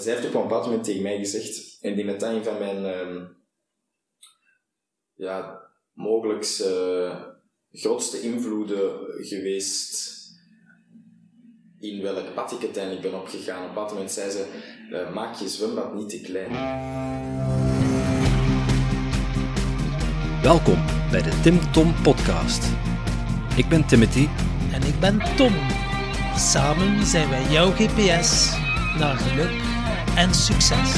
[0.00, 2.30] Maar zij heeft op een bepaald moment tegen mij gezegd, en ik denk dat dat
[2.30, 3.24] een van mijn ehm,
[5.14, 5.60] ja,
[5.92, 7.24] mogelijk eh,
[7.70, 8.92] grootste invloeden
[9.26, 10.10] geweest
[11.78, 13.62] in welk pad ik uiteindelijk ben opgegaan.
[13.62, 14.46] Op een bepaald moment zei ze,
[14.92, 16.52] eh, maak je zwembad niet te klein.
[20.42, 22.64] Welkom bij de Tim Tom Podcast.
[23.56, 24.26] Ik ben Timothy.
[24.72, 25.52] En ik ben Tom.
[26.36, 28.58] Samen zijn wij jouw GPS
[28.98, 29.69] naar geluk
[30.16, 30.92] en succes.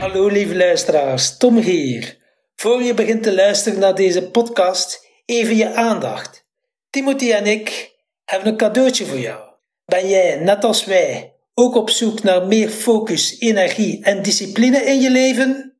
[0.00, 2.16] Hallo lieve luisteraars, Tom hier.
[2.54, 6.46] Voor je begint te luisteren naar deze podcast, even je aandacht.
[6.90, 9.40] Timothy en ik hebben een cadeautje voor jou.
[9.84, 15.00] Ben jij, net als wij, ook op zoek naar meer focus, energie en discipline in
[15.00, 15.78] je leven?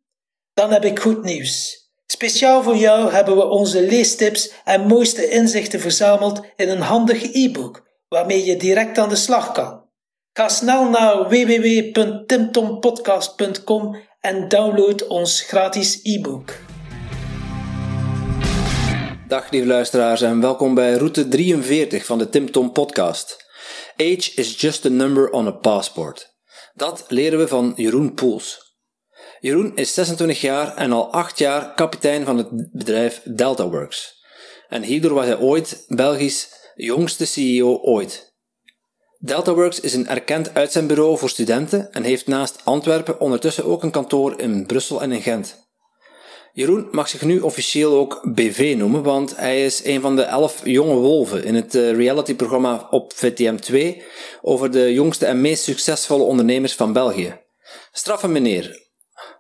[0.55, 1.77] Dan heb ik goed nieuws.
[2.07, 7.87] Speciaal voor jou hebben we onze leestips en mooiste inzichten verzameld in een handig e-book,
[8.09, 9.78] waarmee je direct aan de slag kan.
[10.39, 16.55] Ga snel naar www.timtompodcast.com en download ons gratis e-book.
[19.29, 23.47] Dag lieve luisteraars en welkom bij route 43 van de Tim Tom Podcast.
[23.97, 26.37] Age is just a number on a passport.
[26.75, 28.77] Dat leren we van Jeroen Poels.
[29.41, 34.23] Jeroen is 26 jaar en al 8 jaar kapitein van het bedrijf DeltaWorks.
[34.69, 38.28] En hierdoor was hij ooit Belgisch jongste CEO ooit.
[39.21, 44.41] DeltaWorks is een erkend uitzendbureau voor studenten en heeft naast Antwerpen ondertussen ook een kantoor
[44.41, 45.67] in Brussel en in Gent.
[46.53, 50.61] Jeroen mag zich nu officieel ook BV noemen, want hij is een van de elf
[50.65, 54.03] jonge wolven in het eh, realityprogramma op VTM2
[54.43, 57.41] over de jongste en meest succesvolle ondernemers van België.
[57.93, 58.91] Straffe meneer,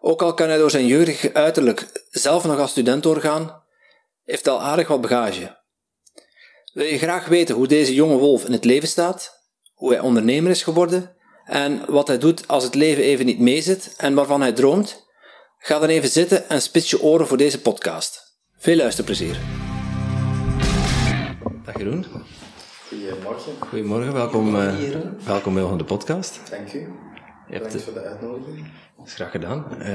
[0.00, 3.62] ook al kan hij door zijn jeugdig uiterlijk zelf nog als student doorgaan,
[4.24, 5.56] heeft al aardig wat bagage.
[6.72, 9.37] Wil je graag weten hoe deze jonge wolf in het leven staat,
[9.78, 11.10] hoe hij ondernemer is geworden
[11.44, 15.06] en wat hij doet als het leven even niet meezit en waarvan hij droomt?
[15.58, 18.38] Ga dan even zitten en spits je oren voor deze podcast.
[18.56, 19.36] Veel luisterplezier.
[21.64, 22.06] Dag Jeroen.
[22.88, 23.52] Goedemorgen.
[23.68, 24.74] Goedemorgen, welkom, uh,
[25.24, 26.40] welkom bij de podcast.
[26.50, 26.88] Dank u.
[27.48, 28.66] Bedankt voor de uitnodiging.
[28.96, 29.66] Dat is graag gedaan.
[29.78, 29.86] Uh,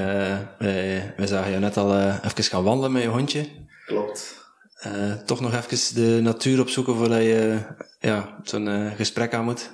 [0.58, 3.48] wij, wij, zagen jou net al uh, even gaan wandelen met je hondje.
[3.86, 4.43] Klopt.
[4.86, 7.66] Uh, toch nog even de natuur opzoeken voordat je
[8.00, 9.70] ja, zo'n gesprek aan moet?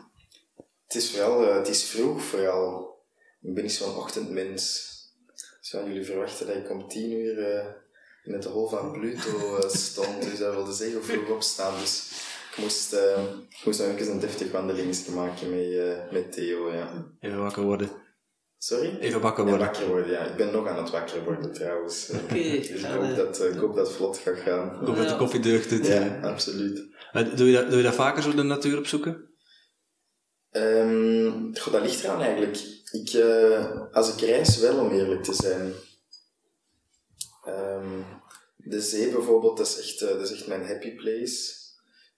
[0.84, 2.98] Het is vooral, het is vroeg vooral.
[3.40, 4.88] Ik ben niet zo'n ochtendmens.
[5.60, 7.38] Zou jullie verwachten dat ik om tien uur
[8.24, 11.78] in het hol van Pluto stond, dus dat wilde zeggen vroeg opstaan.
[11.78, 12.10] Dus
[12.50, 12.92] ik moest,
[13.48, 17.06] ik moest nog even een deftig wandelingetje maken met, met Theo, ja.
[17.20, 17.90] Even wakker worden.
[18.62, 18.98] Sorry?
[18.98, 19.60] Even wakker worden.
[19.60, 20.24] Ja, wakker worden, ja.
[20.24, 22.08] Ik ben nog aan het wakker worden trouwens.
[22.10, 22.22] Oké.
[22.22, 24.80] Okay, dus ik hoop, dat, ik hoop dat het vlot gaat gaan.
[24.80, 25.86] Ik hoop dat de koffie deugd doet.
[25.86, 26.76] Ja, absoluut.
[27.36, 29.28] Doe je, dat, doe je dat vaker zo de natuur opzoeken?
[30.50, 32.58] Um, goh, dat ligt eraan eigenlijk.
[32.92, 35.72] Ik, uh, als ik reis wel, om eerlijk te zijn.
[37.46, 38.04] Um,
[38.56, 41.54] de zee bijvoorbeeld, dat is, echt, uh, dat is echt mijn happy place.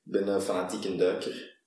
[0.04, 1.60] Ik ben een fanatieke duiker.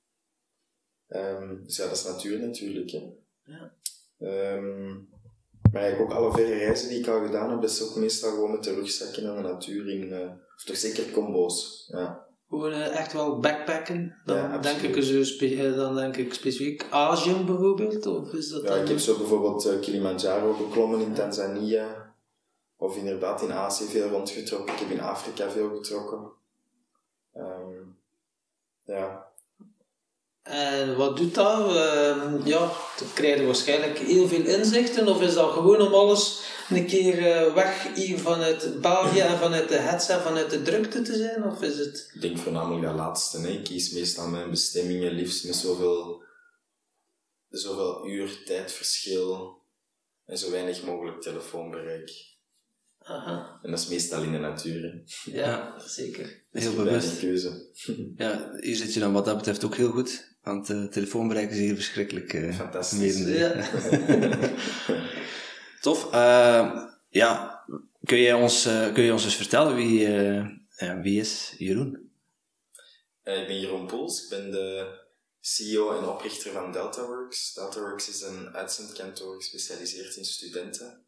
[1.08, 2.92] Um, dus ja, dat is natuur natuurlijk.
[2.92, 3.02] Hè.
[3.44, 3.74] Ja.
[4.20, 5.10] Um,
[5.72, 8.30] maar eigenlijk ook alle verre reizen die ik al gedaan heb, dat is ook meestal
[8.30, 8.76] gewoon met de
[9.12, 10.20] de natuur in, uh,
[10.56, 11.88] of toch zeker combo's.
[11.92, 12.26] Ja.
[12.50, 14.16] Gewoon uh, echt wel backpacken?
[14.26, 18.06] Dan, Ja, denk ik zo eh, dan denk ik specifiek Azië bijvoorbeeld?
[18.06, 18.82] Of is dat Ja, dan...
[18.82, 22.14] ik heb zo bijvoorbeeld uh, Kilimanjaro beklommen in Tanzania.
[22.78, 24.74] Of inderdaad in Azië veel rondgetrokken.
[24.74, 26.32] Ik heb in Afrika veel getrokken.
[27.34, 27.98] Um,
[28.84, 29.25] ja.
[30.46, 31.70] En wat doet dat?
[31.70, 32.60] Uh, ja,
[32.98, 35.08] dan krijg je waarschijnlijk heel veel inzichten.
[35.08, 39.70] Of is dat gewoon om alles een keer uh, weg hier vanuit België en vanuit
[39.70, 41.44] de headset, vanuit de drukte te zijn?
[41.44, 42.12] Of is het...
[42.14, 43.40] Ik denk voornamelijk dat laatste.
[43.40, 43.48] Hè.
[43.48, 46.24] Ik kies meestal mijn bestemmingen liefst met zoveel,
[47.50, 49.62] zoveel uur tijdverschil
[50.26, 52.12] en zo weinig mogelijk telefoonbereik.
[53.00, 53.60] Aha.
[53.62, 54.82] En dat is meestal in de natuur.
[54.82, 55.32] Hè.
[55.32, 56.44] Ja, zeker.
[56.52, 57.20] Heel bewust.
[57.20, 57.72] keuze.
[58.16, 60.34] Ja, hier zit je dan wat dat betreft ook heel goed.
[60.46, 62.34] Want uh, telefoonbereik is hier verschrikkelijk.
[62.34, 63.18] Uh, Fantastisch.
[63.18, 63.70] Ja.
[65.82, 66.06] Tof.
[66.06, 67.64] Uh, ja,
[68.04, 72.12] kun je, ons, uh, kun je ons eens vertellen wie, uh, wie is Jeroen?
[73.24, 74.24] ik ben Jeroen Poels.
[74.24, 75.00] Ik ben de
[75.40, 77.54] CEO en oprichter van DeltaWorks.
[77.54, 81.06] DeltaWorks is een uitzendkantoor gespecialiseerd in studenten.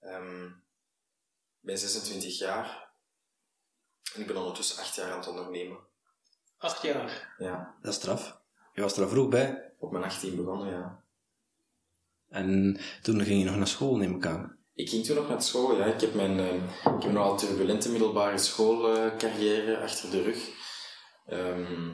[0.00, 0.46] Um,
[1.60, 2.88] ik ben 26 jaar.
[4.14, 5.78] En ik ben ondertussen 8 jaar aan het ondernemen.
[6.58, 7.34] Acht jaar?
[7.38, 7.74] Ja.
[7.82, 8.39] Dat is straf.
[8.72, 9.72] Je was er al vroeg bij.
[9.78, 11.04] Op mijn 18 begonnen, ja.
[12.28, 14.58] En toen ging je nog naar school, neem ik aan.
[14.74, 15.84] Ik ging toen nog naar school, ja.
[15.84, 16.54] Ik heb mijn uh,
[16.96, 20.48] ik heb nogal turbulente middelbare schoolcarrière achter de rug.
[21.32, 21.92] Um,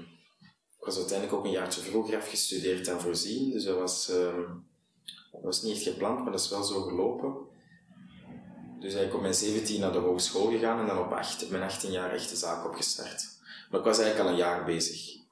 [0.79, 4.43] ik was uiteindelijk ook een jaartje vroeger afgestudeerd dan voorzien, dus dat was, ehm,
[5.33, 7.35] dat was niet echt gepland, maar dat is wel zo gelopen.
[8.81, 11.91] Dus ik op mijn 17 naar de hogeschool gegaan en dan op acht, mijn 18
[11.91, 13.39] jaar echt de zaak opgestart.
[13.71, 15.26] Maar ik was eigenlijk al een jaar bezig.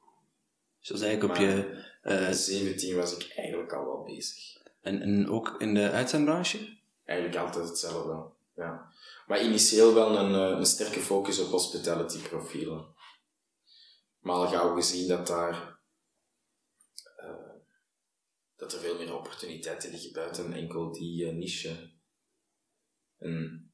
[0.85, 1.83] Zoals eigenlijk op je...
[2.03, 4.63] Uh, 17 was ik eigenlijk al wel bezig.
[4.81, 6.79] En, en ook in de uitzendbranche?
[7.05, 8.93] Eigenlijk altijd hetzelfde, ja.
[9.27, 12.87] Maar initieel wel een, eh, een sterke focus op hospitality profielen.
[14.21, 15.79] Maar al gauw gezien dat daar
[17.21, 17.55] uh,
[18.57, 21.91] dat er veel meer opportuniteiten liggen buiten enkel die uh, niche.
[23.19, 23.73] En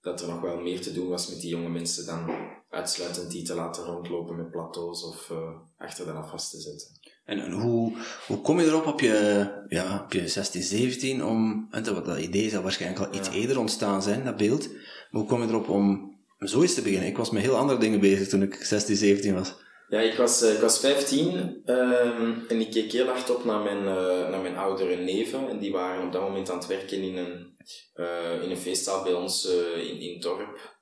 [0.00, 3.42] dat er nog wel meer te doen was met die jonge mensen dan uitsluitend die
[3.42, 5.38] te laten rondlopen met plateaus of uh,
[5.78, 6.88] achter de vast te zetten.
[7.24, 7.92] En, en, hoe,
[8.26, 12.18] hoe kom je erop op je, ja, op je 16, 17 om, en dat, dat
[12.18, 15.68] idee zal waarschijnlijk al iets eerder ontstaan zijn, dat beeld, maar hoe kom je erop
[15.68, 17.08] om zoiets te beginnen?
[17.08, 19.54] Ik was met heel andere dingen bezig toen ik 16, 17 was.
[19.88, 23.60] Ja, ik was, uh, ik was 15 um, en ik keek heel hard op naar
[23.60, 25.48] mijn, uh, naar mijn oudere neven.
[25.48, 27.56] En die waren op dat moment aan het werken in een,
[27.96, 29.44] uh, in een feestzaal bij ons
[29.76, 30.77] in, in het dorp.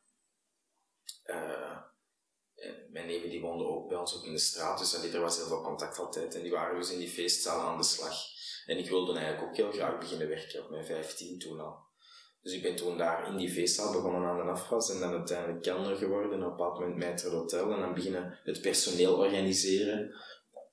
[2.96, 5.46] Mijn neven die woonden ook bij ons ook in de straat, dus er was heel
[5.46, 6.34] veel contact altijd.
[6.34, 8.14] En die waren dus in die feestzaal aan de slag.
[8.66, 11.84] En ik wilde eigenlijk ook heel graag beginnen werken op mijn 15 toen al.
[12.42, 15.62] Dus ik ben toen daar in die feestzaal begonnen aan de afwas en dan uiteindelijk
[15.62, 20.14] kelner geworden, op een bepaald moment mijter hotel en dan beginnen het personeel organiseren.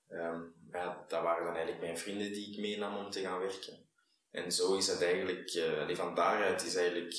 [0.09, 3.85] Um, ja, dat waren dan eigenlijk mijn vrienden die ik meenam om te gaan werken.
[4.31, 7.15] En zo is het eigenlijk, uh, van daaruit is eigenlijk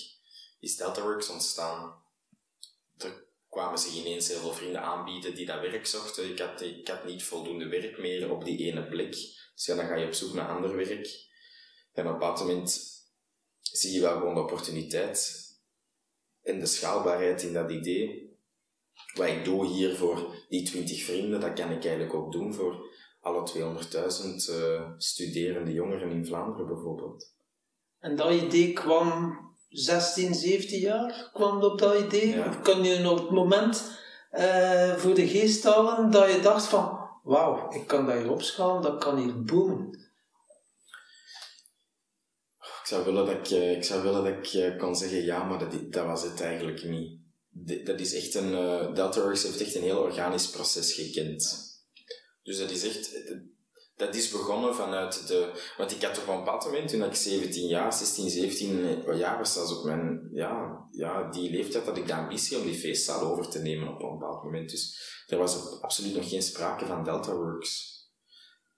[0.61, 2.04] is Deltaworks ontstaan.
[3.55, 6.31] Kwamen zich ineens heel veel vrienden aanbieden die dat werk zochten.
[6.31, 9.11] Ik had, ik had niet voldoende werk meer op die ene plek.
[9.55, 11.29] Dus ja, dan ga je op zoek naar ander werk.
[11.93, 12.81] En op een moment
[13.61, 15.43] zie je wel gewoon de opportuniteit
[16.43, 18.39] en de schaalbaarheid in dat idee.
[19.15, 22.87] Wat ik doe hier voor die 20 vrienden, dat kan ik eigenlijk ook doen voor
[23.21, 23.51] alle
[24.51, 27.35] 200.000 uh, studerende jongeren in Vlaanderen bijvoorbeeld.
[27.99, 29.39] En dat idee kwam
[29.75, 31.31] 16, 17 jaar?
[31.33, 32.29] Kwam op dat idee?
[32.29, 32.49] Ja.
[32.49, 33.91] Of kan je op het moment
[34.33, 38.83] uh, voor de geest halen dat je dacht van wauw, ik kan dat hier opschalen,
[38.83, 40.03] dat kan hier boomen?
[42.59, 45.45] Ik zou willen dat ik, eh, ik, zou willen dat ik eh, kan zeggen ja,
[45.45, 47.19] maar dat, dat was het eigenlijk niet.
[47.85, 51.59] Dat is echt een, uh, Deltaworks heeft echt een heel organisch proces gekend.
[52.43, 53.11] Dus dat is echt,
[53.97, 57.69] dat is begonnen vanuit de, want ik had op een bepaald moment, toen ik 17
[57.69, 62.15] jaar, 16, 17 jaar was, dat op mijn, ja, ja, die leeftijd had ik de
[62.15, 64.71] ambitie om die feestzaal over te nemen op een bepaald moment.
[64.71, 67.93] Dus er was absoluut nog geen sprake van Deltaworks.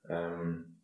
[0.02, 0.76] Um,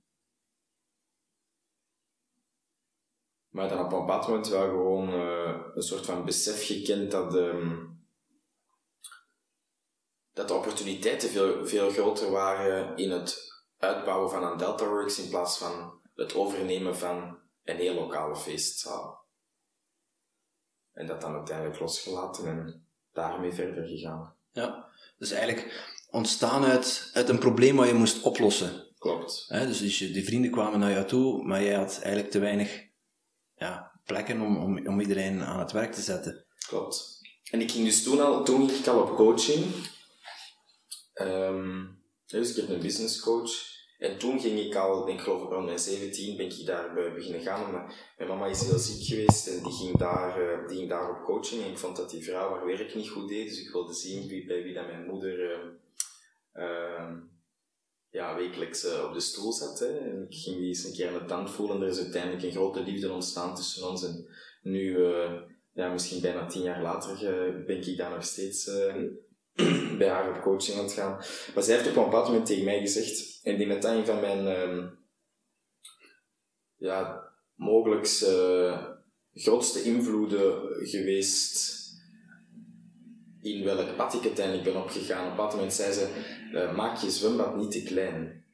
[3.52, 7.34] Maar dan op een bepaald moment wel gewoon uh, een soort van besef gekend dat,
[7.34, 8.04] um,
[10.32, 13.51] dat de opportuniteiten veel, veel groter waren in het
[13.82, 19.24] uitbouwen van een Deltaworks in plaats van het overnemen van een heel lokale feestzaal.
[20.92, 24.36] En dat dan uiteindelijk losgelaten en daarmee verder gegaan.
[24.50, 24.88] Ja,
[25.18, 28.94] dus eigenlijk ontstaan uit, uit een probleem wat je moest oplossen.
[28.98, 29.46] Klopt.
[29.48, 32.86] dus, dus die vrienden kwamen naar jou toe, maar jij had eigenlijk te weinig
[33.54, 36.46] ja, plekken om, om, om iedereen aan het werk te zetten.
[36.66, 37.20] Klopt.
[37.50, 39.64] En ik ging dus toen al, toen ging ik al op coaching.
[41.14, 43.71] Um, dus ik heb een business coach.
[44.02, 47.66] En toen ging ik al, ik geloof rond mijn 17, ben ik daar beginnen gaan.
[47.66, 51.10] Omdat mijn mama is heel ziek geweest en die ging, daar, uh, die ging daar
[51.10, 51.62] op coaching.
[51.62, 53.48] En ik vond dat die vrouw haar werk niet goed deed.
[53.48, 55.60] Dus ik wilde zien wie, bij wie dat mijn moeder
[56.54, 57.10] uh,
[58.10, 59.78] ja, wekelijks op de stoel zat.
[59.78, 59.98] Hè.
[59.98, 61.82] En ik ging die eens een keer aan de tand voelen.
[61.82, 64.04] Er is uiteindelijk een grote liefde ontstaan tussen ons.
[64.04, 64.26] En
[64.62, 64.98] nu,
[65.72, 67.16] ja, misschien bijna tien jaar later,
[67.66, 68.70] ben ik daar nog steeds
[69.98, 71.16] bij haar op coaching aan het gaan.
[71.54, 74.20] Maar zij heeft op een bepaald moment tegen mij gezegd, en dat dat een van
[74.20, 74.98] mijn um,
[76.76, 77.22] ja,
[77.54, 78.06] mogelijk
[79.32, 81.80] grootste invloeden geweest
[83.42, 85.24] in welk pad ik uiteindelijk ben opgegaan.
[85.24, 86.08] Op een bepaald moment zei ze,
[86.52, 88.44] uh, maak je zwembad niet te klein.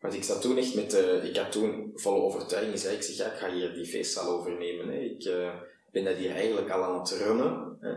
[0.00, 3.16] Want ik zat toen echt met, uh, ik had toen volle overtuiging zei ik zeg,
[3.16, 4.88] ja, ik ga hier die feestzaal overnemen.
[4.88, 4.98] Hè.
[4.98, 5.30] Ik
[5.92, 7.76] ben dat hier eigenlijk al aan het runnen.
[7.80, 7.94] Hè.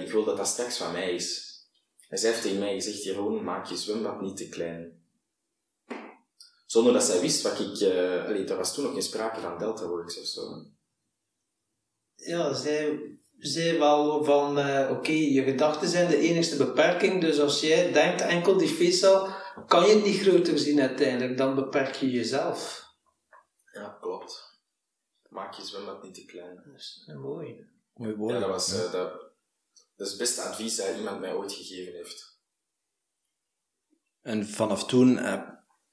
[0.00, 1.50] Ik wil dat dat straks van mij is.
[2.08, 5.02] En zij heeft tegen mij gezegd, Jeroen, maak je zwembad niet te klein.
[6.66, 9.58] Zonder dat zij wist wat ik, uh, allee, er was toen nog geen sprake van
[9.58, 10.66] Delta Works of zo.
[12.14, 13.00] Ja, zij
[13.38, 18.20] zei wel van, uh, oké, je gedachten zijn de enigste beperking, dus als jij denkt
[18.20, 19.28] enkel die feestzaal,
[19.66, 22.86] kan je het niet groter zien uiteindelijk, dan beperk je jezelf.
[23.72, 24.60] Ja, klopt.
[25.28, 26.62] Maak je zwembad niet te klein.
[26.64, 27.66] Dat is mooi.
[27.94, 28.32] Mooi woord.
[28.32, 29.31] Ja, dat, was, uh, dat,
[29.96, 32.40] dat is het beste advies dat iemand mij ooit gegeven heeft.
[34.22, 35.42] En vanaf toen eh,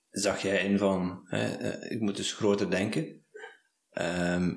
[0.10, 3.26] zag jij in van, eh, ik moet dus groter denken.
[3.92, 4.48] Ehm,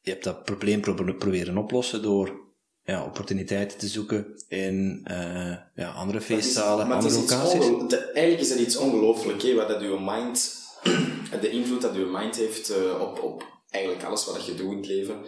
[0.00, 2.42] je hebt dat probleem pro- proberen oplossen door
[2.82, 7.88] ja, opportuniteiten te zoeken in eh, ja, andere Dat feestzalen, maar andere locaties.
[7.88, 10.54] de- eigenlijk is het iets ongelooflijk, hè, wat dat uw mind,
[11.40, 14.76] de invloed dat uw mind heeft eh, op, op eigenlijk alles wat je doet in
[14.76, 15.26] het leven.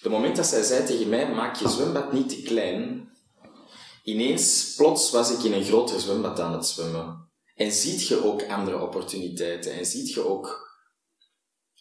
[0.00, 3.10] Het moment dat zij zei tegen mij, maak je zwembad niet te klein,
[4.02, 7.30] ineens, plots was ik in een groter zwembad aan het zwemmen.
[7.54, 10.66] En ziet je ook andere opportuniteiten, en ziet je ook...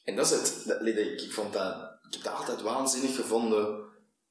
[0.04, 0.82] En dat is het, dat,
[1.22, 1.76] ik vond dat,
[2.08, 3.88] ik heb dat altijd waanzinnig gevonden,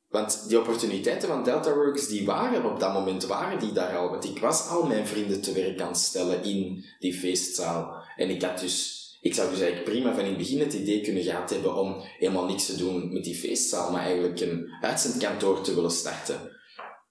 [0.09, 4.11] want die opportuniteiten van DeltaWorks, die waren op dat moment, waren die daar al.
[4.11, 8.05] Want ik was al mijn vrienden te werk aan het stellen in die feestzaal.
[8.17, 11.01] En ik had dus, ik zou dus eigenlijk prima van in het begin het idee
[11.01, 15.63] kunnen gehad hebben om helemaal niks te doen met die feestzaal, maar eigenlijk een uitzendkantoor
[15.63, 16.51] te willen starten.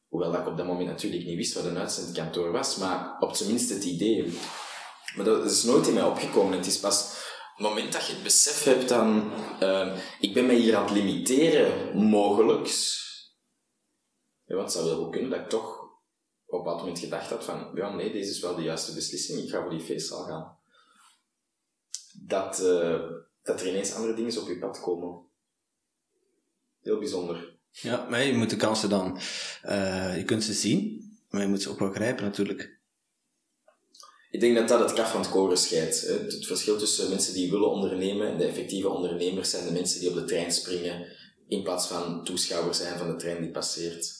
[0.07, 3.35] Hoewel dat ik op dat moment natuurlijk niet wist wat een uitzendkantoor was, maar op
[3.35, 4.33] zijn minst het idee.
[5.15, 6.57] Maar dat is nooit in mij opgekomen.
[6.57, 7.23] Het is pas
[7.55, 10.93] het moment dat je het besef hebt dan, eh, ik ben mij hier aan het
[10.93, 13.03] limiteren, mogelijks.
[14.45, 15.83] Ja, het zou wel kunnen dat ik toch
[16.45, 19.49] op bepaald moment gedacht had van, ja nee, deze is wel de juiste beslissing, ik
[19.49, 20.63] ga voor die feestzaal gaan.
[22.27, 23.01] Dat, eh,
[23.43, 25.21] dat er ineens andere dingen op je pad komen.
[26.81, 27.57] Heel bijzonder.
[27.71, 29.19] Ja, maar je moet de kansen dan,
[29.61, 32.79] eh, je kunt ze zien, maar je moet ze ook wel grijpen natuurlijk.
[34.31, 36.01] Ik denk dat dat het kaf van het koren scheidt.
[36.01, 40.09] Het, verschil tussen mensen die willen ondernemen en de effectieve ondernemers zijn de mensen die
[40.09, 41.07] op de trein springen
[41.47, 44.13] in plaats van toeschouwer zijn van de trein die passeert.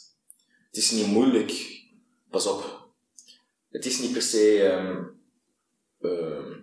[0.68, 1.82] Het is niet moeilijk,
[2.30, 2.90] pas op.
[3.70, 5.04] Het is niet per se, ehm,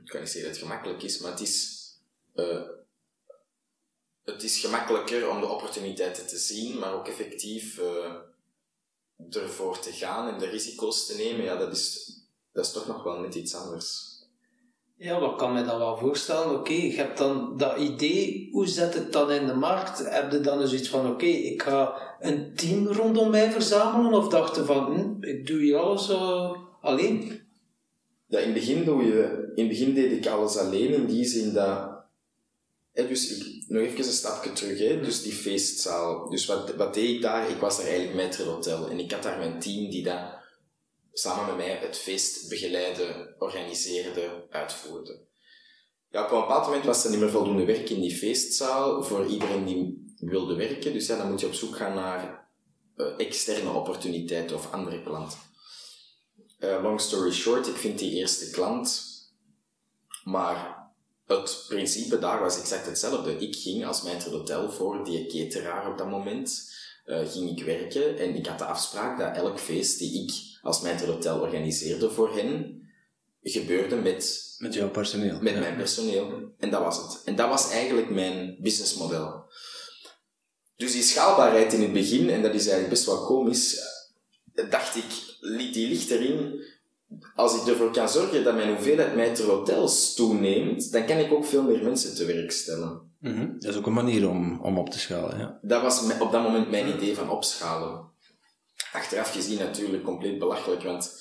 [0.05, 1.87] ik kan niet zeggen dat het gemakkelijk is, maar het is,
[2.35, 2.63] eh,
[4.25, 8.15] het is gemakkelijker om de opportuniteiten te zien, maar ook effectief eh,
[9.31, 11.45] ervoor te gaan en de risico's te nemen.
[11.45, 12.13] Ja, dat is,
[12.53, 14.11] dat is toch nog wel net iets anders.
[14.97, 16.59] Ja, wat kan me dan wel voorstellen?
[16.59, 20.11] Oké, je hebt dan dat idee, hoe zet het dan in de markt?
[20.11, 24.13] Heb je dan eens iets van, oké, ik ga een team rondom mij verzamelen?
[24.13, 27.41] Of dacht je van, hm, ik doe hier alles eh, alleen?
[28.33, 31.25] Ja, in het begin doe je, in het begin deed ik alles alleen in die
[31.25, 31.91] zin dat,
[32.93, 36.31] hè, dus ik, nog even een stapje terug, hè, dus die feestzaal.
[36.31, 37.51] Dus wat, wat deed ik daar?
[37.51, 40.21] Ik was daar eigenlijk met hotel en ik had daar mijn team die dat
[41.13, 45.21] samen met mij het feest begeleide, organiseerde, uitvoerde.
[46.11, 49.27] Ja, op een bepaald moment was er niet meer voldoende werk in die feestzaal voor
[49.27, 50.93] iedereen die wilde werken.
[50.93, 52.49] Dus ja, dan moet je op zoek gaan naar
[52.97, 55.39] eh, externe opportuniteiten of andere klanten.
[56.63, 59.03] Eh, long story short, ik vind die eerste klant,
[60.25, 60.89] maar
[61.27, 63.37] het principe daar was exact hetzelfde.
[63.39, 66.73] Ik ging als maître d'hôtel voor die cateraar op dat moment,
[67.05, 70.83] eh, ging ik werken en ik had de afspraak dat elk feest die ik als
[70.85, 72.81] maître d'hôtel organiseerde voor hen,
[73.43, 75.39] gebeurde met Met jouw personeel.
[75.41, 75.59] met Ja.
[75.61, 76.53] mijn personeel.
[76.59, 77.23] En dat was het.
[77.25, 79.45] En dat was eigenlijk mijn businessmodel.
[80.77, 83.77] Dus die schaalbaarheid in het begin, en dat is eigenlijk best wel komisch,
[84.55, 85.32] eh, dacht ik,
[85.73, 86.63] die ligt erin.
[87.35, 91.45] Als ik ervoor kan zorgen dat mijn hoeveelheid meter hotels toeneemt, dan kan ik ook
[91.45, 93.11] veel meer mensen te werk stellen.
[93.19, 93.59] Mhm.
[93.59, 95.39] Dat is ook een manier om, om op te schalen.
[95.39, 95.59] Ja.
[95.63, 98.11] Dat was op dat moment mijn idee van opschalen.
[98.93, 101.21] Achteraf gezien natuurlijk compleet belachelijk, want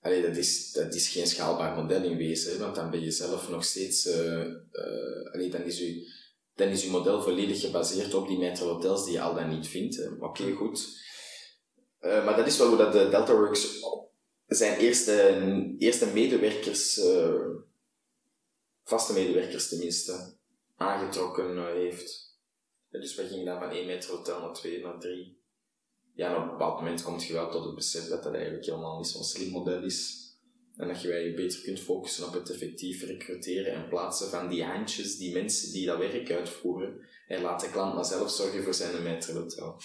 [0.00, 3.10] allee, dat, is, dat is geen schaalbaar model in wezen, hè, want dan ben je
[3.10, 4.08] zelf nog steeds...
[5.32, 6.06] allee, dan, is u,
[6.54, 9.68] dan is uw model volledig gebaseerd op die meter hotels die je al dan niet
[9.68, 10.08] vindt.
[10.20, 11.06] Oké, goed.
[11.98, 13.80] Eh, maar dat is wel hoe dat de DeltaWorks
[14.46, 17.44] zijn eerste, eerste medewerkers, eh,
[18.84, 20.36] vaste medewerkers tenminste,
[20.76, 22.36] aangetrokken eh, heeft.
[22.90, 25.42] Dus we gingen dan van 1 meter hotel naar 2, naar 3.
[26.14, 28.64] Ja, en op een bepaald moment komt je wel tot het besef dat dat eigenlijk
[28.64, 30.26] helemaal niet zo'n slim model is.
[30.76, 34.64] En dat je je beter kunt focussen op het effectief recruteren en plaatsen van die
[34.64, 37.06] handjes, die mensen die dat werk uitvoeren.
[37.26, 39.80] En laat de klant maar zelf zorgen voor zijn meter hotel.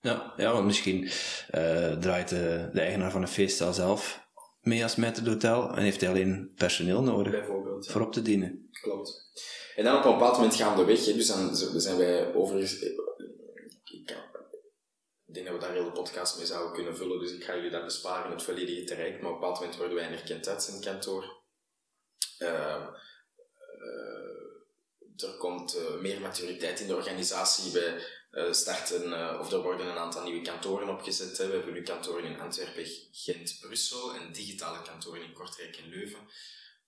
[0.00, 1.10] Ja, ja, want misschien
[1.50, 4.26] eh, draait de, de eigenaar van een feestzaal zelf
[4.60, 7.86] mee als maître d'hôtel en heeft hij alleen personeel nodig Bijvoorbeeld.
[7.86, 8.68] voor op te dienen.
[8.80, 9.30] Klopt.
[9.76, 12.78] En dan op een bepaald moment gaan we weg, hè, dus dan zijn wij overigens...
[12.78, 14.16] Ik,
[15.26, 17.54] ik denk dat we daar heel de podcast mee zouden kunnen vullen, dus ik ga
[17.54, 20.48] jullie dat besparen, het volledige traject, maar op een bepaald moment worden wij een erkend
[20.48, 21.36] uitzendkantoor.
[22.38, 22.86] Uh,
[25.16, 27.72] er komt uh, meer maturiteit in de organisatie.
[27.72, 28.02] Wij
[28.50, 31.38] starten, uh, of er worden een aantal nieuwe kantoren opgezet.
[31.38, 31.46] Hè.
[31.46, 36.20] We hebben nu kantoren in Antwerpen, Gent, Brussel en digitale kantoren in Kortrijk en Leuven.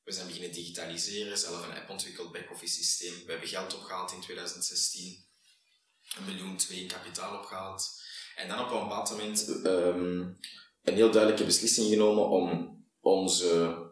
[0.04, 3.24] We zijn beginnen digitaliseren, zelf een app ontwikkeld, back-office systeem.
[3.24, 5.24] We hebben geld opgehaald in 2016,
[6.16, 8.02] een miljoen twee kapitaal opgehaald.
[8.36, 10.38] En dan op een bepaald moment um,
[10.82, 13.89] een heel duidelijke beslissing genomen om onze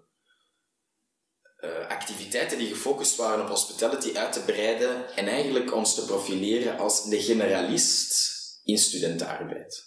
[1.60, 6.78] uh, activiteiten die gefocust waren op hospitality uit te breiden en eigenlijk ons te profileren
[6.78, 8.26] als de generalist
[8.62, 9.86] in studentenarbeid.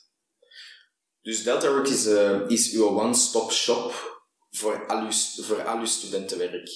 [1.21, 5.11] Dus DeltaWork is, uh, is uw one-stop shop voor al, uw,
[5.43, 6.69] voor al uw studentenwerk.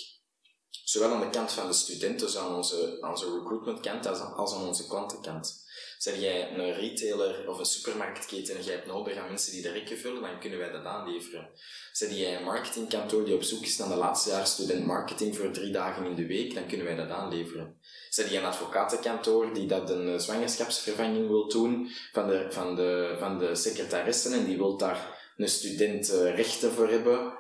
[0.69, 4.53] Zowel aan de kant van de studenten, dus aan onze, onze recruitment kant, als, als
[4.53, 5.64] aan onze klantenkant.
[6.05, 9.71] Zeg jij een retailer of een supermarktketen en jij hebt nodig aan mensen die de
[9.71, 11.49] rekken vullen, dan kunnen wij dat aanleveren.
[11.91, 15.51] Zeg jij een marketingkantoor die op zoek is naar de laatste jaar student marketing voor
[15.51, 17.79] drie dagen in de week, dan kunnen wij dat aanleveren.
[18.09, 23.39] Zeg je een advocatenkantoor die dat een zwangerschapsvervanging wil doen van de, van de, van
[23.39, 27.33] de secretaressen en die wil daar een student eh, rechten voor hebben,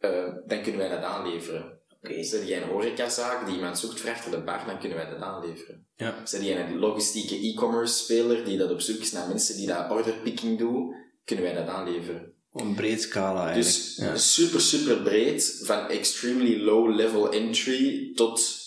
[0.00, 1.77] uh, dan kunnen wij dat aanleveren.
[2.02, 2.22] Okay.
[2.22, 5.20] Zet jij een horecazaak die iemand zoekt voor achter de bar, dan kunnen wij dat
[5.20, 5.86] aanleveren.
[5.94, 6.26] Ja.
[6.26, 9.90] Zet jij een logistieke e-commerce speler die dat op zoek is naar mensen die dat
[9.90, 12.32] orderpicking doen, kunnen wij dat aanleveren.
[12.52, 14.12] Een breed scala eigenlijk.
[14.12, 18.66] Dus super, super breed, van extremely low level entry tot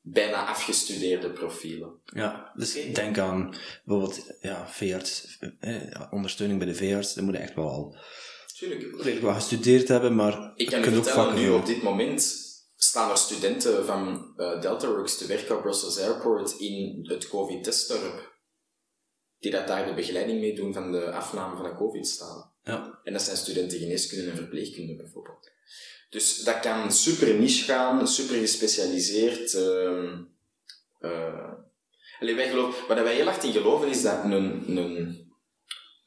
[0.00, 2.00] bijna afgestudeerde profielen.
[2.04, 3.54] Ja, dus ik denk aan
[3.84, 7.96] bijvoorbeeld ja, veearts, eh, ondersteuning bij de veearts, dat moet echt wel al
[8.56, 8.82] Tuurlijk.
[8.82, 12.43] redelijk wel gestudeerd hebben, maar ik kan je vertellen, nu op dit moment
[12.88, 18.32] staan er studenten van uh, DeltaWorks te werken op Brussels Airport in het COVID-testdorp.
[19.38, 22.54] Die dat daar de begeleiding mee doen van de afname van de COVID-staal.
[22.62, 23.00] Ja.
[23.02, 25.50] En dat zijn studenten geneeskunde en verpleegkunde bijvoorbeeld.
[26.10, 29.52] Dus dat kan super niche gaan, super gespecialiseerd.
[29.52, 30.18] Uh,
[31.00, 31.52] uh,
[32.20, 35.26] wij geloven, wat wij heel hard in geloven is dat een, een,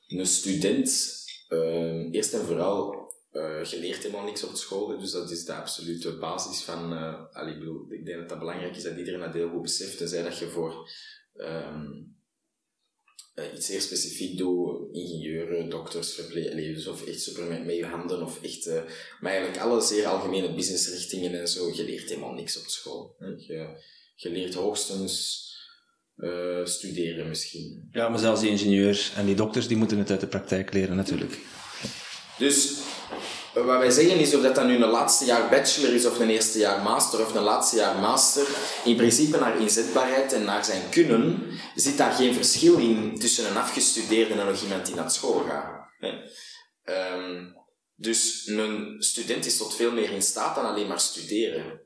[0.07, 1.15] een student
[1.49, 2.96] uh, eerst en vooral
[3.37, 6.93] uh, je leert helemaal niks op school, dus dat is de absolute basis van...
[6.93, 9.61] Uh, allee, ik, bedoel, ik denk dat dat belangrijk is dat iedereen dat heel goed
[9.61, 10.89] beseft, tenzij dat je voor
[11.33, 12.15] um,
[13.35, 18.21] uh, iets zeer specifiek doet, ingenieuren, dokters, verpleegsters, of echt super met, met je handen,
[18.21, 18.65] of echt...
[19.19, 23.15] maar eigenlijk alle zeer algemene businessrichtingen en zo, je leert helemaal niks op school.
[23.19, 23.67] Je,
[24.15, 25.45] je leert hoogstens...
[26.63, 27.89] studeren misschien.
[27.91, 30.95] Ja, maar zelfs die ingenieurs en die dokters, die moeten het uit de praktijk leren
[30.95, 31.39] natuurlijk.
[32.37, 32.85] Dus
[33.65, 36.29] wat wij zeggen is of dat dan nu een laatste jaar bachelor is of een
[36.29, 38.47] eerste jaar master of een laatste jaar master,
[38.83, 41.43] in principe naar inzetbaarheid en naar zijn kunnen,
[41.75, 45.75] zit daar geen verschil in tussen een afgestudeerde en nog iemand die naar school gaat.
[46.83, 47.55] Um,
[47.95, 51.81] dus een student is tot veel meer in staat dan alleen maar studeren.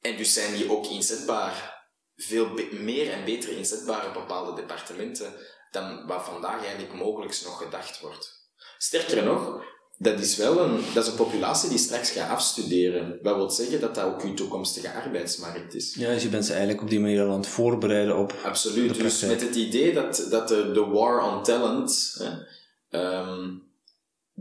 [0.00, 1.84] En dus zijn die ook inzetbaar,
[2.16, 5.34] veel meer en beter inzetbaar op bepaalde departementen
[5.70, 8.48] dan wat vandaag eigenlijk mogelijk nog gedacht wordt.
[8.78, 9.64] Sterker nog,
[10.02, 13.18] dat is wel een, dat is een populatie die straks gaat afstuderen.
[13.22, 15.94] Dat wil zeggen dat dat ook uw toekomstige arbeidsmarkt is.
[15.94, 18.34] Ja, dus je bent ze eigenlijk op die manier al aan het voorbereiden op.
[18.44, 18.94] Absoluut.
[18.94, 22.16] Dus met het idee dat, dat de, de war on talent.
[22.18, 23.62] Hè, um,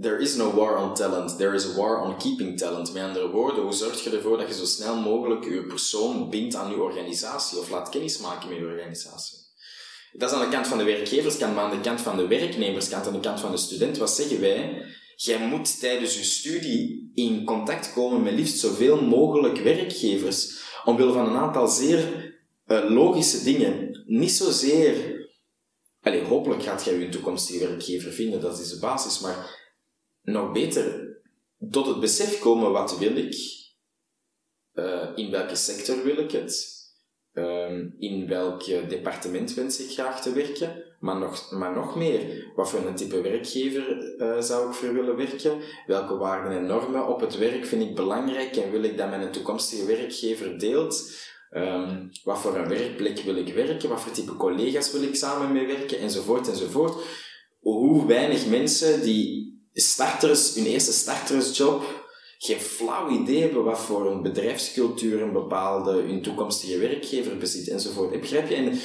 [0.02, 2.94] there is no war on talent, there is a war on keeping talent.
[2.94, 6.56] Met andere woorden, hoe zorg je ervoor dat je zo snel mogelijk je persoon bindt
[6.56, 9.38] aan je organisatie of laat kennismaken met je organisatie?
[10.12, 13.08] Dat is aan de kant van de werkgeverskant, maar aan de kant van de werknemerskant,
[13.08, 14.86] aan de kant van de student, wat zeggen wij?
[15.22, 20.64] Jij moet tijdens je studie in contact komen met liefst zoveel mogelijk werkgevers.
[20.86, 22.34] Omwille van een aantal zeer
[22.68, 24.04] uh, logische dingen.
[24.06, 25.18] Niet zozeer...
[26.02, 29.20] Allee, hopelijk gaat jij je toekomstige werkgever vinden, dat is de basis.
[29.20, 29.70] Maar
[30.22, 31.18] nog beter,
[31.72, 33.36] tot het besef komen, wat wil ik?
[34.74, 36.78] Uh, in welke sector wil ik het?
[37.34, 40.89] Uh, in welk departement wens ik graag te werken?
[41.00, 45.16] Maar nog, maar nog meer, wat voor een type werkgever uh, zou ik voor willen
[45.16, 45.60] werken?
[45.88, 49.32] Welke waarden en normen op het werk vind ik belangrijk en wil ik dat mijn
[49.32, 51.12] toekomstige werkgever deelt?
[51.52, 53.90] Um, wat voor een werkplek wil ik werken?
[53.90, 56.00] Wat voor type collega's wil ik samen mee werken?
[56.00, 57.04] Enzovoort, enzovoort.
[57.60, 61.84] Hoe weinig mensen die starters, hun eerste startersjob,
[62.38, 68.22] geen flauw idee hebben wat voor een bedrijfscultuur een bepaalde hun toekomstige werkgever bezit, enzovoort.
[68.22, 68.56] Begrijp je?
[68.56, 68.80] En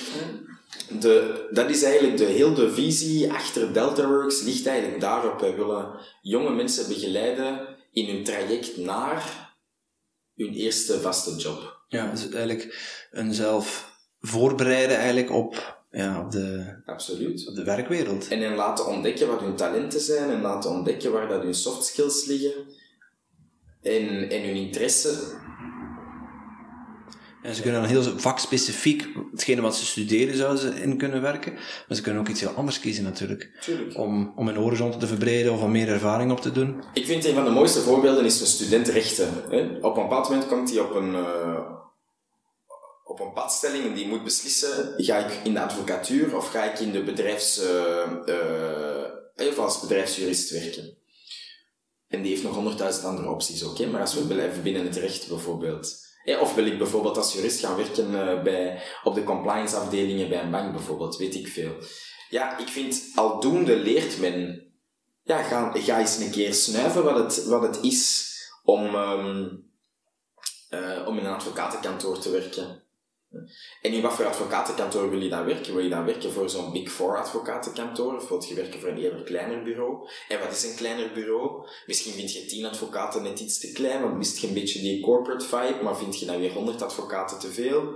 [1.01, 5.41] de, dat is eigenlijk de heel de visie achter DeltaWorks ligt eigenlijk daarop.
[5.41, 9.53] Wij willen jonge mensen begeleiden in hun traject naar
[10.35, 11.83] hun eerste vaste job.
[11.89, 12.79] Ja, dus eigenlijk
[13.11, 17.49] een zelf voorbereiden eigenlijk op, ja, op, de, Absoluut.
[17.49, 18.29] op de werkwereld.
[18.29, 21.85] En hen laten ontdekken wat hun talenten zijn en laten ontdekken waar dat hun soft
[21.85, 22.53] skills liggen
[23.83, 25.43] en, en hun interesse
[27.45, 31.53] en ze kunnen dan heel vakspecifiek, hetgene wat ze studeren, zouden ze in kunnen werken.
[31.53, 33.51] Maar ze kunnen ook iets heel anders kiezen natuurlijk.
[33.61, 33.99] Tuurlijk.
[33.99, 36.83] Om, om hun horizonten te verbreden of om meer ervaring op te doen.
[36.95, 39.29] Ik vind een van de mooiste voorbeelden is een studentrechten.
[39.81, 41.71] Op een bepaald moment komt hij op een, uh,
[43.05, 46.79] op een padstelling en die moet beslissen, ga ik in de advocatuur of ga ik
[46.79, 48.35] in de bedrijfs, uh,
[49.37, 50.97] uh, of als bedrijfsjurist werken.
[52.09, 53.87] En die heeft nog honderdduizend andere opties, oké?
[53.87, 56.13] Maar als we blijven binnen het recht bijvoorbeeld.
[56.25, 60.29] Ja, of wil ik bijvoorbeeld als jurist gaan werken eh, bij, op de compliance afdelingen
[60.29, 61.73] bij een bank bijvoorbeeld, weet ik veel.
[62.29, 64.63] Ja, ik vind aldoende leert men.
[65.23, 68.33] Ja, ga, ga eens een keer snuiven wat het, wat het is
[68.63, 69.49] om, ehm,
[70.69, 72.84] eh, om in een advocatenkantoor te werken.
[73.83, 75.75] En in wat voor advocatenkantoor wil je dan werken?
[75.75, 78.16] Wil je dan werken voor zo'n Big Four advocatenkantoor?
[78.16, 80.09] Of wil je werken voor een eerder kleiner bureau?
[80.29, 81.68] En wat is een kleiner bureau?
[81.87, 85.03] Misschien vind je tien advocaten net iets te klein, want mist je een beetje die
[85.03, 87.92] corporate vibe, maar vind je dan weer honderd advocaten te veel?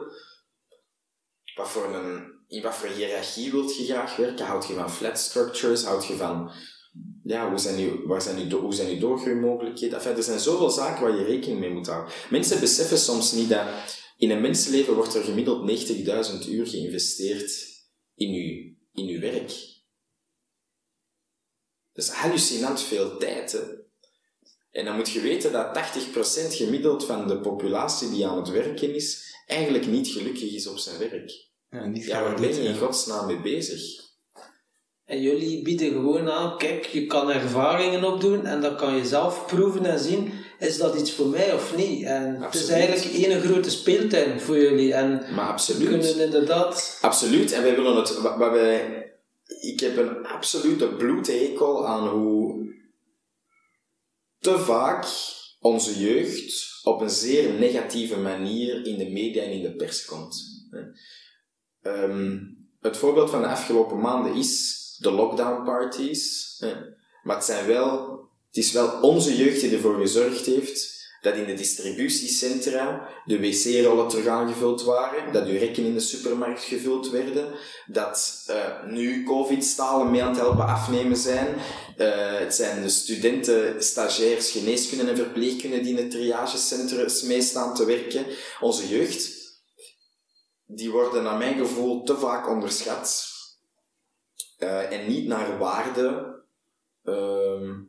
[1.54, 4.46] Wat voor een, in wat voor hiërarchie wilt je graag werken?
[4.46, 5.84] Houd je van flat structures?
[5.84, 6.52] Houd je van
[7.22, 10.16] ja, hoe zijn uw, waar zijn hoe zijn doorgroeimogelijkheden?
[10.16, 12.12] Er zijn zoveel zaken waar je rekening mee moet houden.
[12.30, 13.66] Mensen beseffen soms niet dat
[14.18, 15.88] in een mensenleven wordt er gemiddeld
[16.42, 17.66] 90.000 uur geïnvesteerd
[18.14, 19.46] in uw, in uw werk.
[21.92, 23.52] Dat is hallucinant veel tijd.
[23.52, 23.60] Hè?
[24.70, 28.94] En dan moet je weten dat 80% gemiddeld van de populatie die aan het werken
[28.94, 31.46] is, eigenlijk niet gelukkig is op zijn werk.
[31.70, 34.06] Ja, niet Ja, waar ben je in godsnaam mee bezig?
[35.04, 39.46] En jullie bieden gewoon aan, kijk, je kan ervaringen opdoen en dan kan je zelf
[39.46, 42.04] proeven en zien, is dat iets voor mij of niet?
[42.04, 44.94] En het is eigenlijk één grote speeltuin voor jullie.
[44.94, 45.88] En Maar we absoluut.
[45.88, 46.98] kunnen inderdaad...
[47.00, 49.04] Absoluut, en wij willen het, wat wij,
[49.60, 52.66] ik heb een absolute bloedhekel aan hoe
[54.38, 55.06] te vaak
[55.60, 60.44] onze jeugd op een zeer negatieve manier in de media en in de pers komt.
[61.82, 62.38] Ehm,
[62.80, 66.56] het voorbeeld van de afgelopen maanden is de lockdown parties,
[67.22, 71.46] maar het, zijn wel, het is wel onze jeugd die ervoor gezorgd heeft dat in
[71.46, 77.54] de distributiecentra de wc-rollen terug aangevuld waren, dat uw rekken in de supermarkt gevuld werden,
[77.86, 81.56] dat eh, nu covid-stalen mee aan het helpen afnemen zijn.
[81.96, 87.84] Eh, het zijn de studenten, stagiairs, geneeskunde en verpleegkunde die in het triagecentra meestaan te
[87.84, 88.26] werken.
[88.60, 89.30] Onze jeugd,
[90.66, 93.26] die worden naar mijn gevoel te vaak onderschat
[94.58, 96.36] eh, en niet naar waarde
[97.04, 97.87] ehm,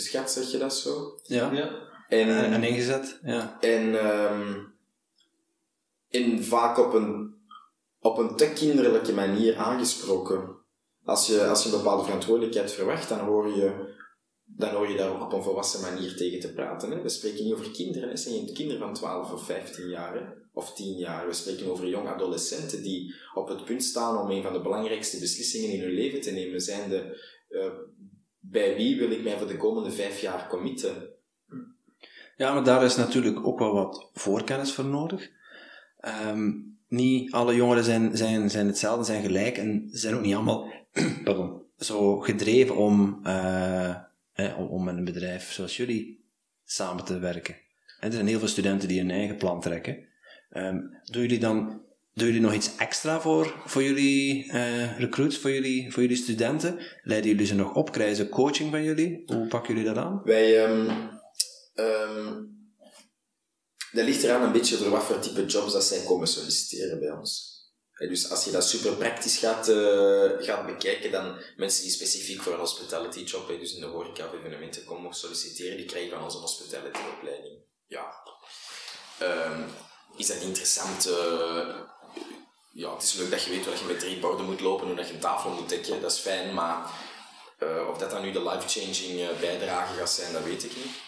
[0.00, 1.20] geschat, zeg je dat zo?
[1.22, 1.52] Ja.
[1.52, 1.84] Ja.
[2.08, 3.60] En, En, en ingezet, ja.
[3.60, 4.54] en, ehm,
[6.08, 7.34] en vaak op een,
[8.00, 10.56] op een te kinderlijke manier aangesproken.
[11.04, 13.94] Als je, als je een bepaalde verantwoordelijkheid verwacht, dan hoor je,
[14.44, 16.90] dan hoor je daar ook op een volwassen manier tegen te praten.
[16.90, 17.02] Hè?
[17.02, 20.22] We spreken niet over kinderen, het zijn geen kinderen van 12 of 15 jaar, hè?
[20.52, 21.26] of 10 jaar.
[21.26, 25.18] We spreken over jonge adolescenten die op het punt staan om een van de belangrijkste
[25.18, 26.60] beslissingen in hun leven te nemen.
[26.60, 27.72] Zijn de, eh,
[28.50, 31.08] bij wie wil ik mij voor de komende vijf jaar committen?
[32.36, 35.30] Ja, maar daar is natuurlijk ook wel wat voorkennis voor nodig.
[36.00, 36.52] Ehm,
[36.88, 40.72] niet alle jongeren zijn, zijn, zijn hetzelfde, zijn gelijk en zijn ook niet allemaal
[41.24, 43.96] pardon, zo gedreven om, eh,
[44.58, 46.24] om, om met een bedrijf zoals jullie
[46.64, 47.54] samen te werken.
[48.00, 50.04] En er zijn heel veel studenten die hun eigen plan trekken.
[50.50, 51.85] Ehm, doen jullie dan
[52.16, 56.78] doen jullie nog iets extra voor, voor jullie eh, recruits, voor jullie, voor jullie studenten?
[57.02, 57.92] Leiden jullie ze nog op?
[57.92, 59.22] Krijgen ze coaching van jullie?
[59.26, 60.20] Hoe pakken jullie dat aan?
[60.24, 60.90] Wij, ehm
[61.74, 62.34] ehm,
[63.92, 67.10] dat ligt eraan een beetje voor wat voor type jobs dat zij komen solliciteren bij
[67.10, 67.54] ons.
[67.90, 72.42] Hè, Dus als je dat super praktisch gaat, eh, gaat bekijken, dan mensen die specifiek
[72.42, 76.38] voor een hospitality job, dus in de horeca evenementen komen solliciteren, die krijgen van onze
[76.38, 77.58] hospitality opleiding.
[77.86, 78.06] Ja.
[79.18, 79.62] Ehm,
[80.16, 81.06] is dat interessant?
[81.06, 81.94] eh,
[82.72, 84.96] ja, het is leuk dat je weet dat je met drie borden moet lopen, hoe
[84.96, 86.90] dat je een tafel moet dekken, dat is fijn, maar
[87.58, 91.04] eh, of dat dan nu de life-changing eh, bijdrage gaat zijn, dat weet ik niet.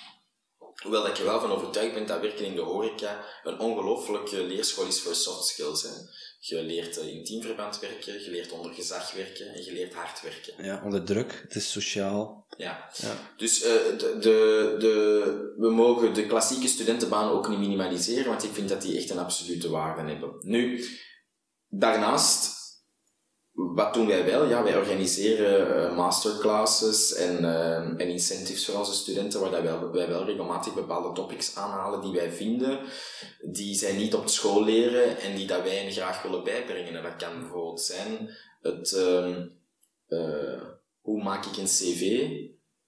[0.83, 4.87] Hoewel dat er wel van overtuigd ben dat werken in de horeca een ongelooflijke leerschool
[4.87, 5.83] is voor soft skills.
[5.83, 5.91] Hè.
[6.41, 10.23] Je leert eh, in teamverband werken, je leert onder gezag werken en je leert hard
[10.23, 10.65] werken.
[10.65, 12.47] Ja, onder druk, het is sociaal.
[12.57, 12.91] Ja.
[12.95, 13.35] Ja.
[13.37, 18.53] Dus eh, de, de, de, we mogen de klassieke studentenbanen ook niet minimaliseren, want ik
[18.53, 20.37] vind dat die echt een absolute waarde hebben.
[20.41, 20.85] Nu,
[21.69, 22.58] daarnaast,
[23.59, 24.49] wat doen wij wel?
[24.49, 29.91] Ja, wij organiseren eh, masterclasses en, eh, en incentives voor onze studenten, waar dat wij,
[29.91, 32.81] wij wel regelmatig bepaalde topics aanhalen die wij vinden,
[33.53, 36.97] die zij niet op school leren en die dat wij hen graag willen bijbrengen.
[36.97, 38.93] En dat kan bijvoorbeeld zijn het...
[38.93, 39.47] ehm,
[40.07, 40.63] eh,
[41.01, 42.31] hoe maak ik een cv?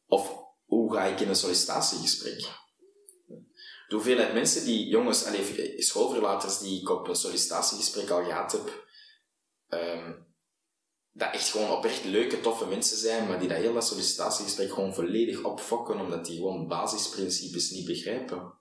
[0.07, 2.41] Of hoe ga ik in een sollicitatiegesprek?
[3.89, 8.85] De hoeveelheid mensen die, jongens, allee, schoolverlaters die ik op een sollicitatiegesprek al gehad heb,
[9.69, 10.13] ehm,
[11.21, 14.95] dat echt gewoon oprecht leuke, toffe mensen zijn, maar die dat heel dat sollicitatiegesprek gewoon
[14.95, 18.59] volledig opfokken, omdat die gewoon basisprincipes niet begrijpen.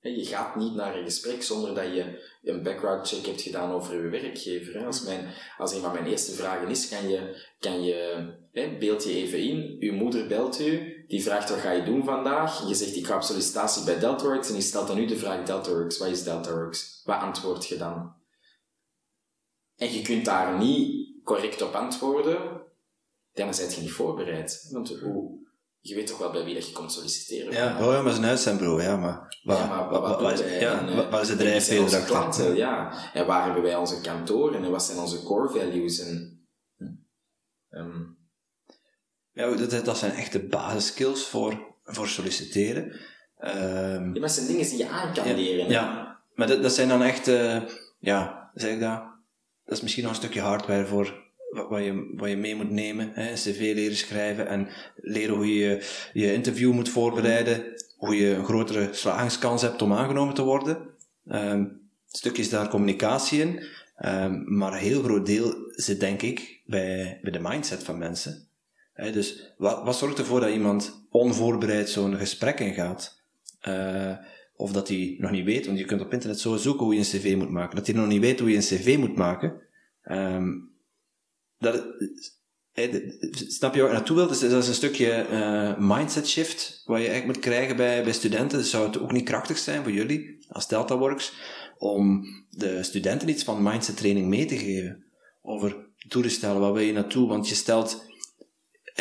[0.00, 4.02] Je gaat niet naar een gesprek zonder dat je een background check hebt gedaan over
[4.02, 4.86] je werkgever.
[4.86, 9.14] Als, mijn, als een van mijn eerste vragen is, kan je, kan je beeld je
[9.14, 12.68] even in, uw moeder belt u die vraagt wat ga je doen vandaag.
[12.68, 15.44] Je zegt ik ga op sollicitatie bij Deltaworks en die stelt dan nu de vraag
[15.44, 17.00] Deltaworks, wat is Deltaworks?
[17.04, 18.16] Wat antwoord je dan?
[19.76, 20.97] En je kunt daar niet
[21.28, 22.38] correct op antwoorden,
[23.32, 24.68] dan ben je niet voorbereid.
[24.72, 25.38] Want hoe,
[25.80, 27.52] je weet toch wel bij wie dat je komt solliciteren.
[27.52, 29.36] Ja, oh ja maar zijn uitzendbureau, ja, maar...
[29.42, 30.60] Wat, Ja, maar wat, wat, wat is, doen wij?
[30.60, 32.92] ja, En, eh, wat- wat is de zijn drijfveer klanten, ja.
[33.12, 35.98] En waar hebben wij onze kantoren en wat zijn onze core values?
[36.00, 36.46] En,
[37.70, 38.02] ehm,
[39.32, 43.00] Ja, dat, dat zijn echte basisskills voor, voor solliciteren.
[43.38, 45.64] Ehm, ja, maar het zijn dingen die je aan kan ja, leren.
[45.66, 45.72] hè.
[45.72, 47.62] ja, maar dat, dat zijn dan echt, eh,
[47.98, 49.07] ja, zeg ik dat?
[49.68, 51.26] Dat is misschien nog een stukje hardware voor
[51.68, 53.10] wat, je, wat je mee moet nemen.
[53.14, 53.32] Hè?
[53.32, 57.64] Cv leren schrijven en leren hoe je je interview moet voorbereiden.
[57.96, 60.78] Hoe je een grotere slagingskans hebt om aangenomen te worden.
[61.28, 61.64] Ehm
[62.18, 63.62] stukje is daar communicatie in.
[63.96, 68.46] Ehm, maar een heel groot deel zit denk ik bij, bij de mindset van mensen.
[69.12, 73.22] Dus wat, wat zorgt ervoor dat iemand onvoorbereid zo'n gesprek ingaat?
[73.60, 74.16] Eh,
[74.58, 77.00] of dat hij nog niet weet, want je kunt op internet zo zoeken hoe je
[77.00, 77.76] een cv moet maken.
[77.76, 79.60] Dat hij nog niet weet hoe je een cv moet maken.
[80.02, 80.48] Ehm,
[81.58, 81.84] dat,
[82.72, 82.94] eh,
[83.30, 84.26] snap je waar ik naartoe wil?
[84.26, 88.12] Dus dat is een stukje eh, mindset shift wat je eigenlijk moet krijgen bij, bij
[88.12, 88.58] studenten.
[88.58, 91.32] Dus zou het ook niet krachtig zijn voor jullie als DeltaWorks
[91.78, 95.04] om de studenten iets van mindset training mee te geven?
[95.42, 95.76] Over
[96.08, 97.28] toestellen, waar wil je naartoe?
[97.28, 98.07] Want je stelt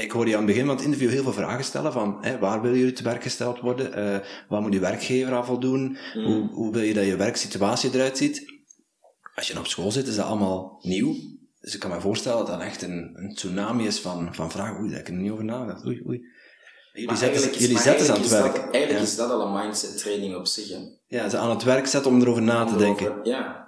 [0.01, 2.39] ik hoorde je aan het begin van het interview heel veel vragen stellen van hè,
[2.39, 3.93] waar wil je te werk gesteld worden?
[3.93, 4.17] Eh,
[4.49, 5.97] waar moet je werkgever aan voldoen?
[6.13, 8.55] Hoe, hoe wil je dat je werksituatie eruit ziet?
[9.35, 11.15] Als je op school zit, is dat allemaal nieuw.
[11.59, 14.79] Dus ik kan me voorstellen dat dat echt een, een tsunami is van, van vragen.
[14.79, 15.85] Oei, daar heb ik er niet over nagedacht.
[15.85, 16.21] Oei, oei.
[16.93, 18.43] Jullie Maar zetten, is- jullie zetten ze aan het werk.
[18.55, 18.99] dat- eigenlijk ja.
[19.11, 20.69] is dat al een mindset training op zich.
[20.69, 20.77] hè.
[21.07, 23.19] ja, ze aan het werk zetten om erover na te denken.
[23.23, 23.66] Ja.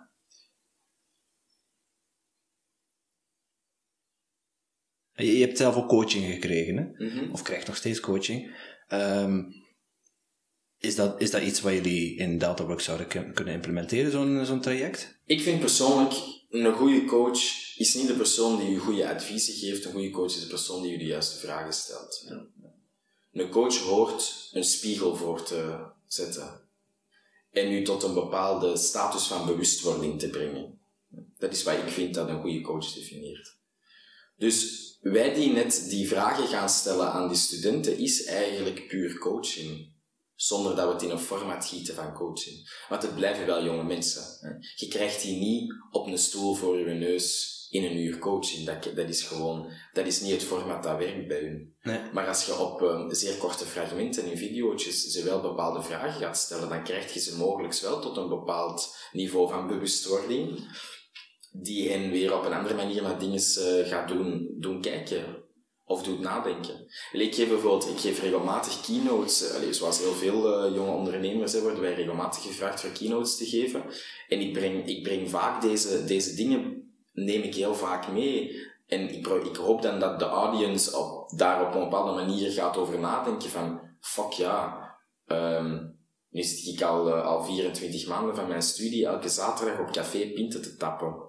[5.25, 7.05] Je, je hebt zelf ook coaching gekregen, hè?
[7.05, 7.31] Mhm.
[7.31, 8.55] of krijgt nog steeds coaching.
[8.87, 9.43] Ehm,
[10.77, 14.61] is, dat, is dat iets wat jullie in DeltaWorks zouden kun- kunnen implementeren, zo'n zo'n
[14.61, 15.19] traject?
[15.25, 16.13] Ik vind persoonlijk,
[16.49, 17.41] een goede coach
[17.75, 19.85] is niet de persoon die je goede adviezen geeft.
[19.85, 22.25] Een goede coach is de persoon die je de juiste vragen stelt.
[23.33, 26.61] Een coach hoort een spiegel voor te zetten.
[27.51, 30.79] En u tot een bepaalde status van bewustwording te brengen.
[31.37, 33.57] Dat is wat ik vind dat een goede coach definieert.
[34.39, 39.97] Dus wij die net die vragen gaan stellen aan die studenten, is eigenlijk puur coaching.
[40.35, 42.83] Zonder dat we het in een format gieten van coaching.
[42.89, 44.23] Want het blijven wel jonge mensen.
[44.39, 44.49] hè.
[44.75, 48.65] Je krijgt die niet op een stoel voor je neus in een uur coaching.
[48.65, 51.75] Dat, dat is gewoon, dat is niet het format dat werkt bij hun.
[51.81, 51.99] Nee.
[52.13, 56.37] Maar als je op eh, zeer korte fragmenten in video's ze wel bepaalde vragen gaat
[56.37, 60.67] stellen, dan krijg je ze mogelijk wel tot een bepaald niveau van bewustwording,
[61.51, 65.47] die hen weer op een andere manier naar dingen eh, gaat doen, doen kijken.
[65.85, 66.87] Of doet nadenken.
[67.11, 71.53] Ik geef bijvoorbeeld, ik geef regelmatig keynotes, eh, allee, zoals heel veel eh, jonge ondernemers
[71.53, 73.83] hè, worden wij regelmatig gevraagd voor keynotes te geven.
[74.27, 78.67] En ik breng, ik breng vaak deze, deze dingen, neem ik heel vaak mee.
[78.87, 82.77] En ik, ik hoop dan dat de audience op, daar op een bepaalde manier gaat
[82.77, 84.87] over nadenken van, fuck ja,
[85.25, 85.77] ehm,
[86.29, 90.61] nu zit ik al, al 24 maanden van mijn studie elke zaterdag op café pinten
[90.61, 91.28] te tappen.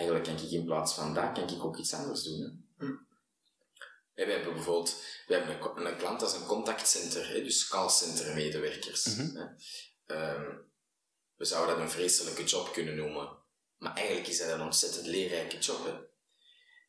[0.00, 2.66] Eigenlijk kan ik in plaats van dat, kan ik ook iets anders doen.
[2.78, 2.86] Hè?
[4.14, 8.34] En we hebben bijvoorbeeld we hebben een, een klant als een contactcenter, hè, dus callcenter
[8.34, 9.04] medewerkers.
[9.04, 9.44] hè.
[10.06, 10.56] Ehm,
[11.36, 13.28] we zouden dat een vreselijke job kunnen noemen.
[13.78, 15.84] Maar eigenlijk is dat een ontzettend leerrijke job.
[15.84, 15.92] Hè.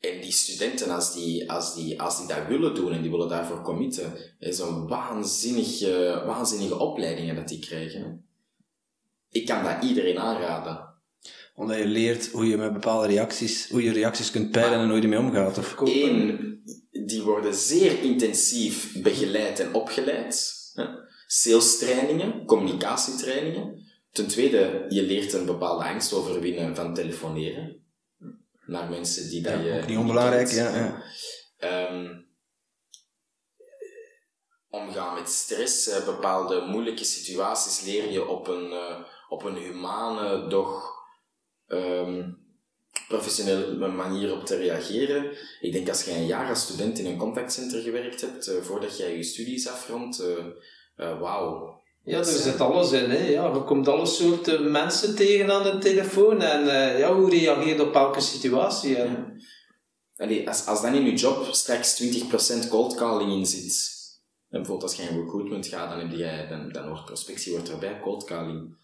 [0.10, 3.30] En die studenten, als die, als, die, als die dat willen doen en die willen
[3.30, 8.02] daarvoor committen, is een waanzinnig, eh, waanzinnige opleidingen dat die krijgen.
[8.02, 8.10] hè.
[9.30, 10.91] Ik kan dat iedereen aanraden.
[11.62, 14.96] Omdat je leert hoe je met bepaalde reacties, hoe je reacties kunt peilen en hoe
[14.96, 15.58] je ermee omgaat.
[15.58, 20.54] Of, Eén, die worden zeer intensief begeleid en opgeleid.
[20.74, 20.86] hè.
[21.26, 23.84] Sales trainingen, communicatietrainingen.
[24.12, 27.84] Ten tweede, je leert een bepaalde angst overwinnen van telefoneren.
[28.66, 29.82] Naar mensen die dat ja, je...
[29.82, 30.76] ook niet onbelangrijk, ja.
[30.76, 31.04] ja.
[31.58, 32.08] Ehm,
[34.70, 40.48] omgaan met stress, eh, bepaalde moeilijke situaties leer je op een, eh, op een humane,
[40.48, 41.00] doch
[41.72, 42.30] ehm,
[43.08, 45.32] professionele manier op te reageren.
[45.62, 48.98] Ik denk als jij een jaar als student in een contactcenter gewerkt hebt, eh, voordat
[48.98, 50.46] jij je studies afrondt, eh,
[50.96, 51.80] eh, wauw.
[52.04, 53.10] Ja, er zit alles in.
[53.10, 53.28] Hè.
[53.28, 56.66] Ja, je komt alle soorten mensen tegen aan de telefoon en
[56.98, 58.96] ja, hoe reageer je op elke situatie.
[58.96, 59.42] En,
[60.22, 63.90] Allee, als, als dan in je job straks 20% cold calling in zit,
[64.50, 67.70] en bijvoorbeeld als je in recruitment gaat, dan, heb jij, dan, dan hoort prospectie wordt
[67.70, 68.76] erbij, cold calling.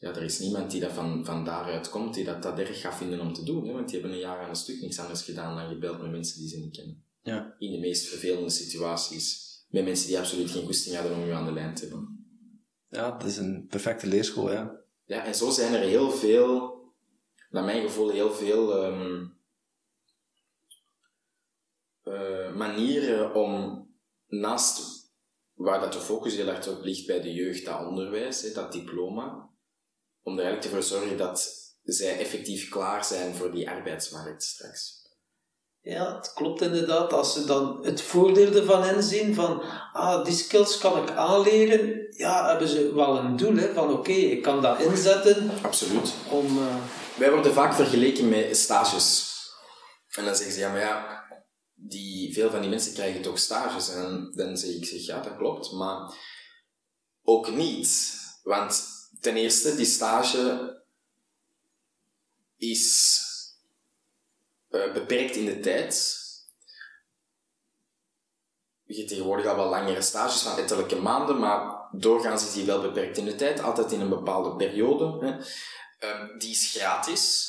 [0.00, 2.96] Ja, er is niemand die dat van, van daaruit komt, die dat, dat erg gaat
[2.96, 5.22] vinden om te doen, hè, want die hebben een jaar aan een stuk niks anders
[5.22, 7.04] gedaan dan gebeld met mensen die ze niet kennen.
[7.22, 7.54] Ja.
[7.58, 11.44] In de meest vervelende situaties met mensen die absoluut geen goesting hadden om je aan
[11.44, 12.26] de lijn te hebben.
[12.88, 14.80] Ja, dat is een perfecte leerschool, ja.
[15.04, 16.80] Ja, en zo zijn er heel veel,
[17.50, 19.26] naar mijn gevoel, heel veel ehm,
[22.02, 23.84] eh, manieren om
[24.26, 24.98] naast
[25.54, 28.72] waar dat de focus heel erg op ligt bij de jeugd, dat onderwijs, hè, dat
[28.72, 29.49] diploma,
[30.22, 34.98] om er eigenlijk voor te zorgen dat zij effectief klaar zijn voor die arbeidsmarkt straks.
[35.82, 37.12] Ja, het klopt inderdaad.
[37.12, 42.48] Als ze dan het voordeel ervan inzien, van ah, die skills kan ik aanleren, ja,
[42.48, 46.12] hebben ze wel een doel, hè, van oké, ik kan dat inzetten Absoluut.
[46.30, 46.58] om...
[46.58, 46.76] eh,
[47.16, 49.28] Wij worden vaak vergeleken met stages.
[50.10, 51.24] En dan zeggen ze, ja, maar ja,
[51.74, 53.94] die, veel van die mensen krijgen toch stages.
[53.94, 56.14] En dan zeg ik, zeg, ja, dat klopt, maar
[57.22, 58.12] ook niet.
[58.42, 58.89] Want
[59.20, 60.82] ten eerste, die stage
[62.56, 63.18] is
[64.68, 66.18] eh, beperkt in de tijd.
[68.84, 72.80] Je hebt tegenwoordig al wel langere stages van ettelijke maanden, maar doorgaans is die wel
[72.80, 75.26] beperkt in de tijd, altijd in een bepaalde periode.
[75.26, 75.38] Hè.
[75.98, 77.48] Ehm, die is gratis.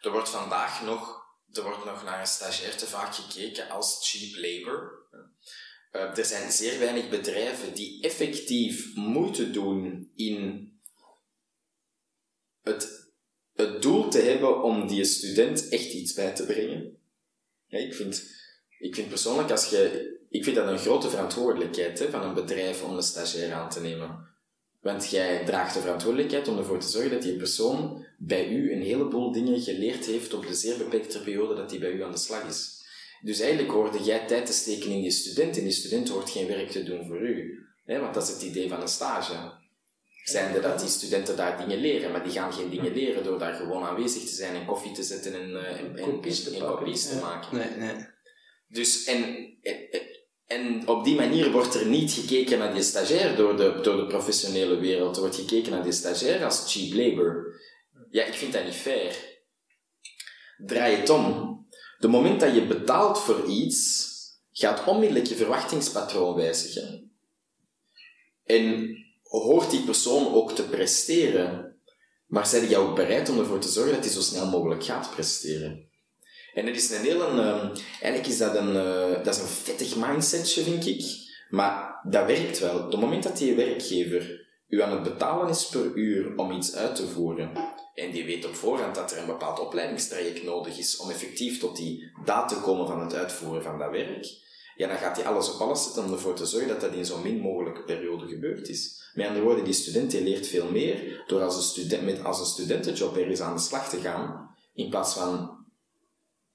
[0.00, 4.36] Er wordt vandaag nog, er wordt nog naar een stagiair te vaak gekeken als cheap
[4.36, 5.02] labor.
[5.90, 10.72] Eh, er zijn zeer weinig bedrijven die effectief moeite doen in
[12.64, 13.12] het,
[13.54, 16.96] het doel te hebben om die student echt iets bij te brengen.
[17.68, 18.24] Ik, vind,
[18.78, 22.82] ik vind persoonlijk, als je, ik vind dat een grote verantwoordelijkheid hè, van een bedrijf
[22.82, 24.32] om een stagiair aan te nemen.
[24.80, 28.82] Want jij draagt de verantwoordelijkheid om ervoor te zorgen dat die persoon bij u een
[28.82, 32.18] heleboel dingen geleerd heeft op de zeer beperkte periode dat hij bij u aan de
[32.18, 32.82] slag is.
[33.22, 36.46] Dus eigenlijk hoorde jij tijd te steken in die student en die student hoort geen
[36.46, 37.64] werk te doen voor u.
[37.84, 39.62] Hè, want dat is het idee van een stage.
[40.24, 43.54] Zijnde dat die studenten daar dingen leren, maar die gaan geen dingen leren door daar
[43.54, 46.58] gewoon aanwezig te zijn en koffie te zetten en, eh, en, en, Kopies te en
[46.58, 47.20] pakken, kopies te ja.
[47.20, 47.56] maken.
[47.56, 48.06] Nee, nee.
[48.68, 49.24] Dus, en,
[49.62, 49.76] en,
[50.46, 54.06] en op die manier wordt er niet gekeken naar die stagiair door de, door de
[54.06, 55.14] professionele wereld.
[55.14, 57.60] Er wordt gekeken naar die stagiair als cheap labor.
[58.10, 59.16] Ja, ik vind dat niet fair.
[60.56, 61.52] Draai het om.
[61.98, 64.08] De moment dat je betaalt voor iets,
[64.52, 67.12] gaat onmiddellijk je verwachtingspatroon wijzigen.
[68.44, 68.96] En
[69.42, 71.76] hoort die persoon ook te presteren,
[72.26, 75.10] maar zijn die ook bereid om ervoor te zorgen dat hij zo snel mogelijk gaat
[75.10, 75.88] presteren?
[76.54, 79.96] En het is een hele, ehm, eigenlijk is dat een, eh, dat is een vettig
[79.96, 81.04] mindsetje, vind ik.
[81.48, 82.78] Maar dat werkt wel.
[82.78, 86.74] Op het moment dat die werkgever u aan het betalen is per uur om iets
[86.74, 87.52] uit te voeren,
[87.94, 91.76] en die weet op voorhand dat er een bepaald opleidingstraject nodig is om effectief tot
[91.76, 94.26] die daad te komen van het uitvoeren van dat werk,
[94.76, 97.06] ja, dan gaat hij alles op alles zetten om ervoor te zorgen dat dat in
[97.06, 99.10] zo min mogelijke periode gebeurd is.
[99.14, 102.46] Met andere woorden, die student leert veel meer door als een, student, met, als een
[102.46, 105.64] studentenjob ergens aan de slag te gaan, in plaats van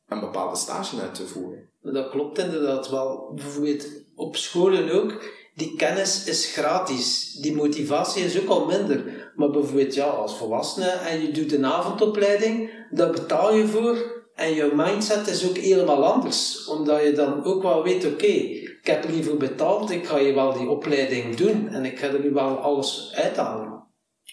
[0.08, 1.70] een bepaalde stage uit te voeren.
[1.82, 3.32] Dat klopt inderdaad wel.
[3.36, 5.24] Bijvoorbeeld op scholen ook.
[5.56, 7.34] Die kennis is gratis.
[7.42, 9.32] Die motivatie is ook al minder.
[9.36, 14.19] Maar bijvoorbeeld ja, als volwassene en je doet een avondopleiding, daar betaal je voor.
[14.40, 16.66] En je mindset is ook helemaal anders.
[16.66, 20.54] Omdat je dan ook wel weet, oké, ik heb er betaald, ik ga je wel
[20.54, 21.68] die opleiding doen.
[21.68, 23.84] En ik ga er nu wel alles uithalen.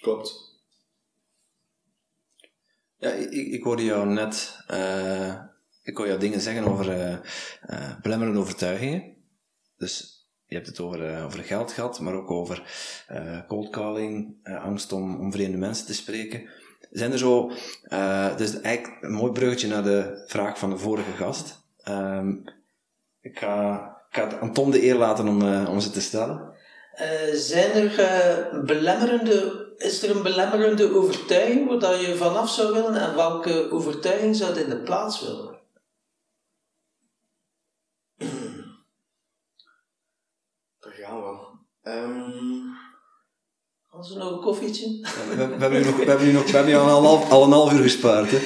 [0.00, 0.54] Klopt.
[2.98, 5.34] Ja, ik, ik hoorde jou net, eh,
[5.82, 6.90] ik hoorde jou dingen zeggen over
[7.60, 9.16] eh, belemmerende overtuigingen.
[9.76, 12.62] Dus je hebt het over, over geld gehad, maar ook over
[13.48, 16.48] cold calling, angst om, om vreemde mensen te spreken.
[16.96, 17.50] Zijn er zo,
[17.82, 21.62] eh dus eigenlijk een mooi bruggetje naar de vraag van de vorige gast.
[21.82, 22.30] Ehm,
[23.20, 23.74] ik, ga,
[24.08, 26.54] ik ga het aan Tom de eer laten om, eh, om ze te stellen.
[26.92, 32.72] Eh, zijn er eh, belemmerende, is er een belemmerende overtuiging waar dat je vanaf zou
[32.72, 35.58] willen en welke overtuiging zou je in de plaats willen?
[40.78, 41.58] Daar gaan we.
[41.82, 42.85] Ehm,
[43.96, 45.00] Als we nog een koffietje?
[45.00, 47.30] We, we hebben nu nog, we hebben nu nog, we hebben nu al een half,
[47.30, 48.30] al een half uur gespaard.
[48.30, 48.36] Hè?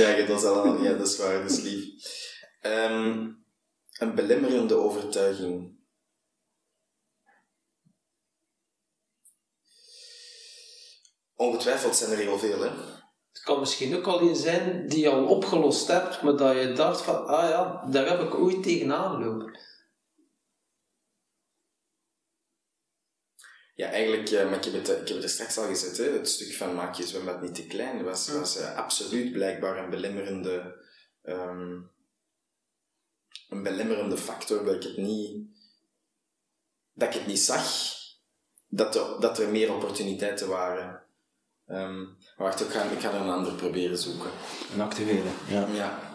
[0.00, 1.84] ja, ja, dat is, al, ja, dat is waar, dat is lief.
[2.60, 3.28] Ehm,
[3.98, 5.78] een belemmerende overtuiging.
[11.34, 12.68] Ongetwijfeld zijn er heel veel, hè.
[13.32, 16.72] Het kan misschien ook al een zijn die je al opgelost hebt, maar dat je
[16.72, 19.58] dacht van, ah ja, daar heb ik ooit tegenaan gelopen.
[23.80, 26.04] Ja, eigenlijk, eh, maar ik heb, het, ik heb het er straks al gezet, hè,
[26.04, 29.90] het stuk van maak je zwembad niet te klein was, was eh, absoluut blijkbaar een
[29.90, 30.84] belemmerende,
[31.22, 31.80] ehm,
[33.48, 35.46] een belemmerende factor dat ik het niet,
[36.92, 37.62] dat ik het niet zag,
[38.68, 41.02] dat er, dat er meer opportuniteiten waren.
[41.66, 44.30] Ehm, maar wacht, ik ga, ik ga er een ander proberen zoeken.
[44.72, 45.30] Een actuele.
[45.48, 45.66] Ja.
[45.66, 46.14] Ja.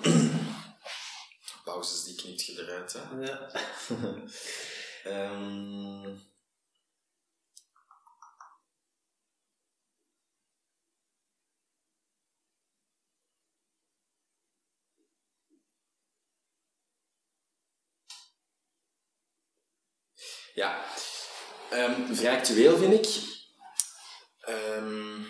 [1.66, 3.26] pauzes die knipt je eruit, hè.
[3.26, 3.49] Ja.
[5.03, 6.16] Ehm,
[20.56, 20.86] Ja,
[21.70, 23.34] Ehm, vrij actueel vind ik.
[24.39, 25.24] Ehm,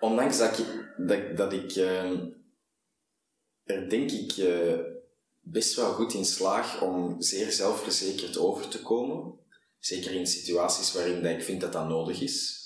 [0.00, 2.28] ondanks dat ik, dat, ik ehm,
[3.64, 4.78] er denk ik eh,
[5.40, 9.38] best wel goed in slaag om zeer zelfverzekerd over te komen.
[9.78, 12.64] Zeker in situaties waarin dat ik vind dat dat nodig is.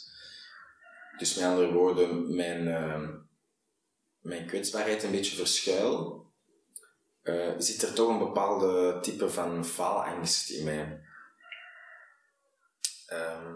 [1.18, 2.64] Dus met andere woorden, mijn,
[4.20, 6.30] mijn kwetsbaarheid een beetje verschuil.
[7.23, 11.01] Eh, zit er toch een bepaalde type van faalangst in mij.
[13.07, 13.55] Ehm,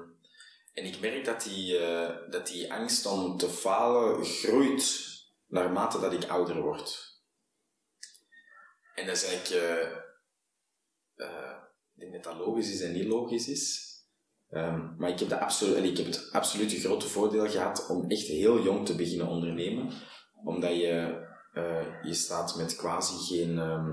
[0.72, 5.12] en ik merk dat die, eh, dat die angst om te falen groeit
[5.46, 7.12] naarmate dat ik ouder word.
[8.94, 9.90] En eigenlijk, eh,
[11.14, 11.56] eh,
[11.94, 13.92] ik denk dat dat logisch is en niet logisch is.
[14.50, 18.26] Ehm, maar ik heb, de absolu- ik heb het absolute grote voordeel gehad om echt
[18.26, 19.92] heel jong te beginnen ondernemen.
[20.44, 21.22] Omdat je,
[21.54, 23.90] eh, je staat met quasi geen ehm,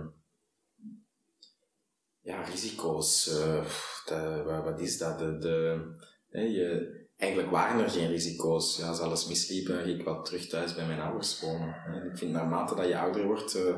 [2.22, 3.28] ja, risico's.
[3.28, 3.66] eh,
[4.06, 5.20] de- wat, wat is dat?
[5.20, 8.78] De, de, je, eigenlijk waren er geen risico's.
[8.78, 11.76] Ja, als alles misliep, ik wel terug thuis bij mijn ouders wonen.
[11.86, 13.78] En ik vind naarmate dat je ouder wordt, eh,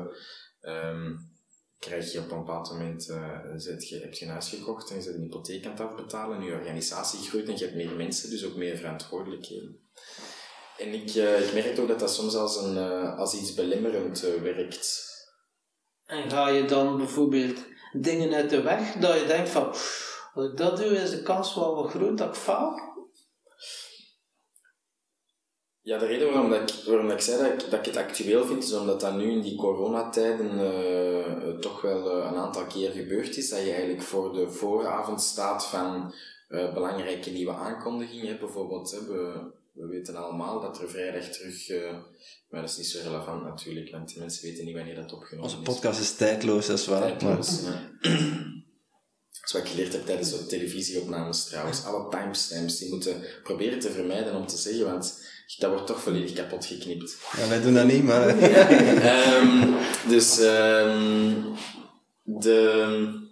[0.60, 1.12] ehm,
[1.78, 5.14] krijg je op een bepaald moment, je, heb je een huis gekocht en je zit
[5.14, 8.44] een hypotheek aan het afbetalen en je organisatie groeit en je hebt meer mensen, dus
[8.44, 9.78] ook meer verantwoordelijkheden.
[10.76, 14.24] En ik, eh, ik merk ook dat dat soms als, een, eh, als iets belemmerend
[14.24, 15.12] eh, werkt.
[16.04, 17.58] En ga je dan bijvoorbeeld
[17.92, 21.22] dingen uit de weg dat je denkt van, "Pff, als ik dat doe, is de
[21.22, 22.92] kans wel wat groot dat ik faal?
[25.80, 27.96] Ja, de reden waarom, dat ik, waarom dat ik zei dat ik, dat ik het
[27.96, 32.90] actueel vind, is omdat dat nu in die coronatijden eh, toch wel een aantal keer
[32.90, 33.48] gebeurd is.
[33.48, 36.14] Dat je eigenlijk voor de vooravond staat van
[36.54, 38.38] eh, belangrijke nieuwe aankondigingen.
[38.38, 41.68] Bijvoorbeeld, hè, we, we weten allemaal dat er vrijdag terug...
[41.68, 41.92] eh,
[42.48, 45.44] maar dat is niet zo relevant natuurlijk, want die mensen weten niet wanneer dat opgenomen
[45.50, 45.62] Onze is.
[45.74, 47.00] podcast is tijdloos, dat is waar.
[47.00, 47.90] maar- Tijdloos, ja.
[49.40, 51.84] Dat is wat ik geleerd heb tijdens de televisieopnames trouwens.
[51.84, 55.20] Alle timestamps, die moeten proberen te vermijden om te zeggen, want
[55.58, 57.16] dat wordt toch volledig kapot geknipt.
[57.36, 58.28] Ja, wij doen dat niet, maar...
[58.38, 59.72] Ehm,
[60.08, 61.32] dus ehm,
[62.22, 63.23] de...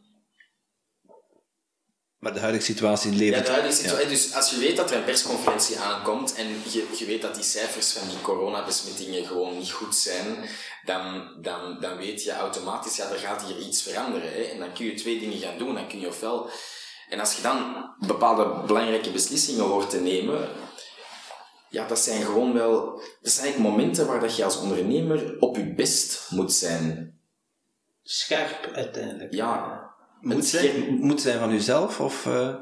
[2.23, 3.47] Maar de huidige situatie Ja, levert...
[3.47, 7.05] de huidige situatie, dus als je weet dat er een persconferentie aankomt en je, je
[7.05, 10.49] weet dat die cijfers van die coronabesmettingen gewoon niet goed zijn,
[10.85, 14.33] dan, dan, dan weet je automatisch, ja, er gaat hier iets veranderen.
[14.33, 14.43] Hè?
[14.43, 15.75] En dan kun je twee dingen gaan doen.
[15.75, 16.51] Dan kun je ofwel...
[17.09, 20.49] En als je dan bepaalde belangrijke beslissingen hoort te nemen,
[21.69, 23.03] ja, dat zijn gewoon wel...
[23.21, 27.19] Dat zijn eigenlijk momenten waar dat je als ondernemer op je best moet zijn.
[28.03, 29.35] Scherp uiteindelijk.
[29.35, 29.91] Ja,
[30.23, 32.27] moet, zijn, moet zijn van uzelf, of...
[32.27, 32.57] eh,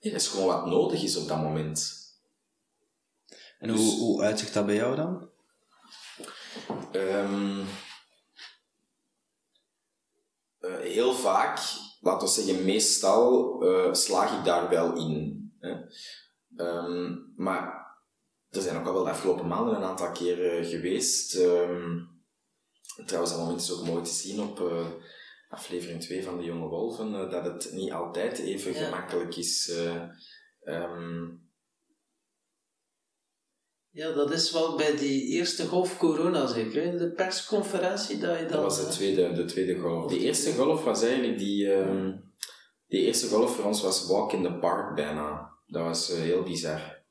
[0.00, 1.94] Nee, dat is gewoon wat nodig is op dat moment.
[3.58, 5.30] En hoe, hoe uitzicht dat bij jou dan?
[6.92, 7.60] Ehm,
[10.58, 11.58] eh, heel vaak,
[12.00, 15.50] laten we zeggen meestal, eh, slaag ik daar wel in.
[15.60, 15.74] Hè.
[16.56, 17.86] Ehm, maar
[18.50, 21.34] er zijn ook al wel de afgelopen maanden een aantal keren geweest.
[21.34, 21.98] ehm,
[23.06, 24.58] trouwens, dat moment is ook mooi te zien op
[25.48, 28.84] aflevering 2 van De Jonge Wolven, eh, dat het niet altijd even Ja.
[28.84, 29.68] gemakkelijk is.
[29.68, 30.02] eh,
[30.62, 31.24] ehm,
[33.90, 36.82] Ja, dat is wel bij die eerste golf corona zeker.
[36.82, 36.96] hè?
[36.96, 38.52] De persconferentie dat je dan...
[38.52, 40.10] Dat was de tweede, de tweede golf.
[40.12, 41.72] De eerste golf was eigenlijk die...
[41.72, 42.12] ehm
[42.88, 45.54] die eerste golf voor ons was walk in the park bijna.
[45.66, 47.04] Dat was eh, heel bizar.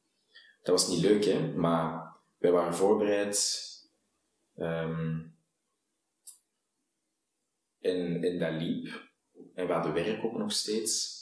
[0.62, 1.54] Dat was niet leuk, hè.
[1.54, 3.64] Maar wij waren voorbereid.
[4.56, 5.20] ehm,
[7.86, 9.04] en, en dat liep.
[9.54, 11.14] En we hadden werk ook nog steeds.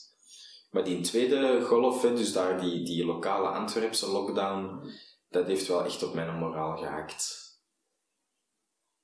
[0.72, 4.92] Maar die tweede golf, dus daar die, die lokale Antwerpse lockdown,
[5.30, 7.42] dat heeft wel echt op mijn moraal gehakt.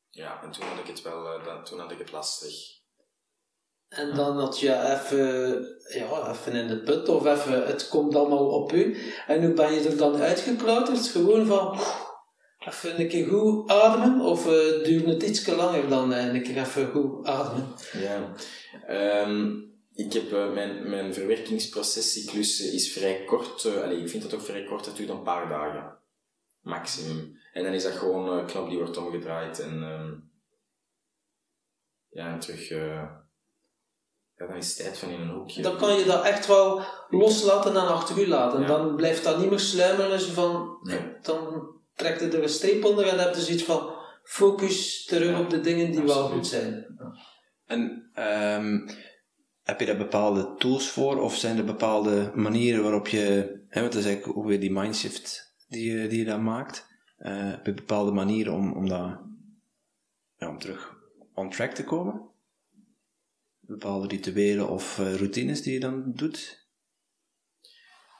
[0.09, 2.77] Ja, en toen had ik het wel, eh, dat, toen had ik het lastig.
[3.87, 8.47] En dan had je even, ja, even in de put of even, het komt allemaal
[8.47, 8.97] op u.
[9.27, 11.07] En hoe ben je er dan uitgeklauterd?
[11.07, 11.79] Gewoon van,
[12.59, 14.21] even een keer goed ademen?
[14.21, 17.67] Of uh, duurde het iets langer dan eh, een keer even goed ademen?
[17.93, 18.33] Ja.
[18.87, 19.57] Ehm,
[19.93, 23.65] ik heb eh, mijn, mijn verwerkingsprocescyclus eh, is vrij kort.
[23.65, 25.97] eh, allee, ik vind dat ook vrij kort, dat duurt een paar dagen.
[26.61, 27.37] Maximum.
[27.53, 29.83] En dan is dat gewoon een knop die wordt omgedraaid en...
[29.83, 30.11] ehm,
[32.09, 32.69] ja, en terug...
[32.69, 33.03] eh,
[34.35, 35.61] ja, dan is het tijd van in een hoekje.
[35.61, 38.61] Dan kan je dat echt wel loslaten en achter u laten.
[38.61, 38.67] Ja.
[38.67, 40.21] Dan blijft dat niet meer sluimeren.
[40.21, 40.99] Van, Nee.
[41.21, 41.67] Dan
[41.99, 43.93] trekt er een streep onder en heb je zoiets van,
[44.23, 46.85] focus terug op de dingen die wel goed zijn.
[47.65, 48.87] En ehm,
[49.63, 53.19] heb je daar bepaalde tools voor, of zijn er bepaalde manieren waarop je,
[53.67, 56.87] hè, want dat is eigenlijk ook weer die mindshift die je, die je dan maakt,
[57.19, 59.19] Eh, heb je bepaalde manieren om, om, dat,
[60.37, 60.97] ja, om terug
[61.33, 62.29] on track te komen?
[63.59, 66.68] Bepaalde rituelen of eh, routines die je dan doet?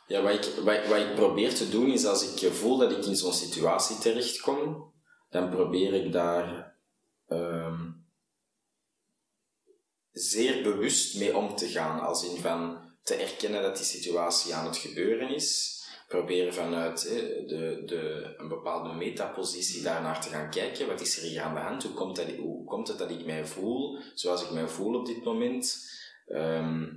[0.10, 3.05] Ja, wat ik, wat, wat ik probeer te doen is als ik voel dat ik
[3.05, 4.93] in zo'n situatie terechtkom,
[5.30, 6.76] dan probeer ik daar
[7.28, 7.89] ehm,
[10.12, 11.99] zeer bewust mee om te gaan.
[11.99, 15.78] Als in van te erkennen dat die situatie aan het gebeuren is.
[16.07, 20.88] Proberen vanuit de, de, een bepaalde metapositie daarnaar te gaan kijken.
[20.88, 21.84] Wat is er hier aan de hand?
[21.84, 25.05] Hoe komt, dat, hoe komt het dat ik mij voel zoals ik mij voel op
[25.05, 25.89] dit moment?
[26.26, 26.88] Ehm,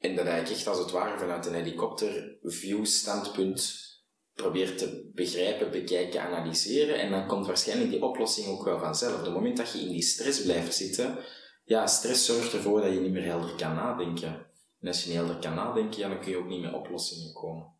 [0.00, 3.88] en dat ik echt als het ware vanuit een helikopterview standpunt
[4.34, 6.98] probeer te begrijpen, bekijken, analyseren.
[6.98, 9.18] En dan komt waarschijnlijk die oplossing ook wel vanzelf.
[9.18, 11.18] Op het moment dat je in die stress blijft zitten,
[11.64, 14.46] ja, stress zorgt ervoor dat je niet meer helder kan nadenken.
[14.80, 17.72] En als je niet helder kan nadenken, dan kun je ook niet met oplossingen komen.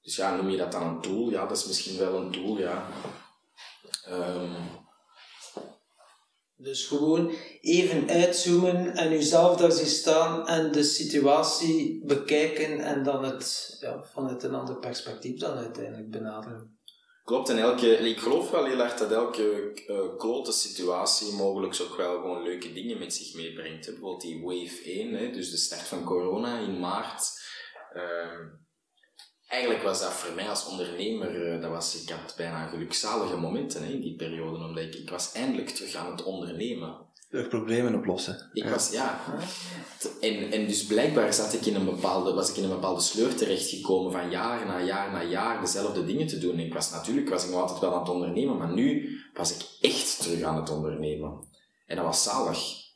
[0.00, 1.30] Dus ja, noem je dat dan een tool?
[1.30, 2.86] Ja, dat is misschien wel een tool, ja.
[4.04, 4.54] Ehm,
[6.60, 13.24] Dus gewoon even uitzoomen en jezelf daar zien staan en de situatie bekijken en dan
[13.24, 16.78] het ja, vanuit een ander perspectief dan uiteindelijk benaderen.
[17.24, 21.96] Klopt, en elke, ik geloof wel heel erg dat elke uh, klote situatie mogelijk ook
[21.96, 23.86] wel gewoon leuke dingen met zich meebrengt.
[23.86, 23.92] Hè.
[23.92, 27.40] Bijvoorbeeld die wave 1, hè, dus de start van corona in maart.
[27.94, 28.58] Uh,
[29.48, 33.84] eigenlijk was dat voor mij als ondernemer, uh, dat was, ik had bijna gelukzalige momenten
[33.84, 37.06] hè, in die periode, omdat ik, ik was eindelijk terug aan het ondernemen.
[37.28, 38.50] Terug problemen oplossen.
[38.52, 39.20] Ik was, ja.
[40.20, 43.34] En, en dus blijkbaar zat ik in een bepaalde, was ik in een bepaalde sleur
[43.34, 46.52] terechtgekomen van jaar na jaar na jaar dezelfde dingen te doen.
[46.52, 49.54] En ik was natuurlijk was ik nog altijd wel aan het ondernemen, maar nu was
[49.54, 51.46] ik echt terug aan het ondernemen.
[51.86, 52.86] En dat was zalig.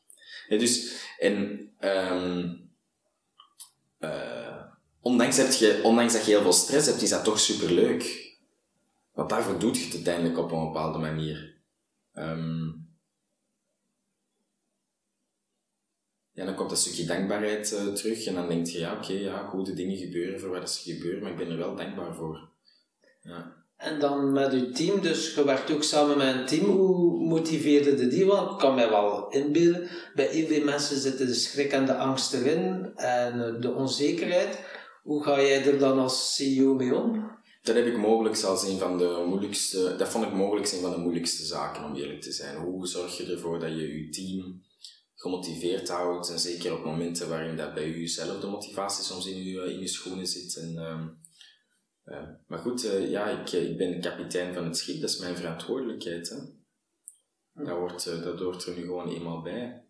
[0.48, 2.70] En dus, en, um,
[4.00, 4.61] uh,
[5.12, 8.30] ondanks, heb je, ondanks dat je heel veel stress hebt, is dat toch superleuk.
[9.12, 11.54] Want daarvoor doet je het uiteindelijk op een bepaalde manier.
[12.14, 12.88] Um,
[16.32, 19.46] ja, dan komt dat stukje dankbaarheid uh, terug en dan denk je, ja, oké, ja,
[19.46, 22.48] goede dingen gebeuren voor wat ze gebeuren, maar ik ben er wel dankbaar voor.
[23.22, 23.60] Ja.
[23.76, 28.08] En dan met uw team, dus je werkt ook samen met een team, hoe motiveerde
[28.08, 28.26] die?
[28.26, 31.96] Want ik kan mij wel inbeelden, bij heel veel mensen zitten de schrik en de
[31.96, 34.58] angst erin en de onzekerheid.
[35.02, 37.30] Hoe ga jij er dan als CEO mee om?
[37.62, 40.90] Dat heb ik mogelijk als een van de moeilijkste, dat vond ik mogelijk een van
[40.90, 42.56] de moeilijkste zaken om eerlijk te zijn.
[42.56, 44.62] Hoe zorg je ervoor dat je je team
[45.22, 46.30] gemotiveerd houdt.
[46.30, 49.88] En zeker op momenten waarin dat bij u zelf de motivatie soms in uw, in
[49.88, 50.56] schoenen zit.
[50.56, 51.06] En, uh,
[52.04, 55.36] uh, maar goed, uh, ja, ik, ik ben kapitein van het schip, dat is mijn
[55.36, 56.28] verantwoordelijkheid.
[56.28, 56.36] Hè.
[57.64, 59.84] Dat, wordt, dat hoort er nu gewoon eenmaal bij.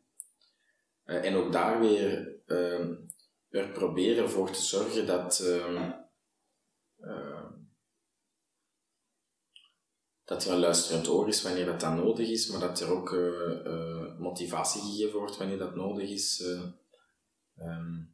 [1.05, 2.95] en ook daar weer ehm,
[3.53, 6.03] er proberen voor te zorgen dat ehm,
[10.33, 13.13] dat er een luisterend oor is wanneer dat, dat nodig is, maar dat er ook
[13.13, 16.41] uh, uh, motivatie gegeven wordt wanneer dat nodig is.
[16.41, 16.63] Uh,
[17.59, 18.11] um.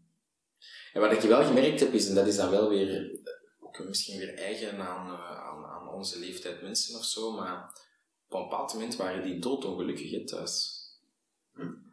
[0.92, 3.20] En wat ik wel gemerkt heb, is, en dat is dan wel weer,
[3.60, 7.64] ook misschien weer eigen aan, aan, aan, onze leeftijd mensen of zo, maar
[8.28, 10.82] op een bepaald moment waren die doodongelukkig thuis.
[11.52, 11.87] Hm.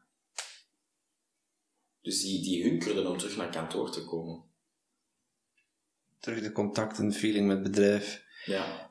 [2.06, 4.44] Dus die, die hunkerden om terug naar kantoor te komen.
[6.20, 8.24] Terug de contact en feeling met het bedrijf.
[8.46, 8.86] Ja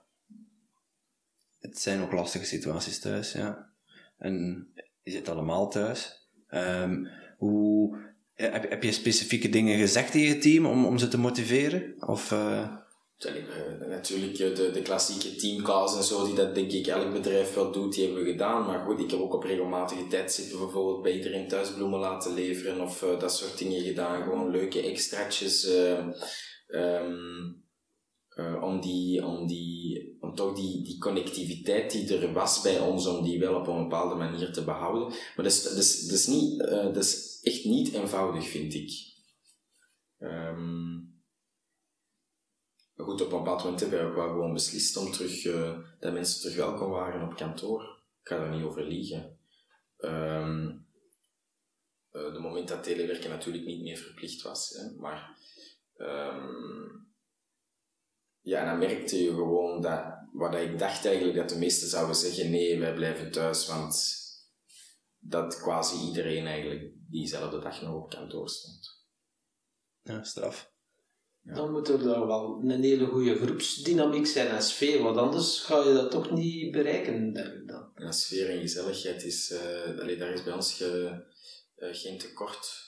[1.65, 3.71] het zijn ook lastige situaties thuis, ja.
[4.19, 4.67] En
[5.03, 6.29] je zit allemaal thuis.
[6.51, 7.09] Um,
[7.39, 7.99] hoe,
[8.35, 12.09] heb, heb je specifieke dingen gezegd in je team om, om ze te motiveren?
[12.09, 12.77] Of, uh...
[13.89, 17.95] Natuurlijk de, de klassieke teamcalls en zo, die dat denk ik elk bedrijf wel doet,
[17.95, 18.67] die hebben we gedaan.
[18.67, 22.35] Maar goed, ik heb ook op regelmatige tijd zitten bijvoorbeeld bij iedereen thuis bloemen laten
[22.35, 24.23] leveren of uh, dat soort dingen gedaan.
[24.23, 25.69] Gewoon leuke extraatjes.
[25.69, 26.09] Uh,
[28.62, 33.25] om, die, om, die, om toch die, die connectiviteit die er was bij ons, om
[33.25, 35.09] die wel op een bepaalde manier te behouden.
[35.09, 38.91] Maar dat is, dat is, niet, dat is echt niet eenvoudig, vind ik.
[40.19, 41.14] Um,
[42.97, 46.41] goed, op een bepaald moment hebben we wel gewoon beslist om terug, uh, dat mensen
[46.41, 47.83] terug welkom waren op kantoor.
[48.21, 49.39] Ik ga daar niet over liegen.
[49.99, 50.87] Um,
[52.11, 55.39] de moment dat telewerken natuurlijk niet meer verplicht was, hè, maar
[55.97, 57.13] um,
[58.41, 62.51] ja, dan merkte je gewoon dat, wat ik dacht eigenlijk, dat de meesten zouden zeggen,
[62.51, 64.23] nee, wij blijven thuis, want
[65.19, 69.03] dat quasi iedereen eigenlijk diezelfde dag nog op kantoor stond.
[70.03, 70.74] Ja, straf.
[71.45, 75.79] Dan moet er daar wel een hele goede groepsdynamiek zijn en sfeer, want anders ga
[75.79, 77.89] je dat toch niet bereiken, denk ik dan.
[77.97, 81.23] Ja, sfeer en gezelligheid is, uh, allee, daar is bij ons ge,
[81.79, 82.83] uh, geen tekort.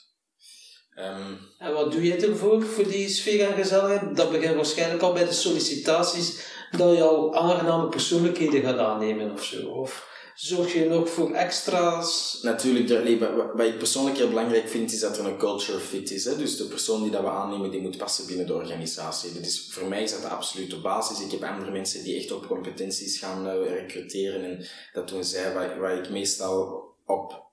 [0.99, 4.15] Um, en wat doe je ervoor, voor die sfeer en gezelligheid?
[4.15, 9.43] Dat begint waarschijnlijk al bij de sollicitaties, dat je al aangename persoonlijkheden gaat aannemen of
[9.43, 9.67] zo.
[9.67, 12.39] Of zorg je nog voor extra's?
[12.41, 16.25] Natuurlijk, nee, wat, ik persoonlijk heel belangrijk vind, is dat er een culture fit is.
[16.25, 16.37] Hè?
[16.37, 19.33] Dus de persoon die dat we aannemen, die moet passen binnen de organisatie.
[19.33, 21.21] Dat is, voor mij is dat de absolute basis.
[21.21, 25.53] Ik heb andere mensen die echt op competenties gaan uh, recruteren en dat doen zij.
[25.53, 27.45] Waar, waar ik meestal op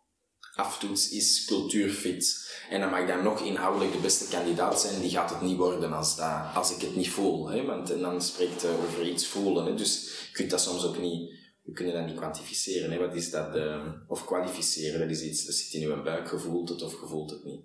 [0.55, 2.53] aftoets is cultuurfit.
[2.70, 5.93] En dan mag dan nog inhoudelijk de beste kandidaat zijn, die gaat het niet worden
[5.93, 7.49] als, dat, als ik het niet voel.
[7.49, 7.64] Hè?
[7.64, 9.64] Want en dan spreekt het over iets voelen.
[9.64, 9.74] Hè?
[9.74, 12.91] Dus je kunt dat soms ook niet we kunnen dat niet kwantificeren.
[12.91, 12.99] Hè?
[12.99, 13.57] Wat is dat?
[13.57, 17.31] Uh, of kwalificeren, dat is iets, dat zit in uw buik, gevoelt het of gevoelt
[17.31, 17.65] het niet.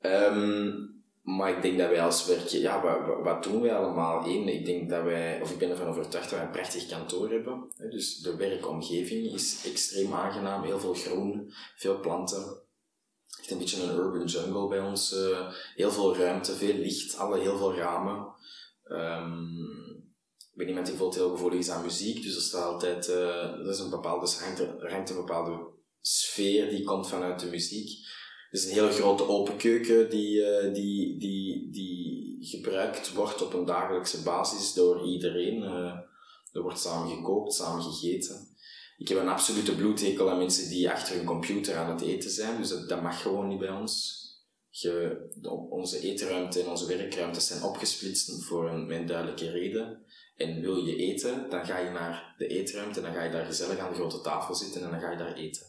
[0.00, 4.26] Um, maar ik denk dat wij als werkje, ja, wat, wat doen wij allemaal?
[4.26, 7.30] Eén, ik denk dat wij, of ik ben ervan overtuigd dat wij een prachtig kantoor
[7.30, 7.72] hebben.
[7.90, 12.62] Dus de werkomgeving is extreem aangenaam, heel veel groen, veel planten.
[13.38, 15.12] Echt een beetje een urban jungle bij ons.
[15.12, 18.26] Uh, heel veel ruimte, veel licht, alle, heel veel ramen.
[18.84, 19.87] Um,
[20.58, 23.68] ben iemand die bijvoorbeeld heel gevoelig is aan muziek, dus er staat altijd, uh, er
[23.68, 24.30] is een bepaalde,
[24.78, 25.66] hangt, een bepaalde
[26.00, 27.90] sfeer die komt vanuit de muziek.
[28.50, 33.54] Er is een hele grote open keuken die, uh, die, die, die gebruikt wordt op
[33.54, 35.62] een dagelijkse basis door iedereen.
[35.62, 35.94] Uh,
[36.52, 38.48] er wordt samen gekookt, samen gegeten.
[38.96, 42.56] Ik heb een absolute bloedhekel aan mensen die achter hun computer aan het eten zijn,
[42.56, 44.16] dus dat, mag gewoon niet bij ons.
[45.68, 50.06] Onze eetruimte en onze werkruimtes zijn opgesplitst voor een, een duidelijke reden.
[50.38, 53.78] En wil je eten, dan ga je naar de eetruimte, dan ga je daar gezellig
[53.78, 55.66] aan de grote tafel zitten en dan ga je daar eten.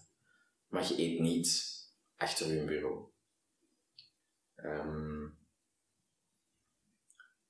[0.68, 1.78] Maar je eet niet
[2.18, 3.04] achter je bureau.
[4.56, 5.38] Um,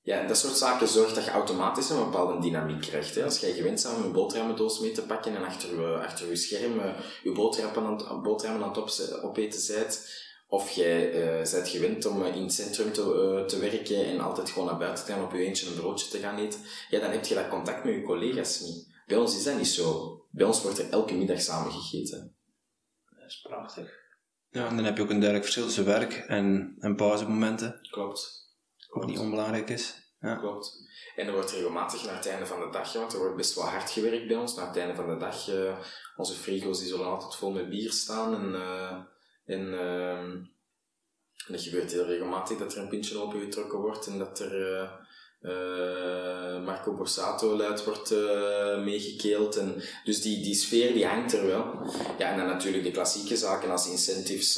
[0.02, 3.14] ja, dat soort zaken zorgt dat je automatisch een bepaalde dynamiek krijgt.
[3.14, 3.24] Hè.
[3.24, 6.36] Als jij gewend bent om een boterhammendoos mee te pakken en achter je, achter je
[6.36, 12.06] scherm uh, je boterhammen aan, boterhammen aan het opeten bent, of jij uh, bent gewend
[12.06, 15.12] om uh, in het centrum te, uh, te werken en altijd gewoon naar buiten te
[15.12, 17.84] gaan op je eentje een broodje te gaan eten, ja, dan heb je dat contact
[17.84, 18.88] met je collega's niet.
[19.06, 20.16] Bij ons is dat niet zo.
[20.30, 22.36] Bij ons wordt er elke middag samen gegeten.
[23.04, 23.98] Dat is prachtig.
[24.48, 27.88] Ja, en dan heb je ook een duidelijk verschil tussen werk en, en pauzemomenten.
[27.90, 28.48] Klopt.
[28.90, 30.12] Ook niet onbelangrijk is.
[30.20, 30.34] Ja.
[30.34, 30.88] Klopt.
[31.16, 33.64] En er wordt regelmatig naar het einde van de dag, want er wordt best wel
[33.64, 35.48] hard gewerkt bij ons, naar het einde van de dag,
[36.16, 38.54] onze frigo's die zullen altijd vol met bier staan en
[39.50, 40.18] en, uh,
[41.46, 44.90] en het gebeurt heel regelmatig dat er een pintje opengetrokken wordt en dat er uh,
[45.40, 49.56] uh, Marco Borsato luid wordt uh, meegekeeld.
[49.56, 51.92] En, dus die, die sfeer die hangt er wel.
[52.18, 54.54] Ja, en dan natuurlijk de klassieke zaken als incentives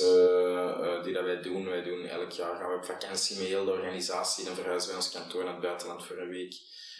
[1.03, 1.69] die dat wij doen.
[1.69, 4.45] Wij doen elk jaar gaan we op vakantie met heel de organisatie.
[4.45, 6.55] Dan verhuizen wij ons kantoor naar het buitenland voor een week.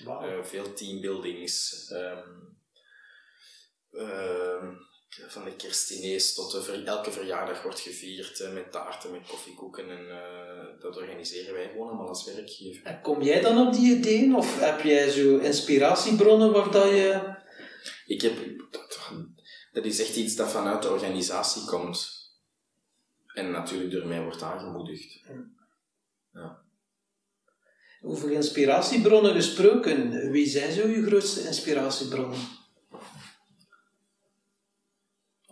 [0.05, 0.45] Wow.
[0.45, 1.89] veel teambuildings.
[1.91, 2.61] Um,
[3.93, 4.69] uh,
[5.21, 9.91] van de kerstdiners tot de ver, elke verjaardag wordt gevierd uh, met taarten, met koffiekoeken
[9.91, 12.85] en uh, dat organiseren wij gewoon allemaal als werkgever.
[12.85, 17.41] En kom jij dan op die ideeën of heb jij zo inspiratiebronnen waar dat je...
[18.07, 18.35] Ik heb...
[18.71, 19.11] Dat,
[19.73, 22.21] dat is echt iets dat vanuit de organisatie komt.
[23.35, 25.21] En natuurlijk door mij wordt aangemoedigd.
[26.33, 26.63] Ja.
[28.03, 32.61] Over inspiratiebronnen gesproken, wie zijn zo je grootste inspiratiebronnen?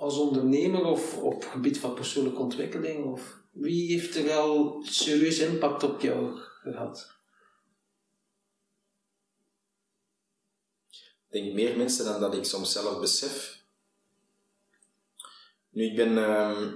[0.00, 3.04] Als ondernemer of op gebied van persoonlijke ontwikkeling?
[3.04, 7.18] Of wie heeft er wel serieus impact op jou gehad?
[11.28, 13.64] Ik denk meer mensen dan dat ik soms zelf besef.
[15.70, 16.12] Nu, ik ben.
[16.12, 16.68] Uh,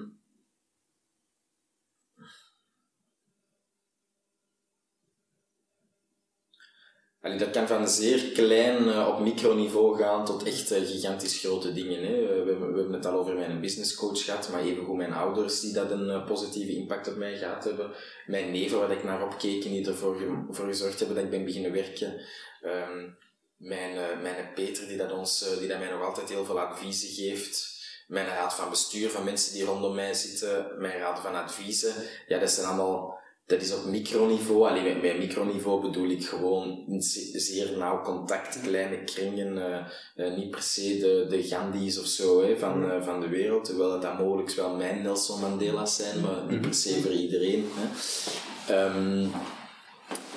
[7.24, 12.02] Dat kan van zeer klein uh, op microniveau gaan tot echt uh, gigantisch grote dingen.
[12.02, 12.44] Hè.
[12.44, 15.72] We, we, hebben het al over mijn business coach gehad, maar evengoed mijn ouders die
[15.72, 17.90] dat een positieve impact op mij gehad hebben.
[18.26, 20.16] Mijn neven waar ik naar opkeek en die ervoor
[20.50, 22.20] voor gezorgd hebben dat ik ben beginnen werken.
[22.62, 23.16] Um,
[23.56, 27.72] mijn, mijn Peter die, dat ons, die dat mij nog altijd heel veel adviezen geeft.
[28.08, 30.66] Mijn raad van bestuur van mensen die rondom mij zitten.
[30.78, 31.94] Mijn raad van adviezen.
[32.26, 33.13] Ja, dat zijn allemaal
[33.46, 34.68] dat is op microniveau.
[34.68, 39.86] Alleen met, met microniveau bedoel ik gewoon in zeer nauw contact, kleine kringen, uh,
[40.26, 43.64] uh, niet per se de, de Gandhi's of zo hè, van, uh, van de wereld,
[43.64, 47.68] terwijl dat, mogelijk wel mijn Nelson Mandela's zijn, maar niet per se voor iedereen.
[47.74, 48.84] Hè.
[48.84, 49.30] Um,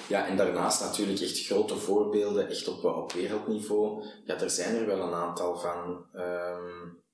[0.07, 4.03] ja, en daarnaast natuurlijk echt grote voorbeelden, echt op, op wereldniveau.
[4.25, 6.05] Ja, er zijn er wel een aantal van.
[6.13, 7.05] Um,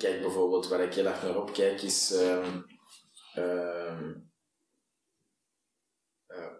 [0.00, 2.66] kijk bijvoorbeeld, waar ik heel erg naar opkijk, is um,
[3.34, 4.12] ehm,
[6.26, 6.52] eh,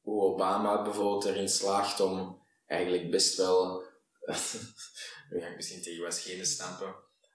[0.00, 3.82] hoe Obama bijvoorbeeld erin slaagt om eigenlijk best wel.
[5.30, 6.94] nu ga ik misschien tegen wasgenen stampen,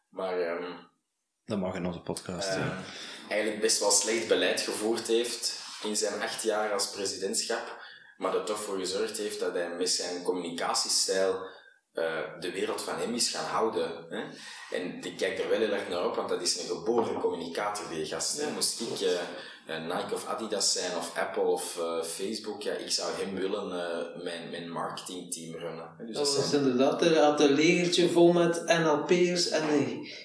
[0.09, 0.39] maar.
[0.41, 0.77] ehm,
[1.45, 2.47] Dat mag in onze podcast.
[2.47, 2.83] ja.
[3.29, 7.81] eigenlijk best wel slecht beleid gevoerd heeft in zijn acht jaar als presidentschap,
[8.17, 11.45] maar er toch voor gezorgd heeft dat hij met zijn communicatiestijl
[11.93, 12.03] eh,
[12.39, 13.89] de wereld van hem is gaan houden.
[14.09, 14.21] Hè?
[14.77, 17.85] En ik kijk er wel heel erg naar op, want dat is een geboren communicator,
[17.93, 18.41] die gast.
[18.41, 18.51] hè.
[18.51, 19.11] Moest ik eh,
[19.75, 23.67] eh, Nike of Adidas zijn, of Apple of Facebook, ja, ik zou hem willen
[24.23, 25.85] mijn, mijn marketingteam runnen.
[25.97, 26.05] hè.
[26.05, 29.63] Dus Dat dat was zijn- inderdaad, er had een legertje vol met NLP'ers en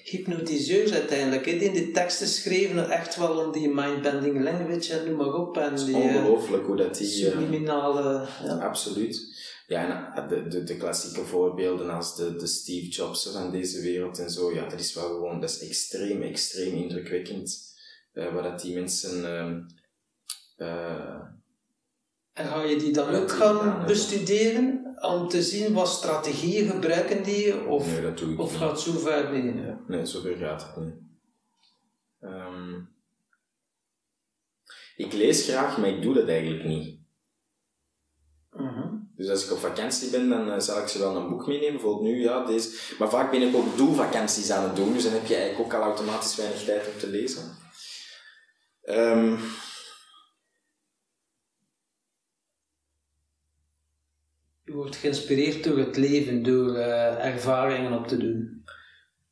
[0.03, 1.45] hypnotiseurs uiteindelijk.
[1.45, 5.57] hè, Die de teksten schreven echt wel om die mindbending language en noem maar op.
[5.57, 7.07] En die ongelooflijk hoe dat die...
[7.07, 8.25] subliminale...
[8.43, 8.53] Ja.
[8.57, 9.35] Absoluut.
[9.67, 14.19] Ja, en de, de, de klassieke voorbeelden als de, de Steve Jobs van deze wereld
[14.19, 17.75] en zo, ja, dat is wel gewoon, dat is extreem, extreem indrukwekkend.
[18.13, 19.25] eh, wat dat die mensen...
[19.25, 19.61] ehm,
[20.55, 21.21] eh,
[22.33, 27.65] En ga je die dan ook gaan bestuderen om te zien wat strategieën gebruiken die?
[27.65, 28.59] Of, nee, dat doe ik of niet.
[28.59, 29.55] gaat zo ver niet?
[29.55, 30.95] Ja, nee, zover gaat het niet.
[32.19, 32.79] Ehm,
[34.95, 36.99] ik lees graag, maar ik doe dat eigenlijk niet.
[38.51, 38.96] Mhm.
[39.17, 41.71] Dus als ik op vakantie ben, dan eh, zal ik ze wel een boek meenemen.
[41.71, 42.95] Bijvoorbeeld nu, ja, deze.
[42.99, 45.79] Maar vaak ben ik ook doelvakanties aan het doen, dus dan heb je eigenlijk ook
[45.79, 47.57] al automatisch weinig tijd om te lezen.
[48.81, 49.35] Ehm,
[54.67, 58.63] Je wordt geïnspireerd door het leven, door eh, ervaringen op te doen.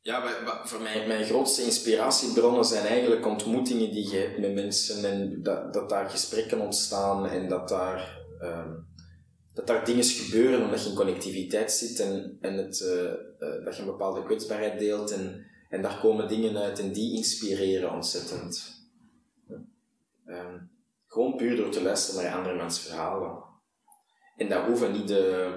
[0.00, 0.22] ja,
[0.64, 5.72] voor mij, mijn grootste inspiratiebronnen zijn eigenlijk ontmoetingen die je hebt met mensen en dat,
[5.72, 8.72] dat daar gesprekken ontstaan en dat daar, ehm,
[9.56, 13.76] dat daar dingen gebeuren omdat je in connectiviteit zit en, en het, eh, eh, dat
[13.76, 18.74] je een bepaalde kwetsbaarheid deelt en, en daar komen dingen uit en die inspireren ontzettend.
[20.26, 20.58] Ehm,
[21.06, 23.44] gewoon puur door te luisteren naar andermans verhalen.
[24.36, 25.54] En dat hoeven niet de,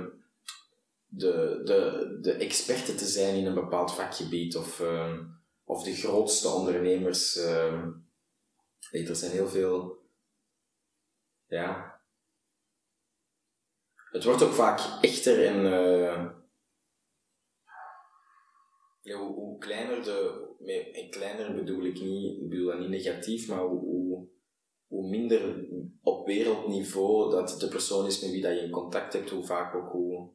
[1.08, 5.24] de, de, de experten te zijn in een bepaald vakgebied of, ehm,
[5.64, 7.36] of de grootste ondernemers.
[7.36, 7.90] ehm.
[8.92, 9.98] Er zijn heel veel.
[11.48, 11.89] Ja.
[14.12, 15.66] Het wordt ook vaak echter en.
[15.66, 16.26] eh,
[19.02, 20.48] ja, hoe, hoe kleiner de.
[20.60, 24.28] met- En kleiner bedoel ik niet, ik bedoel dat niet negatief, maar hoe, hoe,
[24.88, 25.68] hoe minder
[26.02, 29.76] op wereldniveau dat de persoon is met wie dat je in contact hebt, hoe vaak
[29.76, 30.30] ook hoe.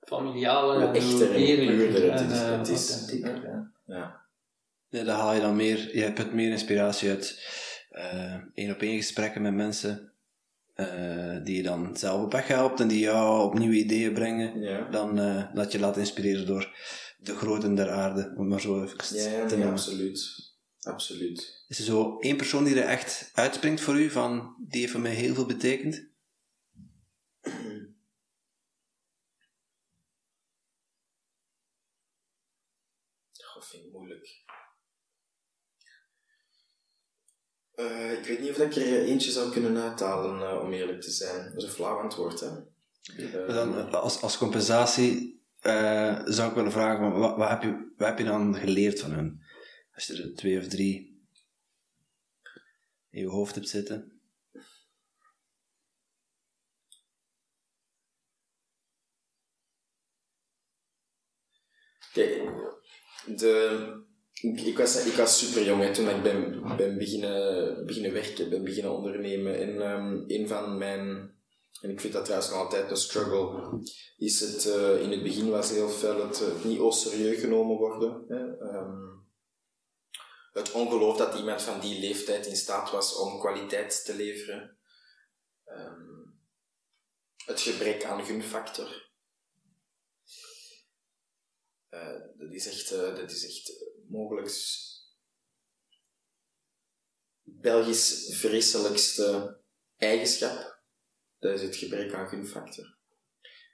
[0.00, 2.90] Familialer Hoe en echter en eerlijker puurder het en, is- eh, het is.
[2.90, 3.72] authentieker, ja.
[3.86, 4.24] Ja.
[4.88, 7.38] Ja, daar haal je dan meer, je put meer inspiratie uit
[7.90, 10.12] eh één op één gesprekken met mensen
[10.76, 14.60] eh, die je dan zelf op weg helpt en die jou op nieuwe ideeën brengen,
[14.60, 14.88] Ja.
[14.90, 16.76] dan eh, dat je laat inspireren door
[17.18, 19.72] de groten der aarde, om maar zo even Ja, ja, te noemen.
[19.72, 20.44] absoluut.
[20.80, 21.64] Absoluut.
[21.68, 25.00] Is er zo één persoon die er echt uitspringt voor u, van, die heeft voor
[25.00, 26.08] mij heel veel betekend?
[33.32, 34.44] Dat vind ik moeilijk.
[37.76, 41.10] Eh, ik weet niet of ik er eentje zou kunnen uithalen, eh, om eerlijk te
[41.10, 41.44] zijn.
[41.44, 42.50] Dat is een flauw antwoord, hè.
[43.46, 45.34] Dan, eh, als, als compensatie
[46.24, 49.10] zou ik willen vragen, van, wat, wat, heb je, wat heb je dan geleerd van
[49.10, 49.42] hun?
[49.94, 51.24] Als je er twee of drie
[53.10, 54.20] in je hoofd hebt zitten.
[62.12, 62.42] Kijk,
[63.26, 64.05] de,
[64.40, 68.50] ik, ik, was, ik was super jong hè, toen ik ben, ben beginnen, beginnen werken,
[68.50, 69.58] ben beginnen ondernemen.
[69.58, 71.34] En ehm, een van mijn,
[71.80, 73.78] en ik vind dat trouwens nog altijd een struggle,
[74.16, 78.24] is het, eh, in het begin was heel fel het, het niet serieus genomen worden.
[78.28, 78.58] Hè.
[78.58, 79.14] Ehm,
[80.52, 84.78] het ongeloof dat iemand van die leeftijd in staat was om kwaliteit te leveren.
[85.64, 86.24] Ehm,
[87.44, 89.04] het gebrek aan gunfactor.
[91.88, 94.50] Eh, dat is echt, eh, dat is echt mogelijk
[97.42, 99.58] Belgisch vreselijkste
[99.96, 100.80] eigenschap.
[101.38, 102.94] Dat is het gebrek aan gunfactor.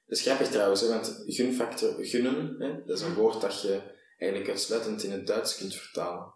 [0.07, 4.01] Dat is grappig trouwens, hè, want gunfactor, gunnen, hè, dat is een woord dat je
[4.19, 6.35] eigenlijk uitsluitend in het Duits kunt vertalen.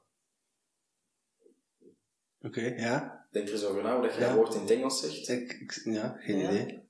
[2.40, 3.26] Oké, ja.
[3.30, 4.26] Denk er eens over na dat je Ja.
[4.26, 5.28] dat woord in het Engels zegt.
[5.28, 6.50] Ik, ik, ja, geen Ja.
[6.50, 6.84] idee.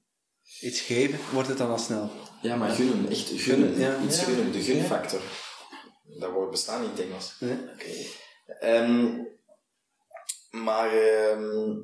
[0.61, 2.11] Iets geven, wordt het dan al snel?
[2.43, 3.41] Ja, maar gunnen, echt gunnen.
[3.41, 4.03] Gunnen, ja.
[4.03, 4.25] Iets Ja.
[4.25, 5.21] gunnen, de gunfactor.
[6.07, 7.35] Dat woord bestaat niet in het Engels.
[7.41, 7.59] Nee?
[8.61, 9.23] Ehm,
[10.51, 11.81] maar ehm,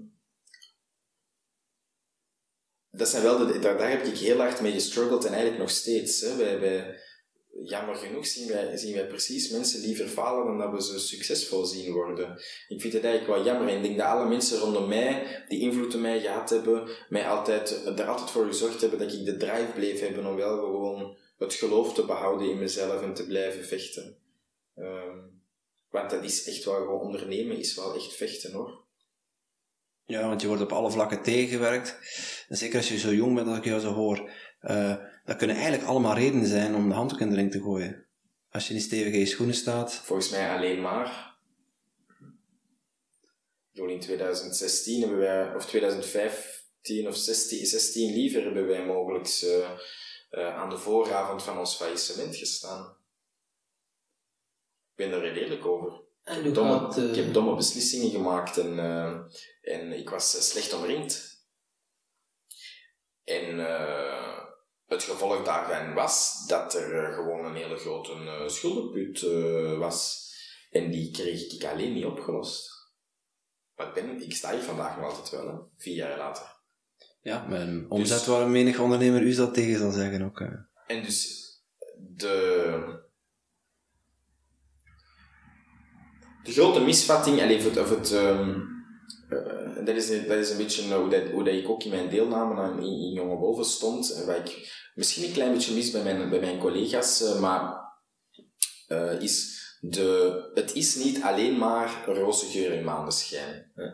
[2.91, 5.70] dat zijn wel de, daar, daar heb ik heel hard mee gestruggeld en eigenlijk nog
[5.70, 6.20] steeds.
[6.20, 6.37] Hè.
[6.37, 7.01] Wij, wij,
[7.64, 11.64] jammer genoeg zien wij, zien wij precies mensen liever falen dan dat we ze succesvol
[11.64, 12.31] zien worden.
[12.68, 15.61] Ik vind het eigenlijk wel jammer en ik denk dat alle mensen rondom mij, die
[15.61, 19.37] invloed op mij gehad hebben, mij altijd, er altijd voor gezorgd hebben dat ik de
[19.37, 23.64] drive bleef hebben om wel gewoon het geloof te behouden in mezelf en te blijven
[23.64, 24.16] vechten.
[24.76, 25.18] Ehm,
[25.90, 28.80] want dat is echt wel gewoon ondernemen, is wel echt vechten hoor.
[30.07, 31.99] Ja, want je wordt op alle vlakken tegengewerkt.
[32.49, 34.30] En zeker als je zo jong bent als ik jou zo hoor,
[34.62, 38.07] uh, dat kunnen eigenlijk allemaal redenen zijn om de handdoek in de ring te gooien.
[38.51, 39.95] Als je niet stevig in je schoenen staat.
[39.95, 41.36] Volgens mij alleen maar.
[43.72, 49.26] in 2016 hebben wij, of 2015 of 16, 16 liever hebben wij mogelijk
[50.33, 52.97] uh, uh, aan de vooravond van ons faillissement gestaan.
[54.91, 56.01] Ik ben er redelijk over.
[56.22, 58.78] En ik, heb domme, ik heb domme beslissingen gemaakt en,
[59.62, 61.41] en ik was slecht omringd.
[63.24, 63.59] En
[64.93, 69.20] het gevolg daarvan was dat er eh, gewoon een hele grote schuldenput
[69.78, 70.30] was.
[70.70, 72.70] En die kreeg ik alleen niet opgelost.
[73.74, 76.62] Maar ik, ben, ik sta hier vandaag nog altijd wel, hè, vier jaar later.
[77.23, 80.41] Ja, mijn omzet dus, waar een menig ondernemer u dat tegen zal zeggen ook.
[80.87, 81.43] En dus
[81.99, 83.01] de,
[86.43, 88.70] de grote misvatting, of het, of het um,
[89.29, 92.09] uh, dat, is, dat is een beetje hoe, dat, hoe dat ik ook in mijn
[92.09, 94.12] deelname aan, in, in Jonge Wolven stond.
[94.12, 97.81] En wat ik misschien een klein beetje mis bij mijn, bij mijn collega's, uh, maar
[99.18, 103.70] is de, het is niet alleen maar roze geur en maneschijn.
[103.75, 103.85] Hè.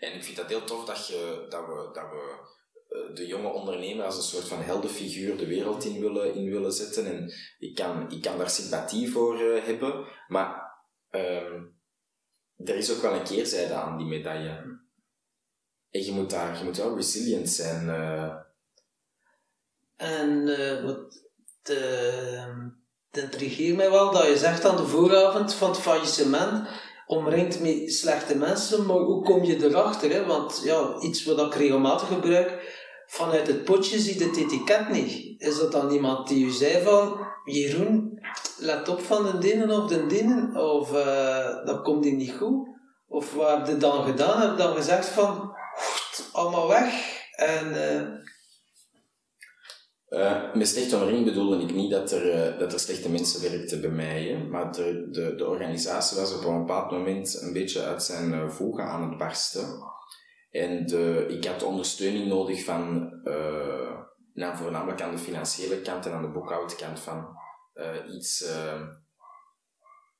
[0.00, 2.56] En ik vind dat heel tof dat, je, dat we, dat we
[3.14, 7.06] de jonge ondernemer als een soort van heldenfiguur de wereld in willen, in willen zetten.
[7.06, 10.76] En ik kan, ik kan daar sympathie voor hebben, maar
[11.10, 11.62] uh,
[12.56, 14.80] er is ook wel een keerzijde aan die medaille.
[15.90, 17.86] En je moet daar, je moet wel resilient zijn.
[17.86, 18.34] Uh.
[19.96, 21.26] En uh, wat
[21.62, 26.68] het intrigeert mij wel dat je zegt aan de vooravond van het faillissement
[27.06, 30.10] omringd met slechte mensen, maar hoe kom je erachter?
[30.10, 30.24] Hè?
[30.24, 32.76] Want ja, iets wat ik regelmatig gebruik,
[33.08, 35.40] vanuit het potje ziet het etiket niet.
[35.40, 38.20] Is dat dan iemand die u zei van, Jeroen,
[38.58, 42.68] let op van de dienen of de dienen, of uh, dat komt die niet goed?
[43.06, 44.40] Of wat heb je dan gedaan?
[44.40, 45.52] Heb je dan gezegd van,
[46.32, 47.66] allemaal weg en...
[47.68, 48.16] Uh...
[50.54, 54.72] Met omringing bedoelde ik niet dat er, dat er slechte mensen werkten bij mij, maar
[54.72, 59.08] de, de, de organisatie was op een bepaald moment een beetje uit zijn voegen aan
[59.08, 59.66] het barsten.
[60.58, 60.86] En
[61.30, 63.10] ik had ondersteuning nodig van,
[64.34, 67.36] nou, voornamelijk aan de financiële kant en aan de boekhoudkant van
[68.08, 68.44] iets,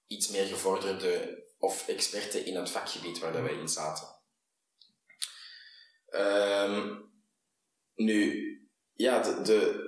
[0.07, 4.07] iets meer gevorderde of experten in het vakgebied waar dat wij in zaten.
[6.11, 7.11] Um,
[7.95, 8.45] nu,
[8.93, 9.87] ja, de,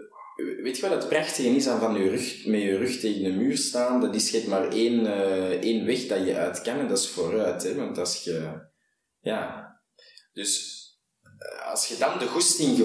[0.62, 3.32] weet je wat het prachtige is aan van je rug, met je rug tegen de
[3.32, 4.01] muur staan?
[4.01, 7.62] Dat is maar één, uh, één weg dat je uit kan en dat is vooruit.
[7.62, 7.74] Hè?
[7.74, 8.68] Want als je,
[9.20, 9.70] ja,
[10.33, 10.78] dus
[11.39, 12.76] eh, als je dan de goesting,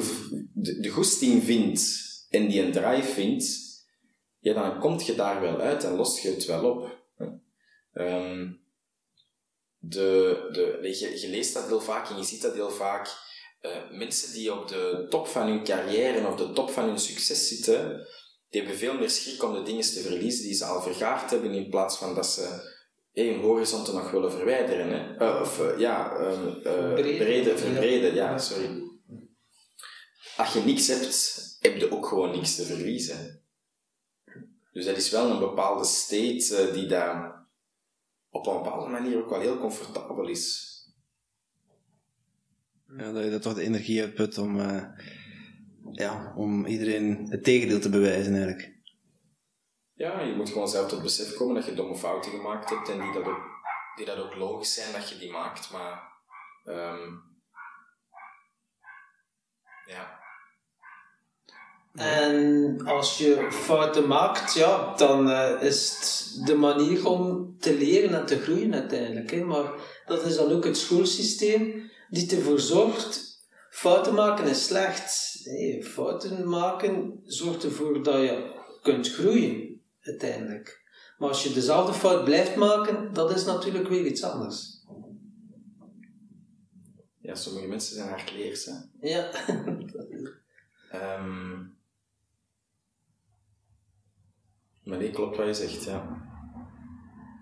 [0.54, 3.64] de, de goesting vindt en die een drive vindt,
[4.40, 7.04] ja, dan kom je daar wel uit en lost je het wel op.
[7.94, 8.64] Um,
[9.78, 13.24] de, de, je, je, leest dat heel vaak en je ziet dat heel vaak.
[13.62, 17.00] Uh, mensen die op de top van hun carrière en op de top van hun
[17.00, 18.08] succes zitten,
[18.50, 21.52] die hebben veel meer schrik om de dingen te verliezen die ze al vergaard hebben,
[21.52, 22.74] in plaats van dat ze
[23.16, 24.90] hey, hun horizonten nog willen verwijderen.
[24.90, 25.22] Hè?
[25.22, 26.10] Uh, of uh, ja,
[26.96, 28.84] breden, verbreden, ja, sorry.
[30.38, 33.42] Als je niks hebt, heb je ook gewoon niks te verliezen.
[34.72, 37.48] Dus dat is wel een bepaalde state die daar
[38.30, 40.74] op een bepaalde manier ook wel heel comfortabel is.
[42.98, 44.84] Ja, dat je dat toch de energie uitput om, uh,
[45.92, 48.75] ja, om iedereen het tegendeel te bewijzen eigenlijk.
[49.96, 53.02] Ja, je moet gewoon zelf tot besef komen dat je domme fouten gemaakt hebt en
[53.02, 53.44] die dat ook,
[53.96, 56.14] die dat ook logisch zijn dat je die maakt, maar
[56.66, 57.24] um,
[59.86, 60.24] ja.
[61.94, 68.20] En als je fouten maakt, ja, dan uh, is het de manier om te leren
[68.20, 69.32] en te groeien uiteindelijk.
[69.32, 69.44] Hè.
[69.44, 69.72] Maar
[70.06, 73.40] dat is dan ook het schoolsysteem die ervoor zorgt,
[73.70, 75.40] fouten maken is slecht.
[75.44, 79.65] Nee, fouten maken zorgt ervoor dat je kunt groeien
[80.06, 80.84] uiteindelijk.
[81.18, 84.84] Maar als je dezelfde fout blijft maken, dat is natuurlijk weer iets anders.
[87.20, 88.74] Ja, sommige mensen zijn hardleers, hè?
[89.00, 89.32] Ja.
[91.20, 91.76] um,
[94.86, 96.24] Maar nee, klopt wat je zegt, ja.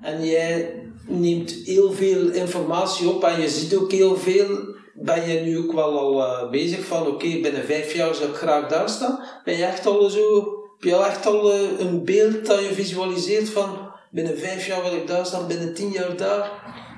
[0.02, 4.76] En jij neemt heel veel informatie op en je ziet ook heel veel.
[4.94, 8.30] Ben je nu ook wel al uh, bezig van, oké, okay, binnen vijf jaar zou
[8.30, 9.20] ik graag daar staan?
[9.44, 12.74] Ben je echt al zo Heb je al echt al eh, een beeld dat je
[12.74, 16.52] visualiseert van binnen vijf jaar wil ik daar staan, binnen tien jaar daar?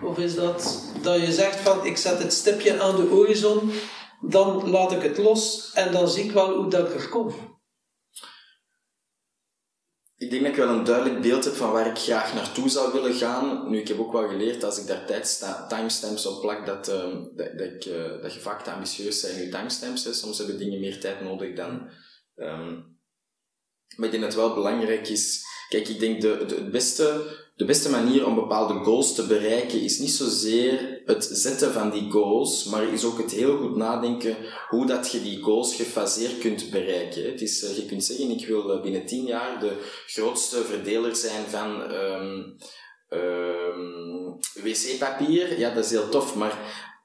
[0.04, 3.72] Of is dat dat je zegt van ik zet het stipje aan de horizon,
[4.22, 7.34] dan laat ik het los en dan zie ik wel hoe dat er kom?
[10.18, 12.94] Ik denk dat ik wel een duidelijk beeld heb van waar ik graag naartoe zou
[12.94, 13.70] willen gaan.
[13.70, 17.60] Nu, ik heb ook wel geleerd als ik daar timestamps op plak, dat, ehm, dat,
[17.60, 20.04] ik, eh, dat je vaak te ambitieus in je timestamps.
[20.04, 20.14] Hè.
[20.14, 21.90] Soms hebben dingen meer tijd nodig dan.
[22.36, 22.94] ehm,
[23.96, 25.44] maar ik dat het wel belangrijk is.
[25.70, 27.24] Kijk, ik denk de, de, het beste,
[27.56, 32.12] de beste manier om bepaalde goals te bereiken is niet zozeer het zetten van die
[32.12, 34.36] goals, maar is ook het heel goed nadenken
[34.70, 37.26] hoe dat je die goals gefaseerd kunt bereiken.
[37.26, 39.78] Het is, eh, je kunt zeggen, ik wil eh, binnen tien jaar de
[40.08, 42.42] grootste verdeler zijn van ehm,
[43.10, 45.60] ehm, wc-papier.
[45.60, 46.58] Ja, dat is heel tof, maar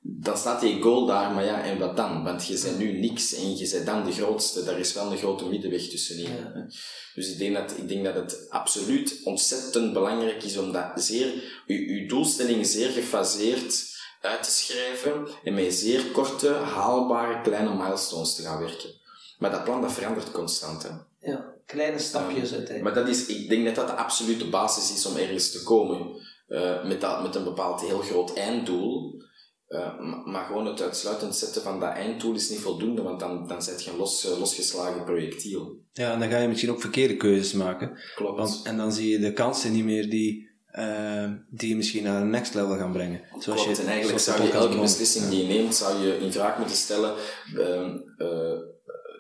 [0.02, 2.24] dan staat die goal daar, maar ja, en wat dan?
[2.24, 4.64] Want je bent nu niks en je bent dan de grootste.
[4.64, 6.30] Daar is wel een grote middenweg tussenin.
[6.30, 6.66] Ja.
[7.14, 11.62] Dus ik denk, dat, ik denk dat het absoluut ontzettend belangrijk is om dat zeer,
[11.66, 18.42] je, doelstelling zeer gefaseerd uit te schrijven en met zeer korte, haalbare, kleine milestones te
[18.42, 18.90] gaan werken.
[19.38, 20.82] Maar dat plan dat verandert constant.
[20.82, 20.90] Hè.
[21.30, 22.82] Ja, kleine stapjes uiteindelijk.
[22.82, 26.28] Maar dat is, ik denk dat dat de absolute basis is om ergens te komen.
[26.48, 29.22] Eh, met, dat, met een bepaald heel groot einddoel.
[29.70, 33.62] Eh, maar gewoon het uitsluitend zetten van dat einddoel is niet voldoende, want dan, dan
[33.62, 35.80] zet je een los, eh, losgeslagen projectiel.
[35.92, 37.98] Ja, en dan ga je misschien ook verkeerde keuzes maken.
[38.14, 38.38] Klopt.
[38.38, 42.20] Want, en dan zie je de kansen niet meer die, eh, die je misschien naar
[42.22, 43.24] een next level gaan brengen.
[43.38, 46.32] Zoals Klopt, je, en eigenlijk zou je elke beslissing die je neemt, zou je in
[46.32, 47.14] vraag moeten stellen,
[47.58, 48.58] ehm, eh,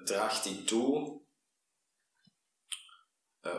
[0.04, 1.20] draagt die toe,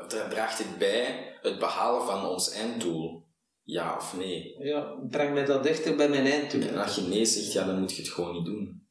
[0.08, 3.30] dra- draagt dit bij het behalen van ons einddoel?
[3.72, 4.56] Ja of nee?
[4.60, 6.68] Ja, breng mij dat dichter bij mijn einddoel.
[6.68, 8.88] En als je nee zegt, ja, dan moet je het gewoon niet doen.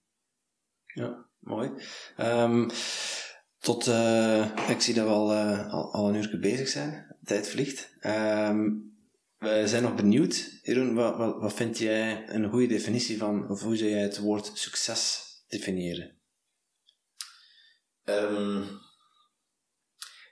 [1.38, 1.70] Mooi.
[2.16, 2.68] Ehm,
[3.58, 7.16] tot, eh, ik zie dat we al, eh, al, al een uur bezig zijn.
[7.20, 7.96] De tijd vliegt.
[8.00, 8.68] Ehm,
[9.38, 10.60] we zijn nog benieuwd.
[10.62, 14.18] Jeroen, wat, wat, wat vind jij een goede definitie van, of hoe zou jij het
[14.18, 16.18] woord succes definiëren?
[18.04, 18.62] Ehm,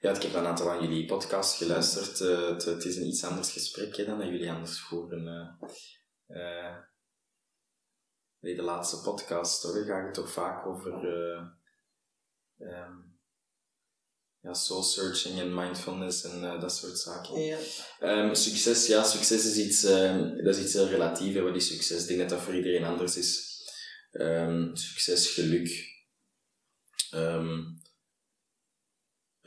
[0.01, 2.21] ja, ik heb een aantal aan jullie podcast geluisterd.
[2.21, 5.29] Eh, het, het is een iets anders gesprek hè, dan dat jullie anders voeren.
[5.29, 5.69] eh
[6.27, 6.77] eh,
[8.41, 11.43] nee, de laatste podcast, hoor, gaat het toch vaak over eh,
[12.69, 12.97] ehm,
[14.41, 17.41] ja, soul searching en mindfulness en dat soort zaken.
[17.41, 17.59] Ja.
[18.01, 21.35] Ehm, succes, ja, succes is iets, ehm, dat is iets heel relatief.
[21.35, 22.03] hè, Wat is succes?
[22.03, 23.47] Ik denk dat dat voor iedereen anders is.
[24.73, 25.97] Succes, geluk.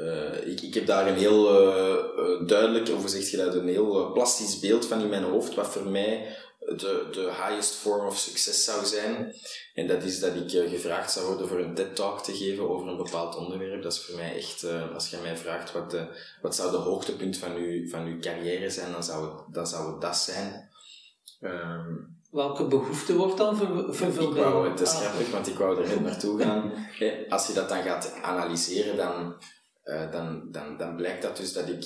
[0.02, 3.56] Eh, ik, ik heb daar een heel eh, eh, duidelijk, of hoe zeg je dat,
[3.56, 8.06] een heel plastisch beeld van in mijn hoofd, wat voor mij de, de highest form
[8.08, 9.34] of succes zou zijn.
[9.74, 12.98] En dat is dat ik gevraagd zou worden voor een TED-talk te geven over een
[12.98, 13.84] bepaald onderwerp.
[13.84, 16.06] Dat is voor mij echt, als je mij vraagt wat, de,
[16.42, 19.92] wat zou de hoogtepunt van uw, van uw carrière zijn, dan zou het, dan zou
[19.92, 20.70] het dat zijn.
[21.42, 21.94] Ehm,
[22.32, 24.36] Welke behoefte wordt dan ver- vervuld?
[24.36, 24.96] ik wou, het is Ah.
[25.00, 26.74] grappig, want ik wou er net naartoe gaan.
[27.30, 29.36] Als je dat dan gaat analyseren, dan,
[29.82, 31.86] eh, dan, dan, dan blijkt dat dus dat ik,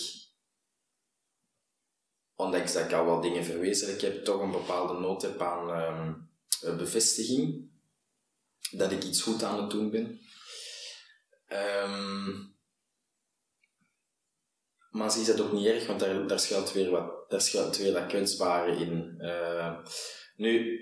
[2.35, 6.13] ondanks dat ik al wel dingen verwezenlijk heb, toch een bepaalde nood heb aan ehm,
[6.61, 7.73] eh, bevestiging.
[8.71, 10.19] Dat ik iets goed aan het doen ben.
[11.47, 12.43] Ehm,
[14.89, 17.93] maar zie dat ook niet erg, want daar, daar, schuilt weer wat, daar schuilt weer
[17.93, 19.15] dat kwetsbare in.
[19.19, 19.77] Eh,
[20.35, 20.79] nu,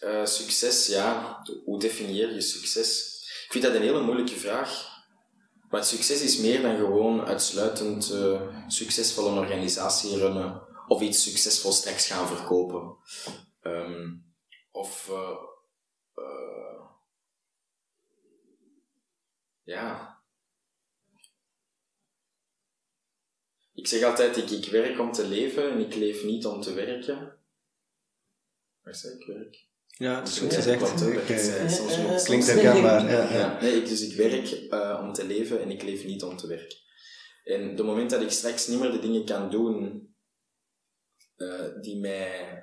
[0.00, 1.38] eh, succes, ja.
[1.64, 3.16] Hoe definieer je succes?
[3.44, 4.96] Ik vind dat een hele moeilijke vraag.
[5.68, 11.72] Want succes is meer dan gewoon uitsluitend eh, succesvol een organisatie runnen of iets succesvol
[11.72, 12.96] straks gaan verkopen.
[13.60, 14.16] Ehm,
[14.70, 15.36] of eh,
[16.14, 16.80] eh,
[19.62, 20.16] ja.
[23.72, 26.72] Ik zeg altijd, ik, ik werk om te leven en ik leef niet om te
[26.72, 27.38] werken.
[28.82, 29.67] Waar zeg ik werk?
[29.98, 30.80] Ja, het is goed gezegd.
[30.80, 33.10] dat eh, Klinkt herkenbaar.
[33.10, 36.46] Ja, nee, dus ik werk eh, om te leven en ik leef niet om te
[36.46, 36.78] werken.
[37.44, 40.08] En de moment dat ik straks niet meer de dingen kan doen
[41.36, 42.62] eh, die, mij,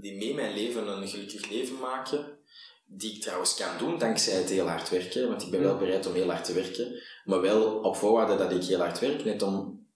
[0.00, 2.38] die mee mijn leven een gelukkig leven maken,
[2.86, 6.06] die ik trouwens kan doen dankzij het heel hard werken, want ik ben wel bereid
[6.06, 9.42] om heel hard te werken, maar wel op voorwaarde dat ik heel hard werk, net
[9.42, 9.86] om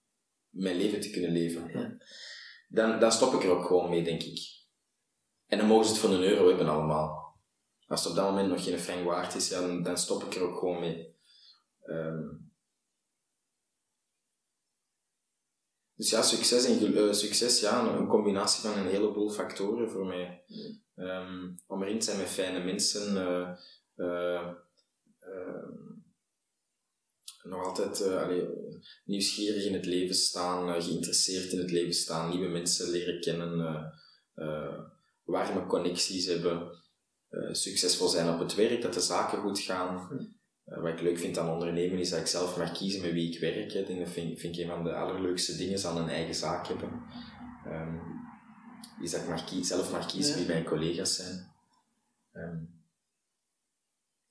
[0.49, 1.69] mijn leven te kunnen leven.
[1.73, 1.97] Ja.
[2.67, 4.60] Dan, dan stop ik er ook gewoon mee, denk ik.
[5.51, 7.35] En dan mogen ze het voor een euro hebben allemaal.
[7.87, 10.41] Als het op dat moment nog geen frank waard is, dan, dan stop ik er
[10.41, 11.15] ook gewoon mee.
[11.81, 12.27] Ehm,
[15.95, 20.43] dus ja, succes, en, eh, succes ja, een, combinatie van een heleboel factoren voor mij.
[20.95, 23.57] Ehm, omringd zijn met fijne mensen, eh,
[23.95, 24.53] eh,
[25.19, 25.73] ehm,
[27.43, 28.47] nog altijd allee,
[29.05, 33.91] nieuwsgierig in het leven staan, geïnteresseerd in het leven staan, nieuwe mensen leren kennen,
[35.31, 36.71] warme connecties hebben,
[37.51, 40.09] succesvol zijn op het werk, dat de zaken goed gaan.
[40.65, 43.39] wat ik leuk vind aan ondernemen is dat ik zelf mag kiezen met wie ik
[43.39, 43.71] werk.
[43.71, 43.97] Hè.
[43.99, 46.89] Dat vind, vind ik een van de allerleukste dingen aan een eigen zaak hebben.
[47.67, 48.01] Um,
[49.01, 50.39] is dat ik mag zelf mag kiezen ja.
[50.39, 51.53] wie mijn collega's zijn.
[52.33, 52.80] Um,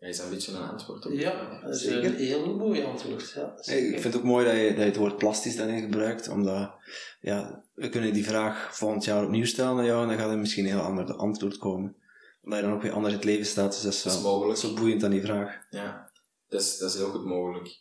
[0.01, 1.13] ja, is dat een beetje een antwoord op?
[1.13, 2.05] Ja, dat is Zeker.
[2.05, 3.33] een heel mooi antwoord.
[3.33, 6.29] Ja, ik vind het ook mooi dat je, dat je het woord plastisch daarin gebruikt,
[6.29, 6.75] omdat
[7.21, 10.39] ja, we kunnen die vraag volgend jaar opnieuw stellen aan jou en dan gaat er
[10.39, 11.97] misschien een heel ander antwoord komen.
[12.43, 14.21] Omdat je dan ook weer anders in het leven staat, dus dat is, dat is
[14.21, 14.59] mogelijk.
[14.59, 15.59] zo boeiend aan die vraag.
[15.71, 16.11] Ja,
[16.49, 17.79] dat is, dat is heel goed mogelijk.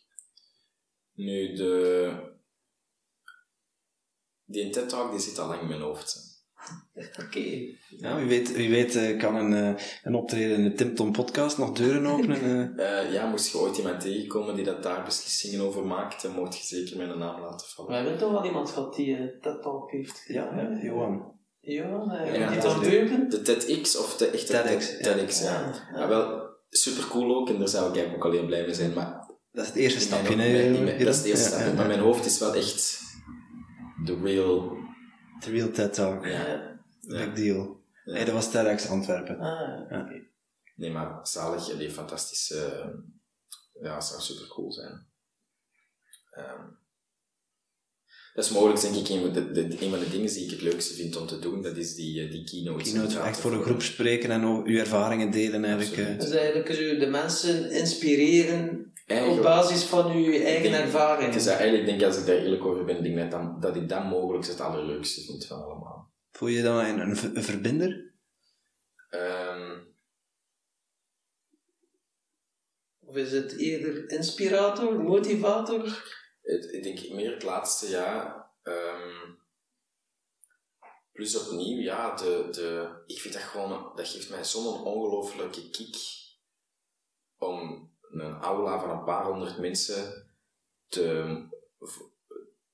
[1.14, 2.12] Nu, de...
[4.44, 6.29] Die TED-talk die zit al lang in mijn hoofd.
[7.24, 7.38] Oké.
[7.88, 11.12] Ja, wie weet, wie weet uh, kan een, uh, een optreden in de Tim Tom
[11.12, 12.72] podcast nog deuren openen.
[12.76, 13.12] Uh.
[13.14, 16.76] ja, moest je ooit iemand tegenkomen die dat daar beslissingen over maakt, dan mocht je
[16.76, 17.90] zeker mijn naam laten vallen.
[17.90, 21.38] We hebben toch wel iemand gehad die dat talk heeft Ja, ja, Johan.
[21.60, 25.72] Johan, ja, die de, de TEDx of de echte TEDx, TEDx ja.
[25.92, 26.00] ja.
[26.00, 26.08] ja.
[26.08, 29.28] wel, super cool ook en daar zou ik eigenlijk ook alleen blij mee zijn, maar...
[29.52, 30.98] Dat is het eerste stapje, nee?
[31.04, 33.00] Dat is het eerste stapje, maar mijn hoofd is wel echt
[34.04, 34.79] the real
[35.40, 36.26] The Real TED Talk.
[36.26, 36.78] Ja.
[37.00, 37.80] Big deal.
[38.04, 39.38] Nee, dat was TEDx Antwerpen.
[39.38, 40.08] Ah, ja.
[40.76, 42.92] Nee, maar zalig, die fantastische...
[43.80, 45.06] Ja, het zou super cool zijn.
[46.38, 46.78] Um,
[48.34, 50.50] dat is mogelijk, denk ik, een van de, de, een van de dingen die ik
[50.50, 51.62] het leukste vind om te doen.
[51.62, 52.84] Dat is die, eh, die keynote.
[52.84, 56.08] Keynote, echt voor een groep spreken en uw ervaringen delen eigenlijk.
[56.08, 56.18] Eh.
[56.18, 61.30] Dus eigenlijk de mensen inspireren op basis van uw eigen ervaringen.
[61.30, 63.88] Het is eigenlijk, denk als ik daar eerlijk over ben, denk dat, dan, dat ik
[63.88, 66.12] dat mogelijk het allerleukste vind van allemaal.
[66.30, 68.12] Voel je dan een, een, een verbinder?
[69.10, 69.94] Um,
[73.00, 76.18] of is het eerder inspirator, motivator?
[76.42, 78.50] ik denk meer het laatste, ja.
[78.62, 79.38] Um,
[81.12, 85.96] plus opnieuw, ja, de, de, ik vind dat gewoon, dat geeft mij zo'n ongelooflijke kick
[87.38, 90.30] om een aula van een paar honderd mensen
[90.86, 91.48] te,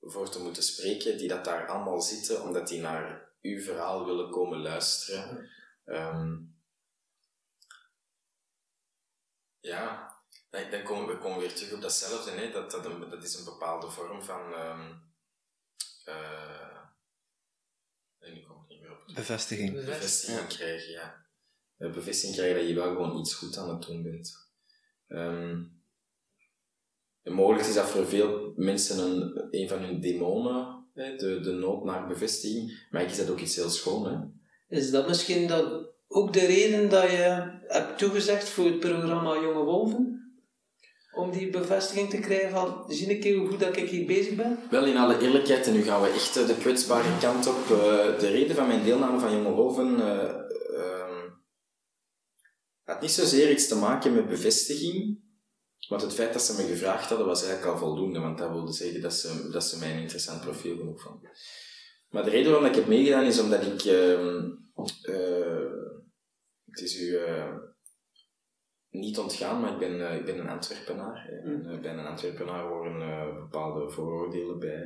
[0.01, 4.29] voor te moeten spreken, die dat daar allemaal zitten, omdat die naar uw verhaal willen
[4.29, 5.49] komen luisteren.
[5.85, 6.55] Um,
[9.59, 10.15] ja,
[10.49, 12.31] dan komen we komen weer terug op datzelfde.
[12.31, 12.51] Hè?
[12.51, 14.53] Dat, dat, een, dat is een bepaalde vorm van.
[14.53, 15.13] Um,
[16.05, 16.83] uh,
[18.19, 19.13] nu kom ik niet meer op.
[19.13, 19.73] Bevestiging.
[19.73, 20.45] Bevestiging ja.
[20.45, 21.25] krijgen, ja.
[21.77, 24.46] Bevestiging krijgen dat je wel gewoon iets goed aan het doen bent.
[25.07, 25.71] Um,
[27.23, 31.83] mogelijk is dat voor veel mensen een, een van hun demonen, hè, de, de nood
[31.83, 34.05] naar bevestiging, maar ik is dat ook iets heel schoon.
[34.05, 34.17] Hè?
[34.77, 39.63] Is dat misschien dat ook de reden dat je hebt toegezegd voor het programma Jonge
[39.63, 40.11] Wolven?
[41.13, 44.59] Om die bevestiging te krijgen van, zie ik hoe goed dat ik hier bezig ben?
[44.69, 47.63] Wel, in alle eerlijkheid, en nu gaan we echt de kwetsbare kant op.
[47.71, 47.77] Uh,
[48.19, 50.33] de reden van mijn deelname van Jonge Wolven uh,
[52.87, 55.19] had niet zozeer iets te maken met bevestiging,
[55.87, 58.73] want het feit dat ze me gevraagd hadden was eigenlijk al voldoende, want dat wilde
[58.73, 61.31] zeggen dat ze, dat ze mij een interessant profiel genoeg vonden.
[62.09, 64.43] Maar de reden waarom ik heb meegedaan is omdat ik, uh,
[66.65, 67.55] het is u uh,
[68.89, 71.29] niet ontgaan, maar ik ben, uh, ik ben een Antwerpenaar.
[71.43, 71.65] Mm.
[71.65, 74.85] En, bij een Antwerpenaar horen bepaalde vooroordelen bij.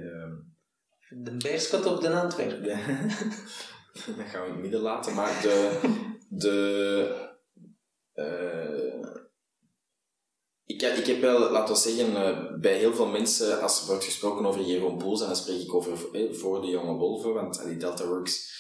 [1.10, 2.64] de Beerschot of de Antwerpen?
[4.18, 5.80] dat gaan we in het midden laten, maar de,
[6.30, 7.30] de
[10.66, 14.04] ik, ik heb wel, laten we zeggen, uh, bij heel veel mensen, als er wordt
[14.04, 17.66] gesproken over Jeroen Poels, en dan spreek ik over eh, voor de jonge wolven, want
[17.66, 18.60] die DeltaWorks,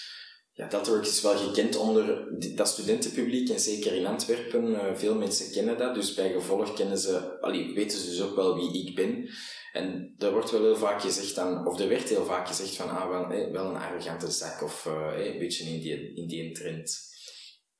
[0.53, 5.77] ja, DeltaWorks is wel gekend onder dat studentenpubliek, en zeker in Antwerpen, veel mensen kennen
[5.77, 9.29] dat, dus bij gevolg kennen ze, allee, weten ze dus ook wel wie ik ben.
[9.71, 12.89] En er wordt wel heel vaak gezegd dan, of er werd heel vaak gezegd van,
[12.89, 16.51] ah, wel, eh, wel een arrogante zak, of eh, een beetje in die, in die
[16.51, 16.99] trend.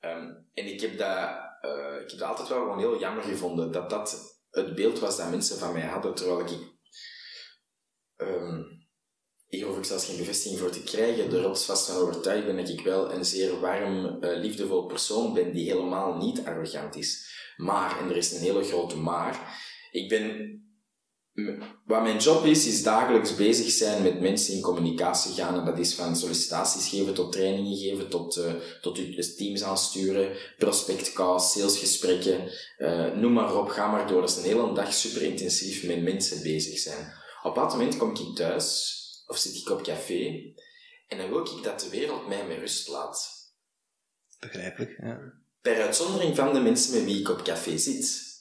[0.00, 3.72] Um, en ik heb dat uh, ik heb dat altijd wel gewoon heel jammer gevonden
[3.72, 6.70] dat dat het beeld was dat mensen van mij hadden, terwijl ik.
[8.16, 8.80] Um,
[9.46, 11.30] hier hoef ik zelfs geen bevestiging voor te krijgen.
[11.30, 15.52] De rotsvast van overtuigd ben dat ik wel een zeer warm, uh, liefdevol persoon ben
[15.52, 17.30] die helemaal niet arrogant is.
[17.56, 19.60] Maar, en er is een hele grote maar,
[19.90, 20.56] ik ben
[21.84, 25.58] wat mijn job is, is dagelijks bezig zijn met mensen in communicatie gaan.
[25.58, 31.52] En dat is van sollicitaties geven tot trainingen geven, tot, uh, tot teams aansturen, prospectcalls,
[31.52, 34.20] salesgesprekken, uh, noem maar op, ga maar door.
[34.20, 37.12] Dat is een hele dag super intensief met mensen bezig zijn.
[37.42, 40.52] Op dat moment kom ik thuis, of zit ik op café,
[41.08, 43.30] en dan wil ik dat de wereld mij met rust laat.
[44.40, 45.20] Begrijpelijk, ja.
[45.60, 48.31] Per uitzondering van de mensen met wie ik op café zit.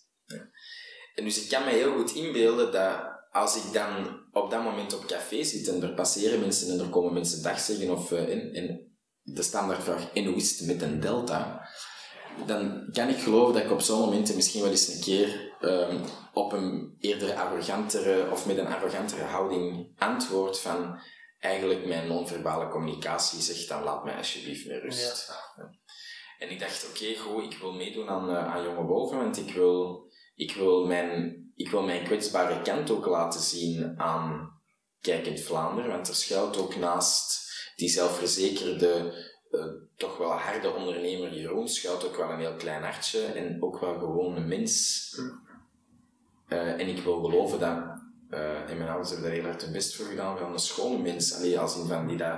[1.21, 2.93] En dus ik kan me heel goed inbeelden dat
[3.31, 6.89] als ik dan op dat moment op café zit en er passeren mensen en er
[6.89, 10.81] komen mensen dag zeggen of uh, en, en de standaardvraag en hoe is het met
[10.81, 11.67] een delta?
[12.45, 16.01] Dan kan ik geloven dat ik op zo'n momenten misschien wel eens een keer um,
[16.33, 20.99] op een eerder arrogantere of met een arrogantere houding antwoord van
[21.39, 25.27] eigenlijk mijn non-verbale communicatie zegt dan laat mij alsjeblieft met rust.
[25.27, 25.79] Ja.
[26.39, 29.37] En ik dacht, oké, okay, goed, ik wil meedoen aan, uh, aan Jonge Wolven, want
[29.37, 30.10] ik wil,
[30.41, 34.51] ik, wil mijn, ik wil mijn kwetsbare kant ook laten zien aan
[35.01, 39.13] Kijkend Vlaanderen, want er schuilt ook naast die zelfverzekerde,
[39.51, 39.65] uh,
[39.95, 43.99] toch wel harde ondernemer Jeroen, schuilt ook wel een heel klein hartje en ook wel
[43.99, 45.07] gewoon een mens.
[46.49, 48.01] Uh, en ik wil geloven dat,
[48.69, 51.35] en mijn ouders hebben daar heel hard hun best voor gedaan, wel een schone mens,
[51.35, 52.37] alleen als in van die dat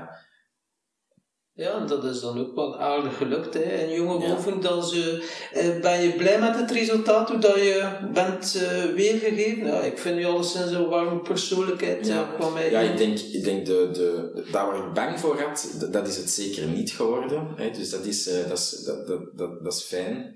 [1.55, 3.53] ja, en dat is dan ook wel aardig gelukt.
[3.53, 3.59] Hè.
[3.59, 8.09] En jonge wolven, dan ze, eh, ben je blij met het resultaat hoe dat je
[8.13, 9.65] bent uh, weergegeven?
[9.65, 12.07] Ja, ik vind je alleszins een warme persoonlijkheid.
[12.07, 15.41] Ja, van mij ja ik denk, ik denk de, de, daar waar ik bang voor
[15.41, 17.53] had, dat is het zeker niet geworden.
[17.55, 17.69] Hè.
[17.71, 20.35] Dus dat is, uh, dat, is, dat, dat, dat, dat is fijn.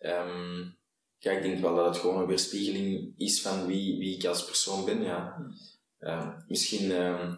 [0.00, 0.78] Um,
[1.18, 4.44] ja, ik denk wel dat het gewoon een weerspiegeling is van wie, wie ik als
[4.44, 5.02] persoon ben.
[5.02, 5.36] Ja.
[6.00, 7.32] Uh, misschien, uh,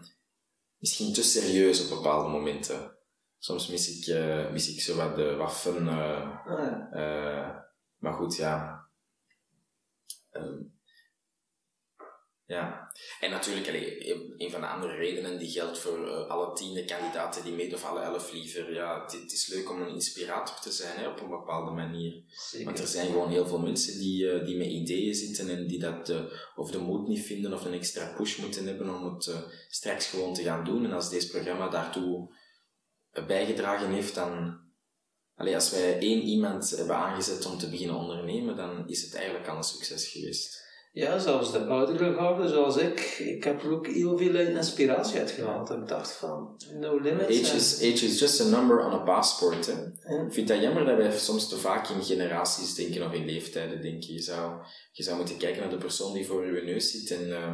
[0.77, 2.97] misschien te serieus op bepaalde momenten
[3.39, 5.83] soms mis ik, uh, mis ik zo wat de waffen.
[5.83, 6.89] Uh, oh ja.
[6.93, 7.55] uh,
[7.97, 8.87] maar goed, ja.
[10.31, 10.77] Um,
[12.45, 12.91] ja.
[13.19, 17.53] En natuurlijk, allee, een van de andere redenen die geldt voor alle tiende kandidaten die
[17.53, 18.73] meedoen, of alle elf liever.
[18.73, 22.23] Ja, het, het, is leuk om een inspirator te zijn hè, op een bepaalde manier.
[22.27, 22.65] Zeker.
[22.65, 26.13] Want er zijn gewoon heel veel mensen die, die met ideeën zitten en die dat
[26.55, 29.31] of de moed niet vinden of een extra push moeten hebben om het
[29.69, 30.85] straks gewoon te gaan doen.
[30.85, 32.33] En als deze programma daartoe
[33.25, 34.57] bijgedragen heeft, dan...
[35.35, 39.47] Allee, als wij één iemand hebben aangezet om te beginnen ondernemen, dan is het eigenlijk
[39.47, 40.67] al een succes geweest.
[40.91, 45.31] Ja, zelfs de oudere garde, zoals ik, ik heb er ook heel veel inspiratie uit
[45.31, 45.69] gehaald.
[45.69, 47.39] Ik dacht van, no limits.
[47.39, 49.65] Age is, age is just a number on a passport.
[49.65, 49.85] Hè.
[50.25, 53.81] Ik vind dat jammer dat wij soms te vaak in generaties denken of in leeftijden
[53.81, 54.13] denken.
[54.13, 57.27] Je zou, je zou moeten kijken naar de persoon die voor je neus zit en...
[57.27, 57.53] Uh,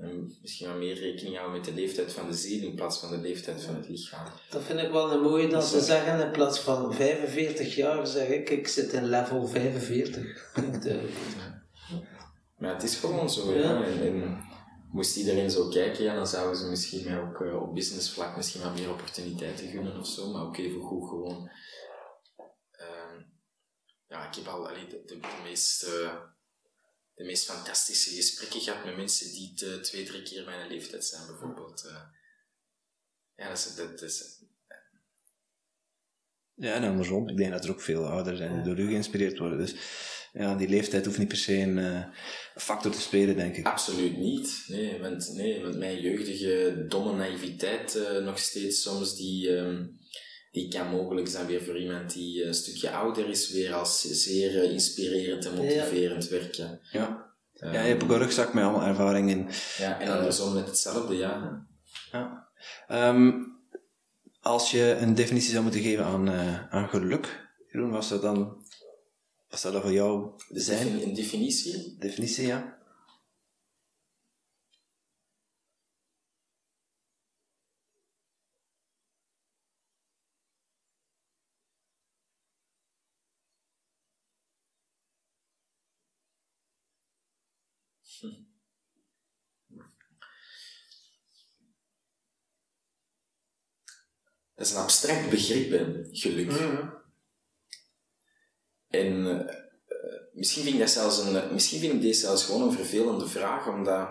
[0.00, 3.10] en misschien wel meer rekening houden met de leeftijd van de ziel in plaats van
[3.10, 4.26] de leeftijd van het lichaam.
[4.50, 8.28] Dat vind ik wel een mooie dat ze zeggen, in plaats van 45 jaar zeg
[8.28, 10.54] ik, ik zit in level 45.
[12.58, 13.84] maar het is gewoon zo, ja.
[13.84, 14.48] En, en,
[14.90, 18.62] moest iedereen zo kijken, ja, dan zouden ze misschien mij ook uh, op businessvlak misschien
[18.62, 21.50] wat meer opportuniteiten gunnen of zo, maar ook even goed gewoon.
[22.80, 23.24] Uh,
[24.06, 26.10] ja, ik heb al allee, de, de, de meeste
[27.20, 31.26] de meest fantastische gesprekken gehad met mensen die te, twee, drie keer mijn leeftijd zijn,
[31.26, 31.84] bijvoorbeeld.
[31.86, 32.02] Uh,
[33.34, 34.44] ja, dat is, dat is,
[36.54, 37.28] ja, en andersom.
[37.28, 39.58] Ik denk dat er ook veel ouders zijn die door u geïnspireerd worden.
[39.58, 39.74] Dus
[40.32, 42.04] ja, die leeftijd hoeft niet per se een uh,
[42.54, 43.66] factor te spelen, denk ik.
[43.66, 44.64] Absoluut niet.
[44.66, 49.98] Nee, want, nee, want mijn jeugdige, domme naïviteit uh, nog steeds soms, die, um,
[50.50, 54.64] die kan mogelijk zijn weer voor iemand die een stukje ouder is, weer als zeer
[54.64, 56.30] uh, inspirerend en motiverend ja.
[56.30, 56.80] werken.
[56.92, 57.28] Ja.
[57.60, 59.48] Um, ja, je hebt ook een rugzak met allemaal ervaringen.
[59.78, 61.66] Ja, en andersom net hetzelfde, ja.
[62.12, 62.48] ja.
[62.88, 63.58] Um,
[64.40, 68.64] als je een definitie zou moeten geven aan, uh, aan geluk, Jeroen, was dat dan,
[69.48, 71.02] wat zou dat voor jou zijn?
[71.02, 71.96] Een definitie?
[71.98, 72.78] Definitie, ja.
[94.60, 96.60] Dat is een abstract begrip, hè, geluk.
[96.60, 96.94] Mm.
[98.88, 99.40] En uh,
[100.32, 103.68] misschien, vind ik dat zelfs een, misschien vind ik deze zelfs gewoon een vervelende vraag,
[103.68, 104.08] omdat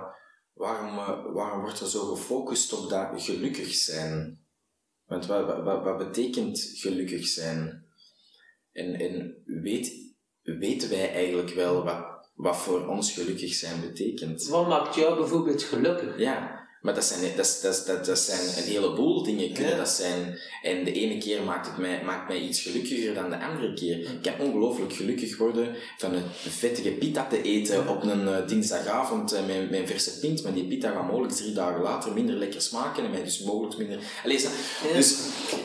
[0.53, 4.45] waarom, uh, waarom wordt er zo gefocust op dat gelukkig zijn?
[5.05, 7.85] Want wat, wat, wat betekent gelukkig zijn?
[8.71, 14.47] En, en weet, weten wij eigenlijk wel wat, wat voor ons gelukkig zijn betekent?
[14.47, 16.19] Wat maakt jou bijvoorbeeld gelukkig?
[16.19, 20.39] Ja, maar dat zijn, dat, dat, dat, dat zijn een heleboel dingen kunnen dat zijn.
[20.61, 23.99] En de ene keer maakt het mij, maakt mij iets gelukkiger dan de andere keer.
[23.99, 29.33] Ik kan ongelooflijk gelukkig worden van een vettige pita te eten op een uh, dinsdagavond
[29.33, 30.43] uh, met mijn verse pint.
[30.43, 33.77] Maar die pita gaat mogelijk drie dagen later minder lekker smaken en mij dus mogelijk
[33.77, 33.99] minder...
[34.23, 34.45] Allee,
[34.93, 35.15] dus,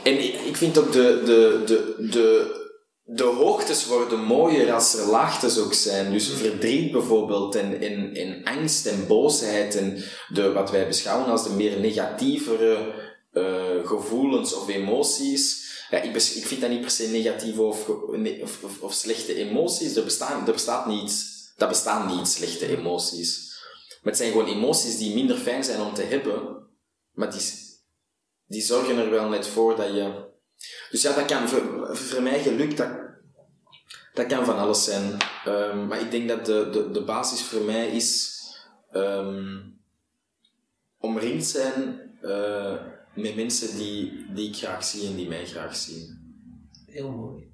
[0.02, 2.62] en ik vind ook de, de, de, de
[3.06, 6.12] de hoogtes worden mooier als er laagtes ook zijn.
[6.12, 11.44] Dus verdriet bijvoorbeeld en, en, en angst en boosheid en de, wat wij beschouwen als
[11.44, 12.94] de meer negatievere
[13.32, 15.62] uh, gevoelens of emoties.
[15.90, 19.96] Ja, ik, ik vind dat niet per se negatieve of, of, of, of, slechte emoties.
[19.96, 23.52] Er bestaat, er bestaat niets Dat bestaan niet, slechte emoties.
[24.02, 26.66] Maar het zijn gewoon emoties die minder fijn zijn om te hebben,
[27.12, 27.42] maar die,
[28.46, 30.32] die zorgen er wel net voor dat je...
[30.90, 32.90] Dus ja, dat kan voor, voor mij gelukt, dat,
[34.14, 35.16] dat kan van alles zijn.
[35.44, 38.40] Ehm, maar ik denk dat de, de, de basis voor mij is
[38.92, 39.78] um,
[40.98, 42.82] omringd zijn uh,
[43.14, 46.22] met mensen die, die ik graag zie en die mij graag zien.
[46.86, 47.52] Heel mooi.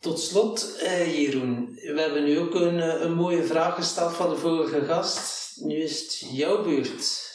[0.00, 4.30] Tot slot, eh, Jeroen, we hebben nu ook een, eh, een mooie vraag gesteld van
[4.30, 5.52] de vorige gast.
[5.60, 7.30] Nu is het jouw beurt.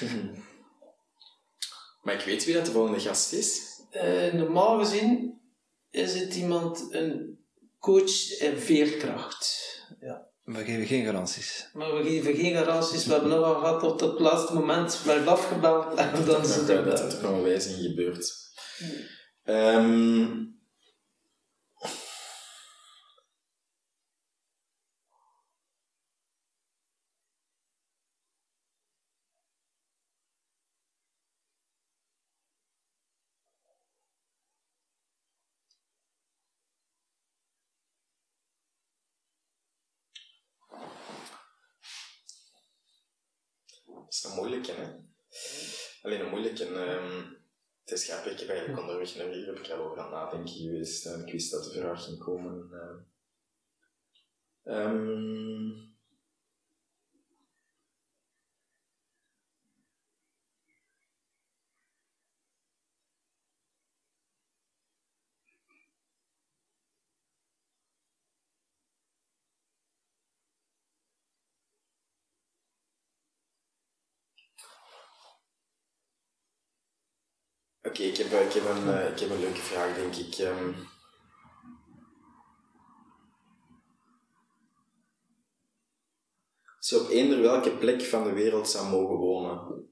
[2.02, 3.69] maar ik weet wie dat de volgende gast is.
[3.92, 5.40] Uh, normaal gezien
[5.90, 7.38] is het iemand, een
[7.78, 9.68] coach en veerkracht.
[10.00, 10.28] Ja.
[10.42, 11.70] We geven geen garanties.
[11.72, 13.06] Maar we geven geen garanties.
[13.06, 16.66] We hebben nog wel gehad op het laatste moment werd afgebeld en dan is het
[16.66, 18.32] Dat er nog wijzing gebeurd.
[19.44, 20.59] Um,
[44.24, 44.88] is een moeilijke, hè?
[46.02, 46.66] Alleen een moeilijke.
[46.66, 47.38] Um,
[47.84, 50.14] het is grappig, ik heb eigenlijk onderweg naar hier heb ik al over aan het
[50.14, 51.06] nadenken geweest.
[51.06, 52.70] En ik wist dat de vraag ging komen.
[54.64, 55.89] Uh, um,
[77.90, 80.38] Oké, ik, heb, ik, heb een, uh, ik heb een leuke vraag, denk ik.
[80.38, 80.74] Um,
[86.76, 89.88] als je op eender welke plek van de wereld zou mogen wonen,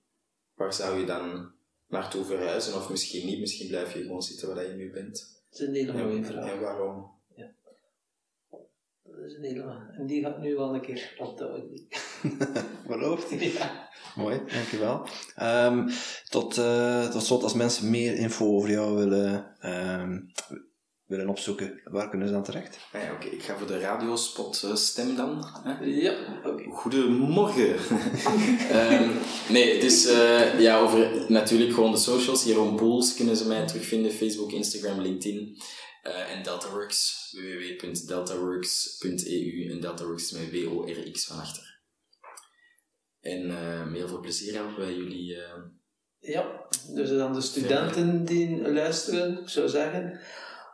[0.54, 1.52] waar zou je dan
[1.86, 2.74] naartoe verhuizen?
[2.74, 5.42] Of misschien niet, misschien blijf je gewoon zitten waar je nu bent.
[5.50, 6.50] Dat is een hele mooie vraag.
[6.50, 7.18] En waarom?
[9.20, 11.86] Dat is een hele En die gaat nu wel een keer opduiken.
[12.86, 13.31] Beloofd?
[13.59, 13.89] Ja.
[14.16, 15.07] Mooi, dankjewel.
[15.43, 15.89] Um,
[16.28, 19.57] tot, uh, tot slot, als mensen meer info over jou willen,
[20.01, 20.32] um,
[21.07, 22.78] willen opzoeken, waar kunnen ze dan terecht?
[22.93, 23.27] Ah ja, oké.
[23.27, 25.45] Ik ga voor de radiospot uh, stem dan.
[25.62, 25.85] Hè?
[25.85, 26.15] Ja,
[26.45, 26.65] oké.
[26.70, 27.74] Goedemorgen.
[28.93, 29.11] um,
[29.55, 32.45] nee, dus uh, ja, over natuurlijk gewoon de socials.
[32.45, 34.12] Jeroen Boels kunnen ze mij terugvinden.
[34.12, 35.57] Facebook, Instagram, LinkedIn.
[36.09, 41.80] En DeltaWorks, www.deltaworks.eu en DeltaWorks met W-O-R-X van achter.
[43.20, 45.35] En uh, heel veel plezier helpen bij jullie.
[45.35, 45.43] Uh...
[46.20, 50.20] Ja, dus dan de studenten die luisteren, ik zou zeggen,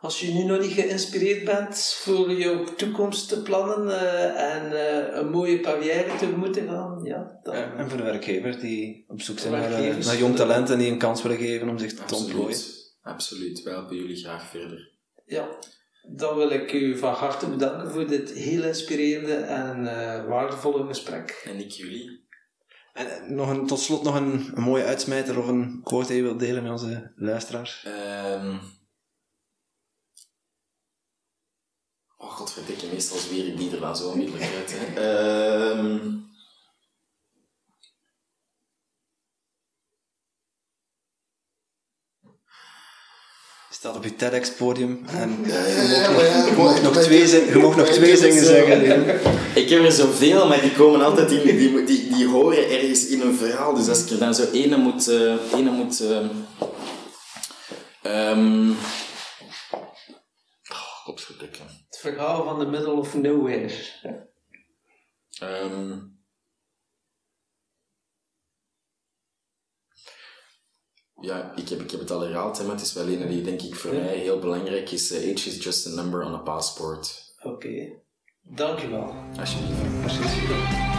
[0.01, 4.71] als je nu nog niet geïnspireerd bent voor je toekomst te plannen uh, en
[5.19, 7.39] een mooie carrière te moeten gaan, ja.
[7.43, 7.53] Dan...
[7.53, 9.69] en voor de werkgevers die op zoek zijn naar,
[10.05, 12.25] naar jong talenten die een kans willen geven om zich te Absoluut.
[12.25, 12.59] ontplooien.
[13.01, 14.94] Absoluut, wij helpen jullie graag verder.
[15.25, 15.59] Ja,
[16.15, 19.83] dan wil ik u van harte bedanken voor dit heel inspirerende en
[20.27, 21.41] waardevolle gesprek.
[21.45, 22.23] En ik jullie.
[22.93, 26.21] En nog een, tot slot nog een, een mooie uitsmijter of een quote die je
[26.21, 27.85] wilt delen met onze luisteraars?
[27.87, 28.59] Um...
[32.17, 34.73] Oh, godverdikke, meestal zweer ik die er wel zo onmiddellijk uit.
[34.75, 35.71] Hè.
[35.71, 36.25] Um...
[43.85, 49.09] staat op je TEDx-podium en je mag nog twee, zingen zeggen.
[49.55, 53.21] Ik heb er zoveel, maar die komen altijd in, die, die, die horen ergens in
[53.21, 53.73] een verhaal.
[53.73, 55.09] Dus als ik er dan zo ene moet...
[55.09, 56.17] Uh, ene moet uh,
[58.31, 58.75] um,
[61.05, 61.17] oh,
[61.87, 63.71] Het verhaal van the middle of nowhere.
[65.43, 66.14] Um,
[71.25, 73.61] ja, ik heb, ik heb het al herhaald, maar het is wel een die denk
[73.61, 74.01] ik voor ja.
[74.01, 75.11] mij heel belangrijk is.
[75.11, 77.33] Uh, age is just a number on a passport.
[77.43, 77.99] Oké, okay.
[78.41, 79.13] dankjewel.
[79.39, 80.03] Alsjeblieft.
[80.03, 80.94] Alsjeblieft.